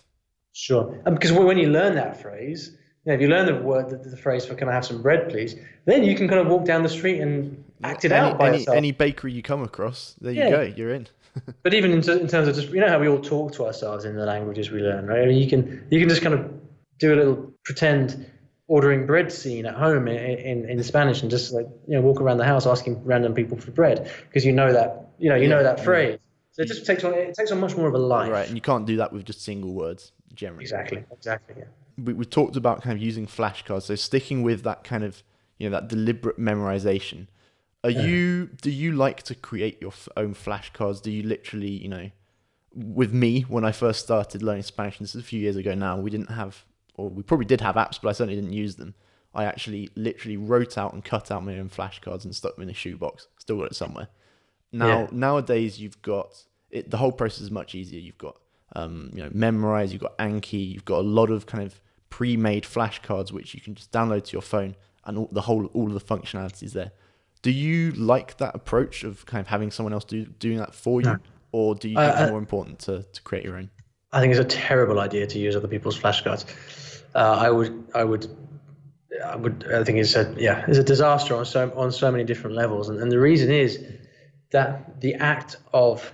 Sure, 0.52 0.88
um, 0.88 1.02
and 1.06 1.14
because 1.14 1.32
when 1.32 1.58
you 1.58 1.68
learn 1.68 1.94
that 1.94 2.20
phrase, 2.20 2.76
you 3.04 3.12
know, 3.12 3.14
if 3.14 3.20
you 3.20 3.28
learn 3.28 3.46
the 3.46 3.56
word, 3.56 3.90
the, 3.90 3.96
the, 3.96 4.16
phrase 4.16 4.44
for 4.46 4.54
"Can 4.54 4.68
I 4.68 4.72
have 4.72 4.84
some 4.84 5.02
bread, 5.02 5.28
please?" 5.28 5.54
Then 5.84 6.02
you 6.02 6.14
can 6.14 6.28
kind 6.28 6.40
of 6.40 6.48
walk 6.48 6.64
down 6.64 6.82
the 6.82 6.88
street 6.88 7.20
and 7.20 7.64
act 7.84 8.04
it 8.04 8.12
any, 8.12 8.20
out 8.20 8.38
by 8.38 8.48
any, 8.48 8.58
yourself. 8.58 8.76
Any 8.76 8.92
bakery 8.92 9.32
you 9.32 9.42
come 9.42 9.62
across, 9.62 10.16
there 10.20 10.32
you 10.32 10.50
go, 10.50 10.62
you're 10.62 10.94
in. 10.94 11.06
but 11.62 11.74
even 11.74 11.92
in, 11.92 11.98
in, 11.98 12.26
terms 12.26 12.48
of 12.48 12.54
just 12.54 12.70
you 12.70 12.80
know 12.80 12.88
how 12.88 12.98
we 12.98 13.08
all 13.08 13.20
talk 13.20 13.52
to 13.52 13.66
ourselves 13.66 14.04
in 14.04 14.16
the 14.16 14.24
languages 14.24 14.70
we 14.70 14.80
learn, 14.80 15.06
right? 15.06 15.22
I 15.22 15.26
mean, 15.26 15.38
you 15.38 15.48
can 15.48 15.86
you 15.90 16.00
can 16.00 16.08
just 16.08 16.22
kind 16.22 16.34
of 16.34 16.50
do 16.98 17.14
a 17.14 17.16
little 17.16 17.52
pretend 17.64 18.30
ordering 18.68 19.06
bread 19.06 19.32
scene 19.32 19.64
at 19.66 19.74
home 19.74 20.08
in, 20.08 20.16
in, 20.16 20.68
in 20.68 20.82
Spanish 20.82 21.22
and 21.22 21.30
just 21.30 21.52
like 21.52 21.66
you 21.86 21.94
know 21.94 22.00
walk 22.00 22.20
around 22.20 22.38
the 22.38 22.44
house 22.44 22.66
asking 22.66 23.02
random 23.04 23.34
people 23.34 23.56
for 23.56 23.70
bread 23.70 24.10
because 24.28 24.44
you 24.44 24.52
know 24.52 24.72
that 24.72 25.10
you 25.18 25.28
know 25.28 25.36
you 25.36 25.44
yeah, 25.44 25.48
know 25.48 25.62
that 25.62 25.82
phrase. 25.82 26.18
So 26.52 26.62
it 26.62 26.68
just 26.68 26.86
takes 26.86 27.04
on 27.04 27.14
it 27.14 27.34
takes 27.34 27.52
on 27.52 27.60
much 27.60 27.76
more 27.76 27.88
of 27.88 27.94
a 27.94 27.98
life. 27.98 28.30
Right, 28.30 28.46
and 28.46 28.56
you 28.56 28.62
can't 28.62 28.86
do 28.86 28.96
that 28.96 29.12
with 29.12 29.24
just 29.24 29.42
single 29.42 29.72
words 29.72 30.12
generally. 30.34 30.62
Exactly, 30.62 31.04
exactly. 31.12 31.56
Yeah. 31.58 31.64
We 32.02 32.12
we 32.12 32.24
talked 32.24 32.56
about 32.56 32.82
kind 32.82 32.96
of 32.96 33.02
using 33.02 33.26
flashcards, 33.26 33.82
so 33.82 33.94
sticking 33.94 34.42
with 34.42 34.62
that 34.62 34.84
kind 34.84 35.04
of 35.04 35.22
you 35.58 35.68
know 35.68 35.76
that 35.76 35.88
deliberate 35.88 36.38
memorization 36.38 37.28
are 37.86 37.90
yeah. 37.90 38.02
you? 38.02 38.46
Do 38.62 38.70
you 38.70 38.92
like 38.92 39.22
to 39.24 39.34
create 39.36 39.80
your 39.80 39.92
own 40.16 40.34
flashcards? 40.34 41.00
Do 41.00 41.12
you 41.12 41.22
literally, 41.22 41.70
you 41.70 41.88
know, 41.88 42.10
with 42.74 43.12
me 43.12 43.42
when 43.42 43.64
I 43.64 43.70
first 43.70 44.00
started 44.00 44.42
learning 44.42 44.64
Spanish, 44.64 44.98
and 44.98 45.06
this 45.06 45.14
is 45.14 45.20
a 45.20 45.24
few 45.24 45.40
years 45.40 45.54
ago 45.54 45.72
now, 45.74 45.96
we 45.96 46.10
didn't 46.10 46.32
have, 46.32 46.64
or 46.96 47.08
we 47.08 47.22
probably 47.22 47.46
did 47.46 47.60
have 47.60 47.76
apps, 47.76 47.98
but 48.00 48.08
I 48.08 48.12
certainly 48.12 48.34
didn't 48.34 48.52
use 48.52 48.76
them. 48.76 48.94
I 49.34 49.44
actually 49.44 49.90
literally 49.94 50.36
wrote 50.36 50.78
out 50.78 50.92
and 50.94 51.04
cut 51.04 51.30
out 51.30 51.44
my 51.44 51.58
own 51.58 51.68
flashcards 51.68 52.24
and 52.24 52.34
stuck 52.34 52.54
them 52.54 52.62
in 52.62 52.70
a 52.70 52.74
shoebox. 52.74 53.28
Still 53.38 53.58
got 53.58 53.70
it 53.70 53.76
somewhere. 53.76 54.08
Now 54.72 54.86
yeah. 55.02 55.06
nowadays 55.12 55.78
you've 55.80 56.00
got 56.02 56.44
it. 56.70 56.90
The 56.90 56.96
whole 56.96 57.12
process 57.12 57.42
is 57.42 57.50
much 57.50 57.74
easier. 57.74 58.00
You've 58.00 58.18
got 58.18 58.36
um, 58.74 59.10
you 59.14 59.22
know, 59.22 59.30
Memrise. 59.30 59.92
You've 59.92 60.02
got 60.02 60.16
Anki. 60.18 60.72
You've 60.72 60.84
got 60.84 60.98
a 60.98 61.08
lot 61.08 61.30
of 61.30 61.46
kind 61.46 61.62
of 61.64 61.80
pre-made 62.10 62.64
flashcards 62.64 63.30
which 63.30 63.54
you 63.54 63.60
can 63.60 63.74
just 63.74 63.92
download 63.92 64.24
to 64.24 64.32
your 64.32 64.42
phone, 64.42 64.74
and 65.04 65.18
all, 65.18 65.28
the 65.32 65.42
whole 65.42 65.66
all 65.66 65.86
of 65.86 65.94
the 65.94 66.00
functionalities 66.00 66.72
there. 66.72 66.92
Do 67.42 67.50
you 67.50 67.92
like 67.92 68.38
that 68.38 68.54
approach 68.54 69.04
of 69.04 69.24
kind 69.26 69.40
of 69.40 69.46
having 69.48 69.70
someone 69.70 69.92
else 69.92 70.04
do 70.04 70.24
doing 70.24 70.58
that 70.58 70.74
for 70.74 71.00
you, 71.00 71.06
No. 71.08 71.18
or 71.52 71.74
do 71.74 71.88
you 71.88 71.96
Uh, 71.98 72.06
think 72.06 72.20
it's 72.20 72.28
uh, 72.28 72.30
more 72.30 72.38
important 72.38 72.78
to, 72.80 73.02
to 73.02 73.22
create 73.22 73.44
your 73.44 73.56
own? 73.56 73.70
I 74.16 74.20
think 74.20 74.30
it's 74.30 74.40
a 74.40 74.58
terrible 74.58 74.98
idea 74.98 75.26
to 75.26 75.38
use 75.38 75.54
other 75.56 75.68
people's 75.68 75.98
flashcards. 75.98 76.46
Uh, 77.14 77.36
I 77.38 77.50
would, 77.50 77.84
I 77.94 78.02
would, 78.02 78.26
I 79.22 79.36
would. 79.36 79.70
I 79.70 79.84
think 79.84 79.98
it's 79.98 80.16
a 80.16 80.34
yeah, 80.38 80.64
it's 80.66 80.78
a 80.78 80.82
disaster 80.82 81.36
on 81.36 81.44
so 81.44 81.70
on 81.76 81.92
so 81.92 82.10
many 82.10 82.24
different 82.24 82.56
levels, 82.56 82.88
and, 82.88 82.98
and 82.98 83.12
the 83.12 83.20
reason 83.20 83.50
is 83.50 83.78
that 84.52 85.02
the 85.02 85.16
act 85.16 85.58
of 85.74 86.10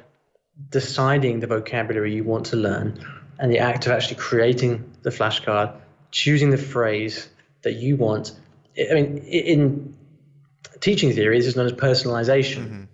deciding 0.68 1.38
the 1.38 1.46
vocabulary 1.46 2.12
you 2.12 2.24
want 2.24 2.46
to 2.46 2.56
learn, 2.56 3.06
and 3.38 3.52
the 3.52 3.60
act 3.60 3.86
of 3.86 3.92
actually 3.92 4.16
creating 4.16 4.92
the 5.02 5.10
flashcard, 5.10 5.72
choosing 6.10 6.50
the 6.50 6.58
phrase 6.58 7.28
that 7.62 7.74
you 7.74 7.94
want. 7.94 8.32
I 8.76 8.88
I 8.90 8.94
mean, 8.94 9.18
in 9.18 9.96
teaching 10.80 11.12
theory, 11.12 11.38
this 11.38 11.46
is 11.46 11.54
known 11.54 11.66
as 11.66 11.72
personalization. 11.72 12.88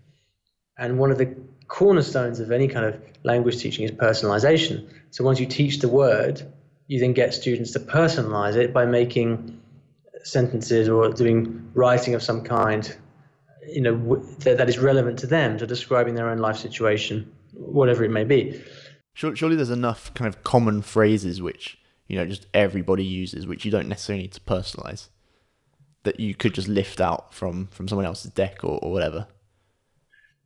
And 0.80 0.98
one 0.98 1.10
of 1.10 1.18
the 1.18 1.34
cornerstones 1.68 2.40
of 2.40 2.50
any 2.50 2.66
kind 2.66 2.86
of 2.86 3.00
language 3.22 3.58
teaching 3.58 3.84
is 3.84 3.90
personalization. 3.92 4.88
So 5.10 5.22
once 5.24 5.38
you 5.38 5.46
teach 5.46 5.78
the 5.78 5.88
word, 5.88 6.42
you 6.86 6.98
then 6.98 7.12
get 7.12 7.34
students 7.34 7.72
to 7.72 7.80
personalize 7.80 8.56
it 8.56 8.72
by 8.72 8.86
making 8.86 9.60
sentences 10.24 10.88
or 10.88 11.10
doing 11.10 11.70
writing 11.74 12.14
of 12.14 12.22
some 12.22 12.42
kind, 12.42 12.96
you 13.66 13.80
know, 13.80 13.96
w- 13.96 14.26
that, 14.40 14.58
that 14.58 14.68
is 14.68 14.78
relevant 14.78 15.18
to 15.20 15.26
them, 15.26 15.58
to 15.58 15.66
describing 15.66 16.14
their 16.14 16.28
own 16.28 16.38
life 16.38 16.56
situation, 16.56 17.30
whatever 17.52 18.04
it 18.04 18.10
may 18.10 18.24
be. 18.24 18.60
Surely, 19.14 19.56
there's 19.56 19.70
enough 19.70 20.14
kind 20.14 20.28
of 20.28 20.44
common 20.44 20.80
phrases 20.80 21.42
which 21.42 21.76
you 22.06 22.16
know 22.16 22.24
just 22.24 22.46
everybody 22.54 23.04
uses, 23.04 23.48
which 23.48 23.64
you 23.64 23.70
don't 23.70 23.88
necessarily 23.88 24.22
need 24.22 24.32
to 24.32 24.40
personalize, 24.40 25.08
that 26.04 26.20
you 26.20 26.36
could 26.36 26.54
just 26.54 26.68
lift 26.68 27.00
out 27.00 27.34
from 27.34 27.66
from 27.66 27.88
someone 27.88 28.06
else's 28.06 28.30
deck 28.30 28.62
or, 28.62 28.78
or 28.78 28.92
whatever. 28.92 29.26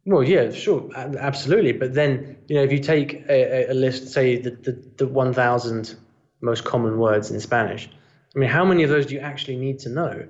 Well, 0.05 0.25
yeah, 0.25 0.51
sure, 0.51 0.91
absolutely. 0.97 1.73
But 1.73 1.95
then, 1.95 2.37
you 2.49 2.57
know, 2.57 2.63
if 2.63 2.73
you 2.73 2.81
take 2.81 3.25
a, 3.29 3.71
a- 3.71 3.75
list, 3.75 4.09
say 4.09 4.37
the, 4.37 4.51
the, 4.51 4.73
the 4.97 5.07
1,000 5.07 5.95
most 6.41 6.65
common 6.65 6.99
words 6.99 7.31
in 7.31 7.39
Spanish, 7.39 7.89
I 8.35 8.39
mean, 8.39 8.49
how 8.49 8.65
many 8.65 8.83
of 8.83 8.91
those 8.91 9.07
do 9.07 9.15
you 9.15 9.21
actually 9.21 9.57
need 9.57 9.79
to 9.81 9.89
know? 9.91 10.27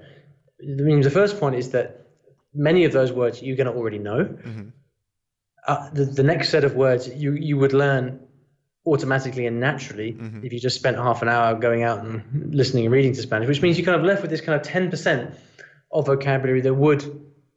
I 0.61 0.83
mean, 0.83 1.01
the 1.01 1.11
first 1.11 1.41
point 1.41 1.55
is 1.55 1.71
that 1.71 2.07
many 2.55 2.85
of 2.85 2.93
those 2.93 3.13
words 3.13 3.43
you're 3.43 3.57
going 3.57 3.67
to 3.67 3.73
already 3.73 3.99
know. 3.99 4.37
Uh, 5.67 5.89
the, 5.91 6.05
the 6.05 6.23
next 6.23 6.49
set 6.51 6.65
of 6.65 6.75
words 6.75 7.09
you, 7.09 7.33
you 7.35 7.57
would 7.57 7.73
learn 7.73 8.21
automatically 8.85 9.47
and 9.47 9.61
naturally 9.61 10.17
if 10.43 10.53
you 10.53 10.59
just 10.59 10.77
spent 10.77 10.97
half 10.97 11.23
an 11.23 11.29
hour 11.29 11.55
going 11.55 11.85
out 11.85 12.05
and 12.05 12.53
listening 12.53 12.85
and 12.85 12.93
reading 12.93 13.13
to 13.15 13.23
Spanish, 13.23 13.47
which 13.49 13.63
means 13.63 13.79
you're 13.79 13.85
kind 13.87 13.97
of 13.99 14.05
left 14.05 14.23
with 14.23 14.31
this 14.31 14.41
kind 14.41 14.61
of 14.61 14.67
10% 14.67 15.33
of 15.93 16.07
vocabulary 16.07 16.61
that 16.63 16.75
would 16.75 17.05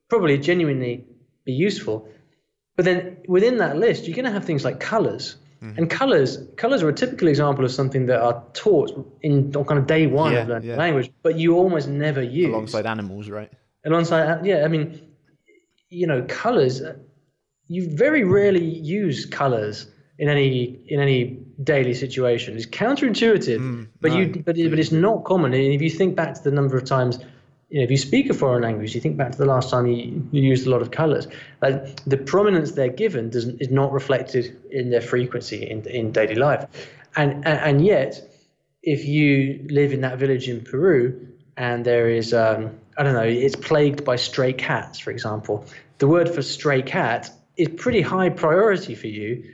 probably 0.07 0.37
genuinely 0.37 1.03
be 1.45 1.53
useful. 1.53 2.07
But 2.75 2.85
then 2.85 3.17
within 3.27 3.57
that 3.57 3.77
list, 3.77 4.05
you're 4.07 4.15
going 4.15 4.25
to 4.25 4.31
have 4.31 4.45
things 4.45 4.63
like 4.65 4.79
colors. 4.79 5.37
Mm-hmm. 5.63 5.77
And 5.79 5.89
colors, 5.89 6.39
colors 6.57 6.83
are 6.83 6.89
a 6.89 6.93
typical 6.93 7.27
example 7.29 7.63
of 7.63 7.71
something 7.71 8.05
that 8.07 8.19
are 8.21 8.43
taught 8.53 8.91
in 9.21 9.51
kind 9.53 9.79
of 9.79 9.87
day 9.87 10.05
one 10.07 10.33
Yeah, 10.33 10.39
of 10.41 10.47
learning 10.49 10.69
yeah. 10.69 10.75
language, 10.75 11.11
but 11.23 11.39
you 11.39 11.55
almost 11.55 11.87
never 11.87 12.21
use 12.21 12.49
Alongside 12.49 12.85
animals, 12.85 13.29
right? 13.29 13.51
alongside 13.85 14.23
uh, 14.27 14.41
yeah 14.43 14.65
i 14.65 14.67
mean 14.67 14.99
you 15.89 16.07
know 16.07 16.23
colors 16.27 16.81
uh, 16.81 16.95
you 17.67 17.87
very 17.87 18.23
rarely 18.23 18.65
use 18.65 19.27
colors 19.27 19.85
in 20.17 20.27
any 20.27 20.79
in 20.87 20.99
any 20.99 21.37
daily 21.63 21.93
situation 21.93 22.55
it's 22.57 22.65
counterintuitive 22.65 23.59
mm, 23.59 23.87
but 24.01 24.11
no, 24.11 24.17
you 24.17 24.43
but, 24.43 24.57
it- 24.57 24.71
but 24.71 24.79
it's 24.79 24.91
not 24.91 25.23
common 25.23 25.53
and 25.53 25.63
if 25.71 25.83
you 25.83 25.89
think 25.91 26.15
back 26.15 26.33
to 26.33 26.41
the 26.41 26.49
number 26.49 26.75
of 26.75 26.83
times 26.83 27.19
you 27.69 27.79
know 27.79 27.83
if 27.83 27.91
you 27.91 27.97
speak 27.97 28.29
a 28.29 28.33
foreign 28.33 28.63
language 28.63 28.93
you 28.93 29.01
think 29.01 29.17
back 29.17 29.31
to 29.31 29.37
the 29.37 29.45
last 29.45 29.69
time 29.69 29.87
you, 29.87 30.27
you 30.31 30.41
used 30.41 30.67
a 30.67 30.69
lot 30.69 30.81
of 30.81 30.91
colors 30.91 31.27
like 31.61 32.03
the 32.05 32.17
prominence 32.17 32.71
they're 32.71 32.89
given 32.89 33.29
doesn't 33.29 33.61
is 33.61 33.69
not 33.69 33.91
reflected 33.91 34.57
in 34.71 34.89
their 34.89 35.01
frequency 35.01 35.69
in, 35.69 35.85
in 35.87 36.11
daily 36.11 36.35
life. 36.35 36.65
And, 37.15 37.45
and 37.45 37.59
and 37.59 37.85
yet 37.85 38.21
if 38.85 39.03
you 39.05 39.65
live 39.69 39.91
in 39.91 40.01
that 40.01 40.19
village 40.19 40.47
in 40.47 40.61
Peru 40.61 41.27
and 41.57 41.83
there 41.83 42.07
is, 42.07 42.33
um, 42.33 42.71
I 42.97 43.03
don't 43.03 43.13
know, 43.13 43.23
it's 43.23 43.55
plagued 43.55 44.05
by 44.05 44.15
stray 44.15 44.53
cats, 44.53 44.99
for 44.99 45.09
example, 45.09 45.65
the 45.97 46.07
word 46.07 46.29
for 46.29 46.41
stray 46.41 46.81
cat 46.81 47.31
is 47.57 47.69
pretty 47.69 48.01
high 48.01 48.29
priority 48.29 48.93
for 48.95 49.07
you 49.07 49.51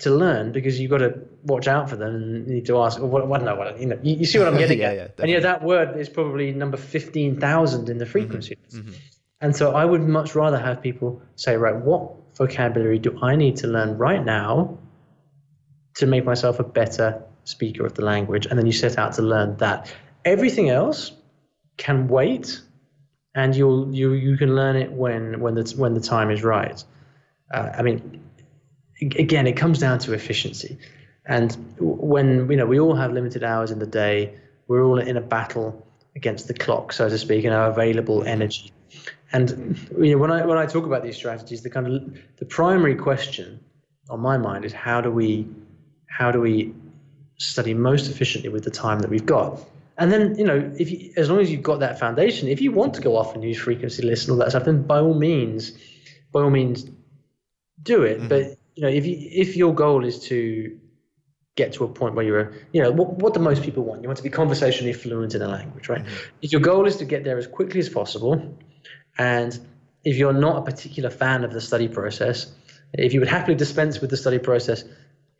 to 0.00 0.10
learn 0.10 0.52
because 0.52 0.80
you've 0.80 0.90
got 0.90 0.98
to 0.98 1.20
watch 1.44 1.68
out 1.68 1.88
for 1.90 1.96
them 1.96 2.14
and 2.14 2.46
you 2.48 2.54
need 2.54 2.66
to 2.66 2.78
ask, 2.78 2.98
well, 2.98 3.08
what, 3.08 3.26
what, 3.28 3.42
no, 3.42 3.54
what, 3.54 3.78
you 3.78 3.86
know, 3.86 3.98
you, 4.02 4.16
you 4.16 4.24
see 4.26 4.38
what 4.38 4.48
I'm 4.48 4.58
getting 4.64 4.78
Yeah, 4.78 4.88
at. 4.90 4.96
yeah, 4.96 5.08
and 5.18 5.30
yeah, 5.30 5.40
that 5.40 5.62
word 5.62 5.98
is 5.98 6.08
probably 6.08 6.52
number 6.52 6.76
15,000 6.76 7.88
in 7.88 7.98
the 7.98 8.04
Mm-hmm. 8.04 8.10
frequency. 8.12 8.56
And 9.42 9.56
so 9.56 9.74
I 9.74 9.84
would 9.84 10.02
much 10.02 10.34
rather 10.34 10.58
have 10.58 10.82
people 10.82 11.22
say, 11.36 11.56
right, 11.56 11.74
what 11.76 12.12
vocabulary 12.36 12.98
do 12.98 13.18
I 13.22 13.36
need 13.36 13.56
to 13.56 13.68
learn 13.68 13.96
right 13.98 14.22
now 14.24 14.78
to 15.96 16.06
make 16.06 16.24
myself 16.24 16.60
a 16.60 16.64
better 16.64 17.22
speaker 17.44 17.86
of 17.86 17.94
the 17.94 18.04
language? 18.04 18.46
And 18.46 18.58
then 18.58 18.66
you 18.66 18.72
set 18.72 18.98
out 18.98 19.14
to 19.14 19.22
learn 19.22 19.56
that. 19.58 19.92
Everything 20.24 20.68
else 20.68 21.12
can 21.78 22.08
wait, 22.08 22.60
and 23.34 23.56
you'll 23.56 23.94
you 23.94 24.12
you 24.12 24.36
can 24.36 24.54
learn 24.54 24.76
it 24.76 24.92
when 24.92 25.40
when 25.40 25.54
the 25.54 25.74
when 25.76 25.94
the 25.94 26.00
time 26.00 26.30
is 26.30 26.42
right. 26.44 26.84
Uh, 27.52 27.70
I 27.78 27.82
mean, 27.82 28.20
again, 29.00 29.46
it 29.46 29.56
comes 29.56 29.78
down 29.78 29.98
to 30.00 30.12
efficiency, 30.12 30.78
and 31.26 31.56
when 31.78 32.50
you 32.50 32.56
know 32.56 32.66
we 32.66 32.80
all 32.80 32.94
have 32.94 33.12
limited 33.12 33.44
hours 33.44 33.70
in 33.70 33.78
the 33.78 33.86
day, 33.86 34.34
we're 34.68 34.82
all 34.84 34.98
in 34.98 35.16
a 35.16 35.20
battle 35.20 35.86
against 36.16 36.48
the 36.48 36.54
clock, 36.54 36.92
so 36.92 37.08
to 37.08 37.18
speak, 37.18 37.44
and 37.44 37.54
our 37.54 37.70
available 37.70 38.18
mm-hmm. 38.18 38.28
energy. 38.28 38.72
And 39.32 39.88
you 39.98 40.12
know, 40.12 40.18
when 40.18 40.30
I 40.30 40.44
when 40.44 40.58
I 40.58 40.66
talk 40.66 40.84
about 40.84 41.02
these 41.02 41.16
strategies, 41.16 41.62
the 41.62 41.70
kind 41.70 41.86
of 41.86 42.18
the 42.38 42.44
primary 42.44 42.96
question 42.96 43.60
on 44.08 44.20
my 44.20 44.36
mind 44.36 44.64
is 44.64 44.72
how 44.72 45.00
do 45.00 45.10
we 45.10 45.48
how 46.08 46.30
do 46.30 46.40
we 46.40 46.74
study 47.38 47.74
most 47.74 48.10
efficiently 48.10 48.50
with 48.50 48.64
the 48.64 48.70
time 48.70 48.98
that 49.00 49.10
we've 49.10 49.26
got? 49.26 49.60
And 49.98 50.10
then 50.10 50.36
you 50.36 50.44
know, 50.44 50.72
if 50.78 50.90
you, 50.90 51.12
as 51.16 51.30
long 51.30 51.40
as 51.40 51.50
you've 51.50 51.62
got 51.62 51.80
that 51.80 51.98
foundation, 51.98 52.48
if 52.48 52.60
you 52.60 52.72
want 52.72 52.94
to 52.94 53.00
go 53.00 53.16
off 53.16 53.34
and 53.34 53.44
use 53.44 53.58
frequency 53.58 54.02
lists 54.02 54.26
and 54.26 54.32
all 54.32 54.38
that 54.38 54.50
stuff, 54.50 54.64
then 54.64 54.82
by 54.82 54.98
all 54.98 55.14
means, 55.14 55.72
by 56.32 56.40
all 56.40 56.50
means, 56.50 56.90
do 57.82 58.02
it. 58.02 58.18
Mm-hmm. 58.18 58.28
But 58.28 58.58
you 58.74 58.82
know, 58.82 58.88
if 58.88 59.06
you 59.06 59.16
if 59.18 59.56
your 59.56 59.74
goal 59.74 60.04
is 60.04 60.18
to 60.28 60.78
get 61.56 61.72
to 61.74 61.84
a 61.84 61.88
point 61.88 62.14
where 62.14 62.24
you're, 62.24 62.52
you 62.72 62.82
know, 62.82 62.90
what, 62.90 63.14
what 63.14 63.34
do 63.34 63.40
most 63.40 63.62
people 63.62 63.82
want? 63.82 64.02
You 64.02 64.08
want 64.08 64.16
to 64.18 64.22
be 64.22 64.30
conversationally 64.30 64.92
fluent 64.92 65.34
in 65.34 65.42
a 65.42 65.48
language, 65.48 65.88
right? 65.88 66.04
If 66.40 66.52
your 66.52 66.60
goal 66.60 66.86
is 66.86 66.96
to 66.96 67.04
get 67.04 67.24
there 67.24 67.36
as 67.36 67.46
quickly 67.46 67.80
as 67.80 67.88
possible, 67.88 68.56
and 69.18 69.58
if 70.04 70.16
you're 70.16 70.32
not 70.32 70.56
a 70.56 70.62
particular 70.62 71.10
fan 71.10 71.44
of 71.44 71.52
the 71.52 71.60
study 71.60 71.88
process, 71.88 72.52
if 72.94 73.12
you 73.12 73.20
would 73.20 73.28
happily 73.28 73.54
dispense 73.54 74.00
with 74.00 74.10
the 74.10 74.16
study 74.16 74.38
process 74.38 74.84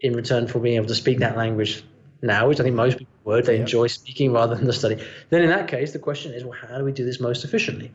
in 0.00 0.14
return 0.14 0.46
for 0.46 0.58
being 0.58 0.76
able 0.76 0.86
to 0.86 0.94
speak 0.94 1.18
that 1.20 1.36
language 1.36 1.82
now, 2.22 2.48
which 2.48 2.60
I 2.60 2.64
think 2.64 2.76
most 2.76 2.98
people 2.98 3.14
would, 3.24 3.46
they 3.46 3.58
enjoy 3.58 3.86
speaking 3.86 4.32
rather 4.32 4.54
than 4.54 4.66
the 4.66 4.72
study, 4.72 5.02
then 5.30 5.42
in 5.42 5.48
that 5.50 5.68
case, 5.68 5.92
the 5.92 5.98
question 5.98 6.34
is, 6.34 6.44
well, 6.44 6.58
how 6.60 6.76
do 6.76 6.84
we 6.84 6.92
do 6.92 7.04
this 7.04 7.20
most 7.20 7.44
efficiently? 7.44 7.90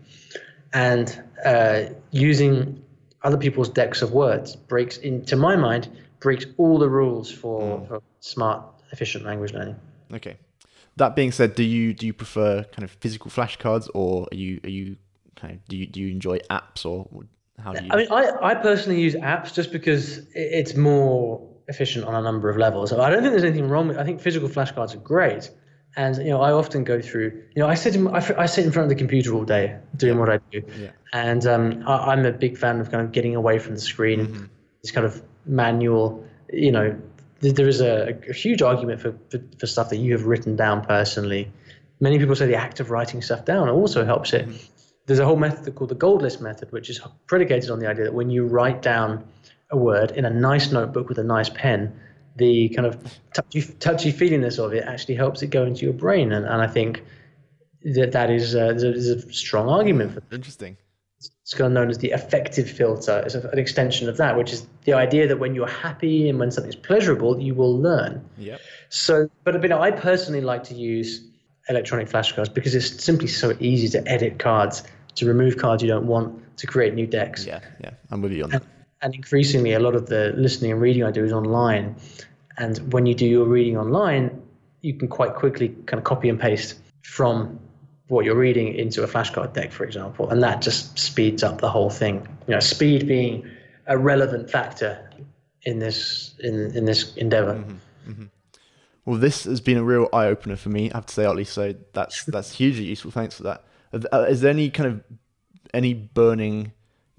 And 0.74 1.24
uh, 1.46 1.84
using 2.12 2.84
other 3.26 3.38
people's 3.38 3.70
decks 3.70 4.02
of 4.02 4.12
words 4.12 4.56
breaks, 4.56 4.98
in, 4.98 5.26
to 5.26 5.36
my 5.36 5.56
mind, 5.56 5.90
breaks 6.20 6.46
all 6.58 6.78
the 6.78 6.90
rules 6.90 7.32
for, 7.32 7.80
mm. 7.80 7.88
for 7.88 8.02
smart, 8.20 8.64
efficient 8.92 9.26
language 9.26 9.54
learning. 9.54 9.76
Okay. 10.14 10.38
That 10.98 11.16
being 11.16 11.32
said, 11.32 11.56
do 11.56 11.64
you 11.64 11.94
do 11.94 12.06
you 12.06 12.14
prefer 12.14 12.64
kind 12.64 12.84
of 12.84 12.92
physical 12.92 13.30
flashcards, 13.30 13.90
or 13.94 14.28
are 14.32 14.36
you 14.36 14.62
are 14.64 14.70
you 14.70 14.96
kind 15.36 15.54
of 15.54 15.66
do 15.68 15.76
you 15.76 15.88
do 15.88 16.00
you 16.00 16.10
enjoy 16.10 16.38
apps, 16.50 16.86
or 16.86 17.10
how 17.62 17.74
do 17.74 17.84
you? 17.84 17.92
I 17.92 17.98
mean, 17.98 18.08
I, 18.10 18.52
I 18.52 18.56
personally 18.56 19.02
use 19.02 19.14
apps 19.16 19.54
just 19.54 19.74
because 19.74 20.20
it's 20.34 20.76
more 20.76 21.46
efficient 21.68 22.06
on 22.06 22.16
a 22.16 22.22
number 22.22 22.50
of 22.50 22.56
levels. 22.56 22.94
I 22.94 23.10
don't 23.10 23.22
think 23.24 23.34
there's 23.34 23.44
anything 23.44 23.68
wrong 23.68 23.90
with. 23.90 23.98
I 23.98 24.06
think 24.06 24.22
physical 24.22 24.48
flashcards 24.48 24.94
are 24.94 25.00
great, 25.00 25.52
and 25.96 26.18
you 26.18 26.30
know, 26.30 26.42
I 26.42 26.52
often 26.52 26.84
go 26.84 27.02
through. 27.02 27.32
You 27.56 27.62
know, 27.62 27.68
I 27.68 27.76
sit 27.76 27.96
in 27.96 28.08
I, 28.08 28.22
I 28.38 28.46
sit 28.46 28.66
in 28.66 28.72
front 28.72 28.86
of 28.86 28.90
the 28.90 28.96
computer 28.96 29.34
all 29.34 29.46
day 29.46 29.78
doing 29.96 30.20
what 30.20 30.30
I 30.30 30.40
do, 30.52 30.62
Yeah. 30.80 30.92
and 31.14 31.46
um, 31.46 31.84
I, 31.88 32.12
I'm 32.12 32.26
a 32.26 32.32
big 32.32 32.58
fan 32.58 32.80
of 32.80 32.92
kind 32.92 33.04
of 33.06 33.12
getting 33.12 33.36
away 33.36 33.60
from 33.60 33.76
the 33.76 33.82
screen. 33.82 34.50
This 34.82 34.92
kind 34.92 35.06
of 35.06 35.22
manual. 35.46 36.26
You 36.54 36.72
know, 36.72 37.00
th- 37.42 37.56
there 37.56 37.68
is 37.68 37.82
a, 37.82 38.18
a 38.30 38.34
huge 38.34 38.62
argument 38.62 39.02
for, 39.02 39.16
for 39.30 39.40
for 39.60 39.68
stuff 39.68 39.90
that 39.90 39.98
you 39.98 40.12
have 40.14 40.26
written 40.26 40.56
down 40.56 40.86
personally. 40.86 41.52
Many 42.00 42.20
people 42.20 42.36
say 42.36 42.46
the 42.46 42.56
act 42.56 42.80
of 42.80 42.92
writing 42.92 43.22
stuff 43.22 43.46
down 43.46 43.70
also 43.70 44.06
helps 44.06 44.34
it 44.34 44.48
there's 45.06 45.20
a 45.20 45.26
whole 45.26 45.36
method 45.36 45.76
called 45.76 45.90
the 45.90 45.96
gold 45.96 46.22
list 46.22 46.42
method, 46.42 46.72
which 46.72 46.90
is 46.90 47.00
predicated 47.28 47.70
on 47.70 47.80
the 47.80 47.88
idea 47.88 48.06
that 48.06 48.14
when 48.14 48.30
you 48.30 48.46
write 48.46 48.82
down 48.82 49.24
a 49.70 49.78
word 49.78 50.12
in 50.12 50.26
a 50.26 50.30
nice 50.30 50.72
notebook 50.72 51.10
with 51.10 51.18
a 51.20 51.24
nice 51.24 51.50
pen, 51.50 52.00
the 52.36 52.70
kind 52.70 52.86
of 52.86 53.02
touchy, 53.34 53.62
touchy 53.80 54.12
feelingness 54.12 54.64
of 54.64 54.74
it 54.74 54.84
actually 54.86 55.16
helps 55.16 55.42
it 55.42 55.48
go 55.48 55.64
into 55.64 55.86
your 55.86 55.94
brain. 55.94 56.32
And, 56.32 56.46
and 56.46 56.62
I 56.62 56.68
think 56.68 57.04
that 57.84 58.12
that 58.12 58.30
is, 58.30 58.56
a, 58.56 58.74
there's 58.74 59.08
a 59.08 59.32
strong 59.32 59.70
argument 59.70 60.14
for 60.14 60.20
that. 60.20 60.36
Interesting. 60.36 60.78
it's 61.20 61.54
kind 61.54 61.68
of 61.68 61.72
known 61.72 61.90
as 61.90 62.00
the 62.00 62.12
affective 62.12 62.70
filter. 62.70 63.22
It's 63.26 63.36
an 63.36 63.58
extension 63.60 64.10
of 64.10 64.18
that, 64.18 64.38
which 64.38 64.52
is 64.52 64.68
the 64.84 64.94
idea 64.94 65.28
that 65.28 65.38
when 65.38 65.56
you're 65.56 65.68
happy 65.68 66.28
and 66.28 66.40
when 66.40 66.52
something's 66.52 66.76
pleasurable, 66.76 67.40
you 67.40 67.54
will 67.54 67.78
learn. 67.78 68.28
Yep. 68.38 68.60
So, 68.90 69.30
but, 69.44 69.62
but 69.62 69.72
I 69.72 69.92
personally 69.92 70.42
like 70.42 70.64
to 70.66 70.76
use 70.76 71.28
electronic 71.70 72.10
flashcards 72.10 72.54
because 72.54 72.76
it's 72.76 73.04
simply 73.04 73.28
so 73.28 73.56
easy 73.60 73.88
to 73.90 74.08
edit 74.08 74.40
cards, 74.40 74.84
to 75.16 75.26
remove 75.26 75.58
cards 75.58 75.82
you 75.82 75.90
don't 75.90 76.08
want, 76.08 76.58
to 76.58 76.68
create 76.68 76.94
new 76.94 77.08
decks. 77.08 77.46
Yeah, 77.46 77.60
yeah, 77.82 77.92
I'm 78.12 78.22
with 78.22 78.32
you 78.32 78.44
on 78.44 78.50
that. 78.52 78.62
And, 78.62 78.72
and 79.06 79.14
increasingly, 79.14 79.74
a 79.74 79.80
lot 79.80 79.94
of 79.94 80.08
the 80.08 80.34
listening 80.36 80.72
and 80.72 80.82
reading 80.82 81.04
I 81.04 81.12
do 81.12 81.24
is 81.24 81.32
online. 81.32 81.96
And 82.58 82.92
when 82.92 83.06
you 83.06 83.14
do 83.14 83.28
your 83.28 83.46
reading 83.46 83.78
online, 83.78 84.42
you 84.82 84.96
can 84.96 85.08
quite 85.08 85.36
quickly 85.36 85.70
kind 85.86 86.00
of 86.00 86.04
copy 86.04 86.28
and 86.28 86.40
paste 86.40 86.80
from 87.04 87.60
what 88.08 88.26
you're 88.26 88.36
reading 88.36 88.74
into 88.74 89.04
a 89.04 89.08
flashcard 89.08 89.54
deck, 89.54 89.72
for 89.72 89.84
example, 89.84 90.32
and 90.32 90.42
that 90.42 90.64
just 90.64 90.98
speeds 90.98 91.44
up 91.44 91.62
the 91.62 91.70
whole 91.70 91.92
thing. 91.92 92.28
You 92.48 92.56
know, 92.56 92.60
speed 92.60 93.08
being 93.08 93.48
a 93.86 93.96
relevant 93.96 94.50
factor 94.50 95.08
in 95.62 95.78
this 95.78 96.34
in 96.40 96.76
in 96.76 96.86
this 96.86 97.16
endeavor. 97.16 97.54
Mm-hmm, 97.54 98.12
mm-hmm. 98.12 98.26
Well, 99.06 99.20
this 99.20 99.44
has 99.44 99.62
been 99.62 99.78
a 99.78 99.84
real 99.84 100.10
eye 100.14 100.26
opener 100.26 100.56
for 100.56 100.70
me. 100.70 100.92
I 100.92 100.98
have 100.98 101.06
to 101.06 101.14
say, 101.14 101.26
Olly. 101.26 101.44
So 101.44 101.76
that's 101.94 102.24
that's 102.24 102.54
hugely 102.54 102.86
useful. 102.86 103.12
Thanks 103.12 103.38
for 103.38 103.44
that. 103.44 103.66
Uh, 103.94 104.34
there 104.34 104.50
any 104.50 104.72
kind 104.72 104.90
of 104.90 105.04
any 105.76 105.94
burning 105.94 106.72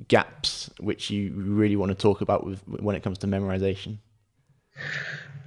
gaps 0.09 0.71
which 0.79 1.11
you 1.11 1.33
really 1.35 1.77
want 1.77 1.91
to 1.91 1.95
talk 1.95 2.21
about 2.21 2.45
with 2.45 2.63
when 2.67 2.97
it 2.97 3.03
comes 3.03 3.19
to 3.19 3.27
memorization? 3.27 3.99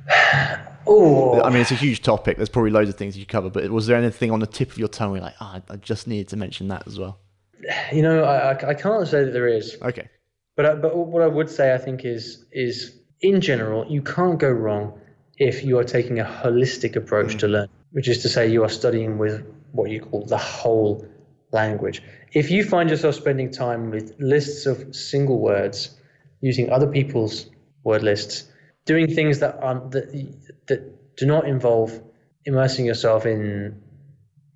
Oh, 0.92 1.40
I 1.44 1.52
mean, 1.52 1.62
it's 1.62 1.70
a 1.70 1.76
huge 1.76 2.02
topic. 2.02 2.38
There's 2.38 2.50
probably 2.50 2.72
loads 2.72 2.90
of 2.90 2.96
things 2.96 3.16
you 3.16 3.26
cover, 3.26 3.52
but 3.52 3.70
was 3.70 3.86
there 3.86 3.96
anything 3.96 4.32
on 4.32 4.40
the 4.40 4.48
tip 4.48 4.72
of 4.72 4.80
your 4.80 4.88
tongue 4.88 5.12
where 5.12 5.20
you're 5.20 5.26
like, 5.26 5.36
oh, 5.40 5.62
I 5.70 5.76
just 5.76 6.08
needed 6.08 6.30
to 6.30 6.38
mention 6.38 6.70
that 6.70 6.88
as 6.88 6.98
well? 6.98 7.20
You 7.94 8.02
know, 8.02 8.24
I, 8.24 8.70
I 8.70 8.74
can't 8.74 9.08
say 9.08 9.26
that 9.26 9.32
there 9.32 9.48
is. 9.48 9.78
Okay. 9.82 10.10
But 10.56 10.66
I, 10.66 10.76
but 10.76 10.96
what 10.98 11.22
I 11.22 11.28
would 11.28 11.50
say, 11.50 11.74
I 11.74 11.78
think, 11.78 12.06
is 12.06 12.46
is 12.52 12.98
in 13.22 13.42
general, 13.42 13.86
you 13.88 14.02
can't 14.02 14.40
go 14.40 14.50
wrong 14.50 15.00
if 15.38 15.64
you 15.64 15.78
are 15.78 15.84
taking 15.84 16.20
a 16.20 16.24
holistic 16.24 16.96
approach 16.96 17.36
mm. 17.36 17.40
to 17.40 17.48
learn, 17.48 17.70
which 17.92 18.08
is 18.08 18.22
to 18.24 18.30
say, 18.30 18.50
you 18.50 18.64
are 18.64 18.70
studying 18.70 19.18
with 19.18 19.46
what 19.72 19.92
you 19.92 20.02
call 20.02 20.26
the 20.26 20.38
whole 20.38 21.06
language. 21.52 22.02
If 22.34 22.52
you 22.52 22.64
find 22.64 22.90
yourself 22.90 23.16
spending 23.16 23.52
time 23.52 23.92
with 23.92 24.16
lists 24.20 24.66
of 24.66 24.96
single 24.96 25.40
words, 25.40 25.98
using 26.42 26.72
other 26.72 26.88
people's 26.88 27.48
word 27.84 28.04
lists, 28.04 28.50
doing 28.86 29.14
things 29.14 29.40
that 29.40 29.62
are 29.62 29.80
that 29.90 30.36
that 30.68 31.16
do 31.18 31.26
not 31.26 31.48
involve 31.48 32.02
immersing 32.46 32.86
yourself 32.86 33.26
in 33.26 33.82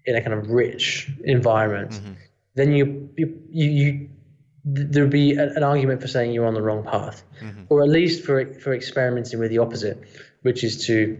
in 0.06 0.16
a 0.16 0.22
kind 0.22 0.34
of 0.34 0.50
rich 0.50 1.10
environment, 1.24 1.92
mm-hmm. 1.92 2.14
then 2.56 2.72
you 2.74 3.10
you 3.18 3.40
you, 3.50 4.10
there'd 4.66 5.10
be 5.10 5.34
an 5.34 5.64
argument 5.64 6.02
for 6.02 6.08
saying 6.08 6.32
you're 6.32 6.46
on 6.46 6.54
the 6.54 6.62
wrong 6.62 6.84
path, 6.84 7.24
mm-hmm. 7.42 7.64
or 7.70 7.84
at 7.84 7.90
least 7.90 8.24
for 8.24 8.54
for 8.56 8.74
experimenting 8.74 9.40
with 9.40 9.50
the 9.50 9.58
opposite, 9.58 10.04
which 10.42 10.64
is 10.64 10.86
to 10.88 11.18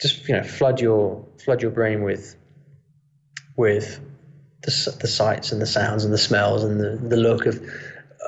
just 0.00 0.28
you 0.28 0.36
know 0.36 0.42
flood 0.42 0.80
your 0.80 1.24
flood 1.44 1.62
your 1.62 1.70
brain 1.70 2.02
with 2.02 2.36
with 3.56 4.00
the, 4.62 4.96
the 5.00 5.08
sights 5.08 5.52
and 5.52 5.60
the 5.60 5.66
sounds 5.66 6.04
and 6.04 6.12
the 6.12 6.18
smells 6.18 6.64
and 6.64 6.80
the, 6.80 6.96
the 7.08 7.16
look 7.16 7.46
of 7.46 7.60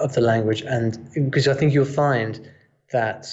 of 0.00 0.12
the 0.14 0.20
language 0.20 0.62
and 0.62 1.08
because 1.14 1.46
I 1.46 1.54
think 1.54 1.72
you'll 1.72 1.84
find 1.84 2.50
that 2.92 3.26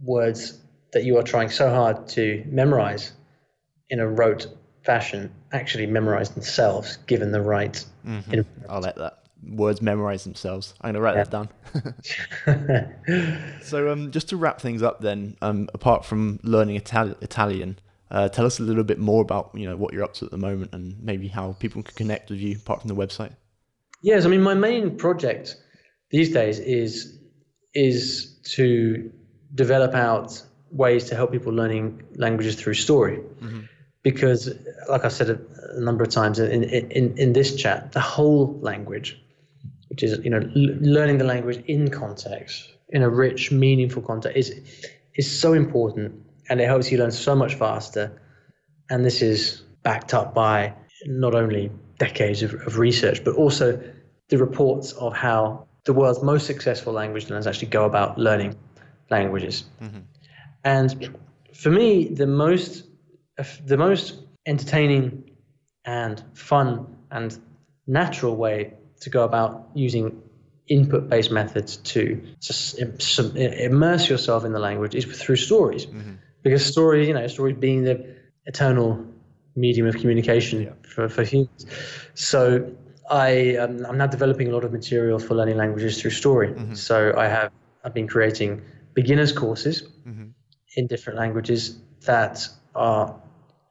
words 0.00 0.58
that 0.92 1.04
you 1.04 1.16
are 1.18 1.22
trying 1.22 1.50
so 1.50 1.70
hard 1.70 2.08
to 2.08 2.44
memorize 2.46 3.12
in 3.90 4.00
a 4.00 4.08
rote 4.08 4.46
fashion 4.82 5.32
actually 5.52 5.86
memorize 5.86 6.30
themselves 6.30 6.96
given 7.06 7.30
the 7.30 7.40
right 7.40 7.84
mm-hmm. 8.04 8.40
I'll 8.68 8.80
let 8.80 8.96
that 8.96 9.24
words 9.48 9.82
memorize 9.82 10.24
themselves. 10.24 10.74
I'm 10.80 10.92
gonna 10.92 11.00
write 11.00 11.16
yeah. 11.16 11.24
that 11.24 11.30
down. 12.46 13.58
so 13.62 13.90
um, 13.90 14.10
just 14.10 14.28
to 14.30 14.36
wrap 14.36 14.60
things 14.60 14.82
up 14.82 15.00
then, 15.00 15.36
um, 15.42 15.68
apart 15.74 16.04
from 16.04 16.40
learning 16.42 16.80
Itali- 16.80 17.20
Italian, 17.22 17.78
uh, 18.14 18.28
tell 18.28 18.46
us 18.46 18.60
a 18.60 18.62
little 18.62 18.84
bit 18.84 18.98
more 18.98 19.20
about 19.20 19.50
you 19.54 19.68
know 19.68 19.76
what 19.76 19.92
you're 19.92 20.04
up 20.04 20.14
to 20.14 20.24
at 20.24 20.30
the 20.30 20.38
moment 20.38 20.72
and 20.72 20.96
maybe 21.02 21.26
how 21.26 21.52
people 21.54 21.82
can 21.82 21.94
connect 21.96 22.30
with 22.30 22.38
you 22.38 22.56
apart 22.56 22.80
from 22.80 22.88
the 22.88 22.94
website. 22.94 23.34
Yes, 24.02 24.24
I 24.24 24.28
mean 24.28 24.42
my 24.42 24.54
main 24.54 24.96
project 24.96 25.56
these 26.10 26.30
days 26.32 26.60
is 26.60 27.18
is 27.74 28.38
to 28.54 29.10
develop 29.54 29.94
out 29.94 30.40
ways 30.70 31.04
to 31.04 31.16
help 31.16 31.32
people 31.32 31.52
learning 31.52 32.02
languages 32.16 32.54
through 32.54 32.74
story. 32.74 33.16
Mm-hmm. 33.16 33.60
Because, 34.02 34.52
like 34.88 35.04
I 35.04 35.08
said 35.08 35.30
a, 35.30 35.38
a 35.76 35.80
number 35.80 36.04
of 36.04 36.10
times 36.10 36.38
in, 36.38 36.62
in, 36.62 37.16
in 37.16 37.32
this 37.32 37.56
chat, 37.56 37.92
the 37.92 38.00
whole 38.00 38.58
language, 38.60 39.18
which 39.88 40.02
is 40.02 40.18
you 40.22 40.30
know 40.30 40.38
l- 40.38 40.76
learning 40.80 41.18
the 41.18 41.24
language 41.24 41.64
in 41.66 41.90
context, 41.90 42.70
in 42.90 43.02
a 43.02 43.08
rich, 43.08 43.50
meaningful 43.50 44.02
context, 44.02 44.36
is 44.36 44.48
is 45.14 45.40
so 45.40 45.52
important, 45.52 46.22
and 46.48 46.60
it 46.60 46.66
helps 46.66 46.90
you 46.90 46.98
learn 46.98 47.10
so 47.12 47.34
much 47.34 47.54
faster. 47.54 48.20
And 48.90 49.04
this 49.04 49.22
is 49.22 49.62
backed 49.82 50.14
up 50.14 50.34
by 50.34 50.74
not 51.06 51.34
only 51.34 51.70
decades 51.98 52.42
of, 52.42 52.54
of 52.54 52.78
research, 52.78 53.24
but 53.24 53.34
also 53.34 53.82
the 54.28 54.38
reports 54.38 54.92
of 54.92 55.14
how 55.14 55.66
the 55.84 55.92
world's 55.92 56.22
most 56.22 56.46
successful 56.46 56.92
language 56.92 57.28
learners 57.28 57.46
actually 57.46 57.68
go 57.68 57.84
about 57.84 58.18
learning 58.18 58.56
languages. 59.10 59.64
Mm-hmm. 59.82 60.00
And 60.64 61.16
for 61.54 61.70
me, 61.70 62.08
the 62.08 62.26
most 62.26 62.84
the 63.66 63.76
most 63.76 64.20
entertaining 64.46 65.30
and 65.84 66.22
fun 66.34 66.96
and 67.10 67.36
natural 67.86 68.36
way 68.36 68.74
to 69.00 69.10
go 69.10 69.24
about 69.24 69.68
using 69.74 70.22
input-based 70.68 71.30
methods 71.30 71.76
to 71.78 72.22
just 72.40 72.78
immerse 72.78 74.08
yourself 74.08 74.44
in 74.44 74.52
the 74.52 74.58
language 74.58 74.94
is 74.94 75.04
through 75.04 75.36
stories, 75.36 75.86
mm-hmm. 75.86 76.12
Because 76.44 76.64
stories, 76.64 77.08
you 77.08 77.14
know, 77.14 77.26
stories 77.26 77.56
being 77.58 77.82
the 77.82 78.06
eternal 78.46 79.04
medium 79.56 79.86
of 79.86 79.96
communication 79.96 80.62
yeah. 80.62 80.70
for, 80.82 81.08
for 81.08 81.24
humans. 81.24 81.66
So 82.14 82.70
I 83.10 83.56
um, 83.56 83.84
I'm 83.86 83.98
now 83.98 84.06
developing 84.06 84.48
a 84.48 84.52
lot 84.52 84.64
of 84.64 84.72
material 84.72 85.18
for 85.18 85.34
learning 85.34 85.56
languages 85.56 86.00
through 86.00 86.12
story. 86.12 86.48
Mm-hmm. 86.48 86.74
So 86.74 87.14
I 87.16 87.26
have 87.26 87.50
I've 87.84 87.94
been 87.94 88.06
creating 88.06 88.62
beginners 88.94 89.32
courses 89.32 89.82
mm-hmm. 90.06 90.28
in 90.76 90.86
different 90.86 91.18
languages 91.18 91.78
that 92.02 92.46
are 92.74 93.14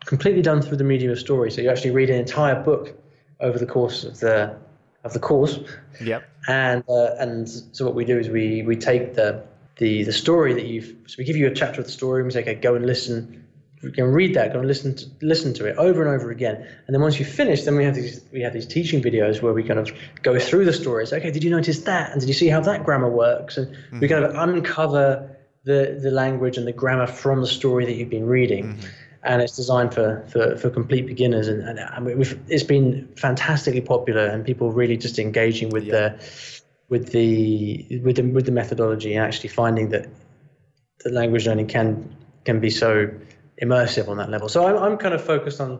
completely 0.05 0.41
done 0.41 0.61
through 0.61 0.77
the 0.77 0.83
medium 0.83 1.11
of 1.11 1.19
story. 1.19 1.51
So 1.51 1.61
you 1.61 1.69
actually 1.69 1.91
read 1.91 2.09
an 2.09 2.19
entire 2.19 2.61
book 2.61 2.93
over 3.39 3.57
the 3.57 3.65
course 3.65 4.03
of 4.03 4.19
the 4.19 4.55
of 5.03 5.13
the 5.13 5.19
course. 5.19 5.59
Yep. 6.01 6.23
And 6.47 6.83
uh, 6.89 7.15
and 7.19 7.47
so 7.49 7.85
what 7.85 7.95
we 7.95 8.05
do 8.05 8.17
is 8.17 8.29
we 8.29 8.63
we 8.63 8.75
take 8.75 9.13
the 9.13 9.43
the 9.77 10.03
the 10.03 10.13
story 10.13 10.53
that 10.53 10.65
you've 10.65 10.95
so 11.07 11.15
we 11.17 11.23
give 11.23 11.35
you 11.35 11.47
a 11.47 11.53
chapter 11.53 11.81
of 11.81 11.85
the 11.87 11.91
story 11.91 12.21
and 12.21 12.27
we 12.27 12.31
say 12.31 12.41
okay 12.41 12.55
go 12.55 12.75
and 12.75 12.85
listen 12.85 13.43
you 13.83 13.91
can 13.91 14.05
read 14.05 14.33
that, 14.35 14.53
go 14.53 14.59
and 14.59 14.67
listen 14.67 14.95
to 14.95 15.05
listen 15.21 15.53
to 15.55 15.65
it 15.65 15.75
over 15.77 16.01
and 16.01 16.09
over 16.09 16.31
again. 16.31 16.55
And 16.55 16.93
then 16.93 17.01
once 17.01 17.19
you 17.19 17.25
finish, 17.25 17.63
then 17.63 17.75
we 17.75 17.83
have 17.83 17.95
these 17.95 18.21
we 18.31 18.41
have 18.41 18.53
these 18.53 18.65
teaching 18.65 19.01
videos 19.01 19.41
where 19.41 19.53
we 19.53 19.63
kind 19.63 19.79
of 19.79 19.91
go 20.21 20.39
through 20.39 20.65
the 20.65 20.73
stories. 20.73 21.11
Okay, 21.11 21.31
did 21.31 21.43
you 21.43 21.49
notice 21.49 21.81
that? 21.81 22.11
And 22.11 22.21
did 22.21 22.27
you 22.27 22.33
see 22.33 22.47
how 22.47 22.61
that 22.61 22.85
grammar 22.85 23.09
works? 23.09 23.57
And 23.57 23.67
mm-hmm. 23.67 23.99
we 23.99 24.07
kind 24.07 24.23
of 24.23 24.35
uncover 24.35 25.37
the 25.65 25.99
the 26.01 26.11
language 26.11 26.57
and 26.57 26.65
the 26.65 26.71
grammar 26.71 27.07
from 27.07 27.41
the 27.41 27.47
story 27.47 27.85
that 27.85 27.93
you've 27.93 28.09
been 28.09 28.27
reading. 28.27 28.75
Mm-hmm. 28.75 28.87
And 29.25 29.41
it's 29.41 29.55
designed 29.55 29.93
for, 29.93 30.25
for, 30.27 30.57
for 30.57 30.69
complete 30.69 31.07
beginners, 31.07 31.47
and, 31.47 31.61
and, 31.61 31.79
and 31.79 32.43
it's 32.49 32.63
been 32.63 33.07
fantastically 33.15 33.79
popular, 33.79 34.25
and 34.25 34.43
people 34.43 34.73
really 34.73 34.97
just 34.97 35.17
engaging 35.17 35.69
with 35.69 35.85
yeah. 35.85 35.91
the 35.93 36.61
with 36.89 37.11
the 37.11 38.01
with 38.03 38.15
the 38.17 38.23
with 38.23 38.45
the 38.45 38.51
methodology 38.51 39.15
and 39.15 39.25
actually 39.25 39.49
finding 39.49 39.89
that 39.89 40.07
the 41.03 41.09
language 41.09 41.47
learning 41.47 41.67
can 41.67 42.15
can 42.45 42.59
be 42.59 42.69
so 42.69 43.09
immersive 43.61 44.07
on 44.07 44.17
that 44.17 44.29
level. 44.29 44.49
So 44.49 44.65
I'm, 44.67 44.77
I'm 44.77 44.97
kind 44.97 45.13
of 45.13 45.23
focused 45.23 45.61
on 45.61 45.79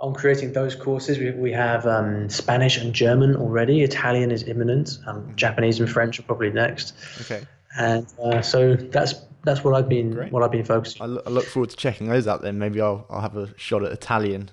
on 0.00 0.12
creating 0.12 0.52
those 0.52 0.74
courses. 0.74 1.18
We, 1.18 1.30
we 1.32 1.52
have 1.52 1.86
um, 1.86 2.28
Spanish 2.28 2.76
and 2.76 2.92
German 2.92 3.36
already. 3.36 3.82
Italian 3.82 4.30
is 4.30 4.42
imminent. 4.42 4.98
Um, 5.06 5.22
mm-hmm. 5.22 5.34
Japanese 5.36 5.80
and 5.80 5.88
French 5.88 6.18
are 6.18 6.22
probably 6.24 6.50
next. 6.50 6.94
Okay. 7.22 7.46
And 7.76 8.06
uh, 8.22 8.42
so 8.42 8.74
that's 8.74 9.14
that's 9.44 9.62
what 9.62 9.74
I've 9.74 9.88
been 9.88 10.10
Great. 10.12 10.32
what 10.32 10.42
I've 10.42 10.52
been 10.52 10.64
focusing. 10.64 11.02
I 11.02 11.06
look 11.06 11.44
forward 11.44 11.70
to 11.70 11.76
checking 11.76 12.08
those 12.08 12.26
out. 12.26 12.42
Then 12.42 12.58
maybe 12.58 12.80
I'll 12.80 13.06
I'll 13.10 13.20
have 13.20 13.36
a 13.36 13.56
shot 13.58 13.82
at 13.84 13.92
Italian. 13.92 14.50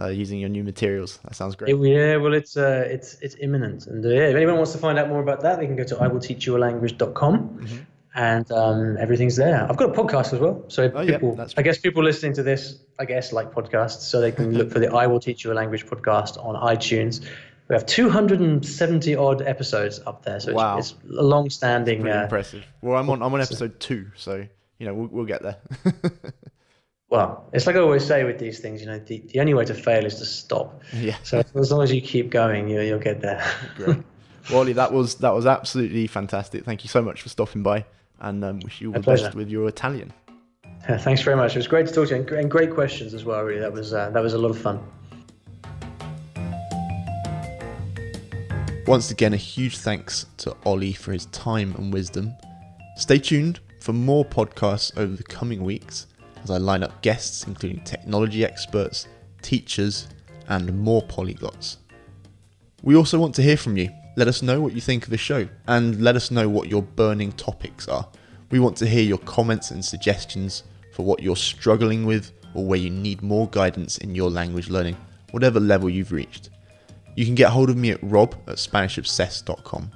Uh, 0.00 0.06
using 0.06 0.40
your 0.40 0.48
new 0.48 0.64
materials, 0.64 1.18
that 1.24 1.34
sounds 1.34 1.54
great. 1.54 1.76
yeah, 1.76 2.16
well, 2.16 2.32
it's 2.32 2.56
uh, 2.56 2.84
it's 2.88 3.18
it's 3.20 3.36
imminent, 3.40 3.86
and 3.86 4.04
uh, 4.04 4.08
yeah, 4.08 4.28
if 4.28 4.34
anyone 4.34 4.56
wants 4.56 4.72
to 4.72 4.78
find 4.78 4.98
out 4.98 5.08
more 5.08 5.20
about 5.20 5.42
that, 5.42 5.58
they 5.58 5.66
can 5.66 5.76
go 5.76 5.84
to 5.84 5.96
iwillteachyoualanguage.com, 5.96 7.38
mm-hmm 7.38 7.76
and 8.14 8.50
um, 8.50 8.96
everything's 8.98 9.36
there. 9.36 9.66
I've 9.68 9.76
got 9.76 9.90
a 9.90 10.02
podcast 10.02 10.32
as 10.32 10.40
well, 10.40 10.64
so 10.68 10.90
oh, 10.94 11.06
people, 11.06 11.36
yeah, 11.38 11.46
I 11.56 11.62
guess 11.62 11.78
people 11.78 12.02
listening 12.02 12.32
to 12.34 12.42
this, 12.42 12.80
I 12.98 13.04
guess 13.04 13.32
like 13.32 13.52
podcasts, 13.52 14.00
so 14.00 14.20
they 14.20 14.32
can 14.32 14.52
look 14.58 14.70
for 14.70 14.78
the 14.78 14.92
"I 14.92 15.06
Will 15.06 15.20
Teach 15.20 15.44
You 15.44 15.52
a 15.52 15.54
Language" 15.54 15.86
podcast 15.86 16.44
on 16.44 16.56
iTunes. 16.56 17.24
We 17.68 17.74
have 17.74 17.86
270 17.86 19.14
odd 19.14 19.42
episodes 19.42 20.00
up 20.04 20.24
there, 20.24 20.40
so 20.40 20.54
wow. 20.54 20.78
it's, 20.78 20.94
it's 21.04 21.18
a 21.18 21.22
long-standing. 21.22 22.08
Uh, 22.08 22.24
impressive. 22.24 22.64
Well, 22.82 22.98
I'm 22.98 23.08
on 23.10 23.22
I'm 23.22 23.32
on 23.32 23.40
episode 23.40 23.78
two, 23.78 24.10
so 24.16 24.44
you 24.78 24.86
know 24.86 24.94
we'll, 24.94 25.08
we'll 25.08 25.26
get 25.26 25.42
there. 25.42 25.58
well, 27.10 27.44
it's 27.52 27.66
like 27.66 27.74
I 27.74 27.80
always 27.80 28.06
say 28.06 28.22
with 28.22 28.38
these 28.38 28.60
things, 28.60 28.80
you 28.80 28.86
know, 28.86 29.00
the, 29.00 29.18
the 29.18 29.40
only 29.40 29.52
way 29.52 29.64
to 29.64 29.74
fail 29.74 30.06
is 30.06 30.14
to 30.16 30.24
stop. 30.24 30.80
Yeah. 30.92 31.16
So 31.24 31.42
as 31.56 31.72
long 31.72 31.82
as 31.82 31.92
you 31.92 32.00
keep 32.00 32.30
going, 32.30 32.68
you, 32.68 32.80
you'll 32.80 33.00
get 33.00 33.20
there. 33.20 33.44
Great. 33.76 33.98
Wally, 34.52 34.72
that 34.74 34.92
was 34.92 35.16
that 35.16 35.34
was 35.34 35.44
absolutely 35.44 36.06
fantastic. 36.06 36.64
Thank 36.64 36.84
you 36.84 36.88
so 36.88 37.02
much 37.02 37.20
for 37.20 37.28
stopping 37.28 37.62
by, 37.62 37.84
and 38.20 38.42
um, 38.44 38.60
wish 38.60 38.80
you 38.80 38.88
all 38.88 38.94
My 38.94 39.00
the 39.00 39.10
best 39.10 39.34
with 39.34 39.50
your 39.50 39.68
Italian. 39.68 40.12
Thanks 41.00 41.20
very 41.20 41.36
much. 41.36 41.54
It 41.54 41.58
was 41.58 41.68
great 41.68 41.86
to 41.88 41.92
talk 41.92 42.08
to 42.08 42.14
you 42.14 42.20
and 42.20 42.28
gr- 42.28 42.36
and 42.36 42.50
great 42.50 42.72
questions 42.72 43.12
as 43.12 43.24
well. 43.24 43.42
Really, 43.42 43.60
that 43.60 43.72
was 43.72 43.92
uh, 43.92 44.10
that 44.10 44.22
was 44.22 44.32
a 44.32 44.38
lot 44.38 44.50
of 44.50 44.58
fun. 44.58 44.80
Once 48.86 49.10
again, 49.10 49.34
a 49.34 49.36
huge 49.36 49.78
thanks 49.78 50.26
to 50.38 50.56
Olly 50.64 50.92
for 50.92 51.12
his 51.12 51.26
time 51.26 51.74
and 51.76 51.92
wisdom. 51.92 52.32
Stay 52.96 53.18
tuned 53.18 53.60
for 53.80 53.92
more 53.92 54.24
podcasts 54.24 54.96
over 54.96 55.14
the 55.14 55.22
coming 55.22 55.62
weeks 55.62 56.06
as 56.42 56.50
I 56.50 56.58
line 56.58 56.82
up 56.82 57.02
guests, 57.02 57.46
including 57.46 57.84
technology 57.84 58.44
experts, 58.44 59.08
teachers, 59.42 60.08
and 60.48 60.78
more 60.78 61.02
polyglots. 61.02 61.76
We 62.82 62.96
also 62.96 63.18
want 63.18 63.34
to 63.36 63.42
hear 63.42 63.56
from 63.56 63.76
you. 63.76 63.90
Let 64.16 64.28
us 64.28 64.42
know 64.42 64.60
what 64.60 64.74
you 64.74 64.80
think 64.80 65.04
of 65.04 65.10
the 65.10 65.18
show 65.18 65.48
and 65.66 66.00
let 66.00 66.16
us 66.16 66.30
know 66.30 66.48
what 66.48 66.68
your 66.68 66.82
burning 66.82 67.32
topics 67.32 67.88
are. 67.88 68.08
We 68.50 68.58
want 68.58 68.76
to 68.78 68.86
hear 68.86 69.02
your 69.02 69.18
comments 69.18 69.70
and 69.70 69.84
suggestions 69.84 70.64
for 70.92 71.04
what 71.04 71.22
you're 71.22 71.36
struggling 71.36 72.04
with 72.04 72.32
or 72.54 72.64
where 72.64 72.78
you 72.78 72.90
need 72.90 73.22
more 73.22 73.48
guidance 73.48 73.98
in 73.98 74.14
your 74.14 74.30
language 74.30 74.68
learning, 74.68 74.96
whatever 75.30 75.60
level 75.60 75.88
you've 75.88 76.12
reached. 76.12 76.50
You 77.14 77.24
can 77.24 77.34
get 77.34 77.50
hold 77.50 77.70
of 77.70 77.76
me 77.76 77.90
at 77.90 78.02
rob 78.02 78.34
at 78.46 78.56
SpanishObsessed.com. 78.56 79.90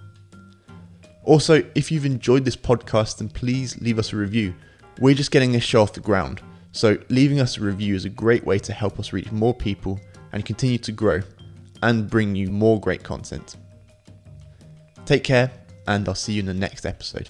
Also, 1.25 1.63
if 1.75 1.91
you've 1.91 2.05
enjoyed 2.05 2.45
this 2.45 2.57
podcast, 2.57 3.19
then 3.19 3.29
please 3.29 3.81
leave 3.81 3.99
us 3.99 4.13
a 4.13 4.17
review. 4.17 4.55
We're 5.01 5.15
just 5.15 5.31
getting 5.31 5.53
this 5.53 5.65
show 5.65 5.83
off 5.83 5.93
the 5.93 6.01
ground, 6.01 6.41
so 6.73 6.99
leaving 7.09 7.41
us 7.41 7.57
a 7.57 7.61
review 7.61 7.95
is 7.95 8.05
a 8.05 8.11
great 8.11 8.45
way 8.45 8.59
to 8.61 8.73
help 8.73 8.99
us 8.99 9.13
reach 9.13 9.31
more 9.33 9.55
people 9.55 10.01
and 10.33 10.45
continue 10.45 10.79
to 10.79 10.93
grow 10.93 11.21
and 11.83 12.09
bring 12.09 12.35
you 12.35 12.49
more 12.49 12.81
great 12.81 13.03
content. 13.03 13.57
Take 15.05 15.25
care, 15.25 15.51
and 15.87 16.09
I'll 16.09 16.15
see 16.15 16.35
you 16.35 16.41
in 16.41 16.47
the 16.47 16.55
next 16.55 16.87
episode. 16.87 17.29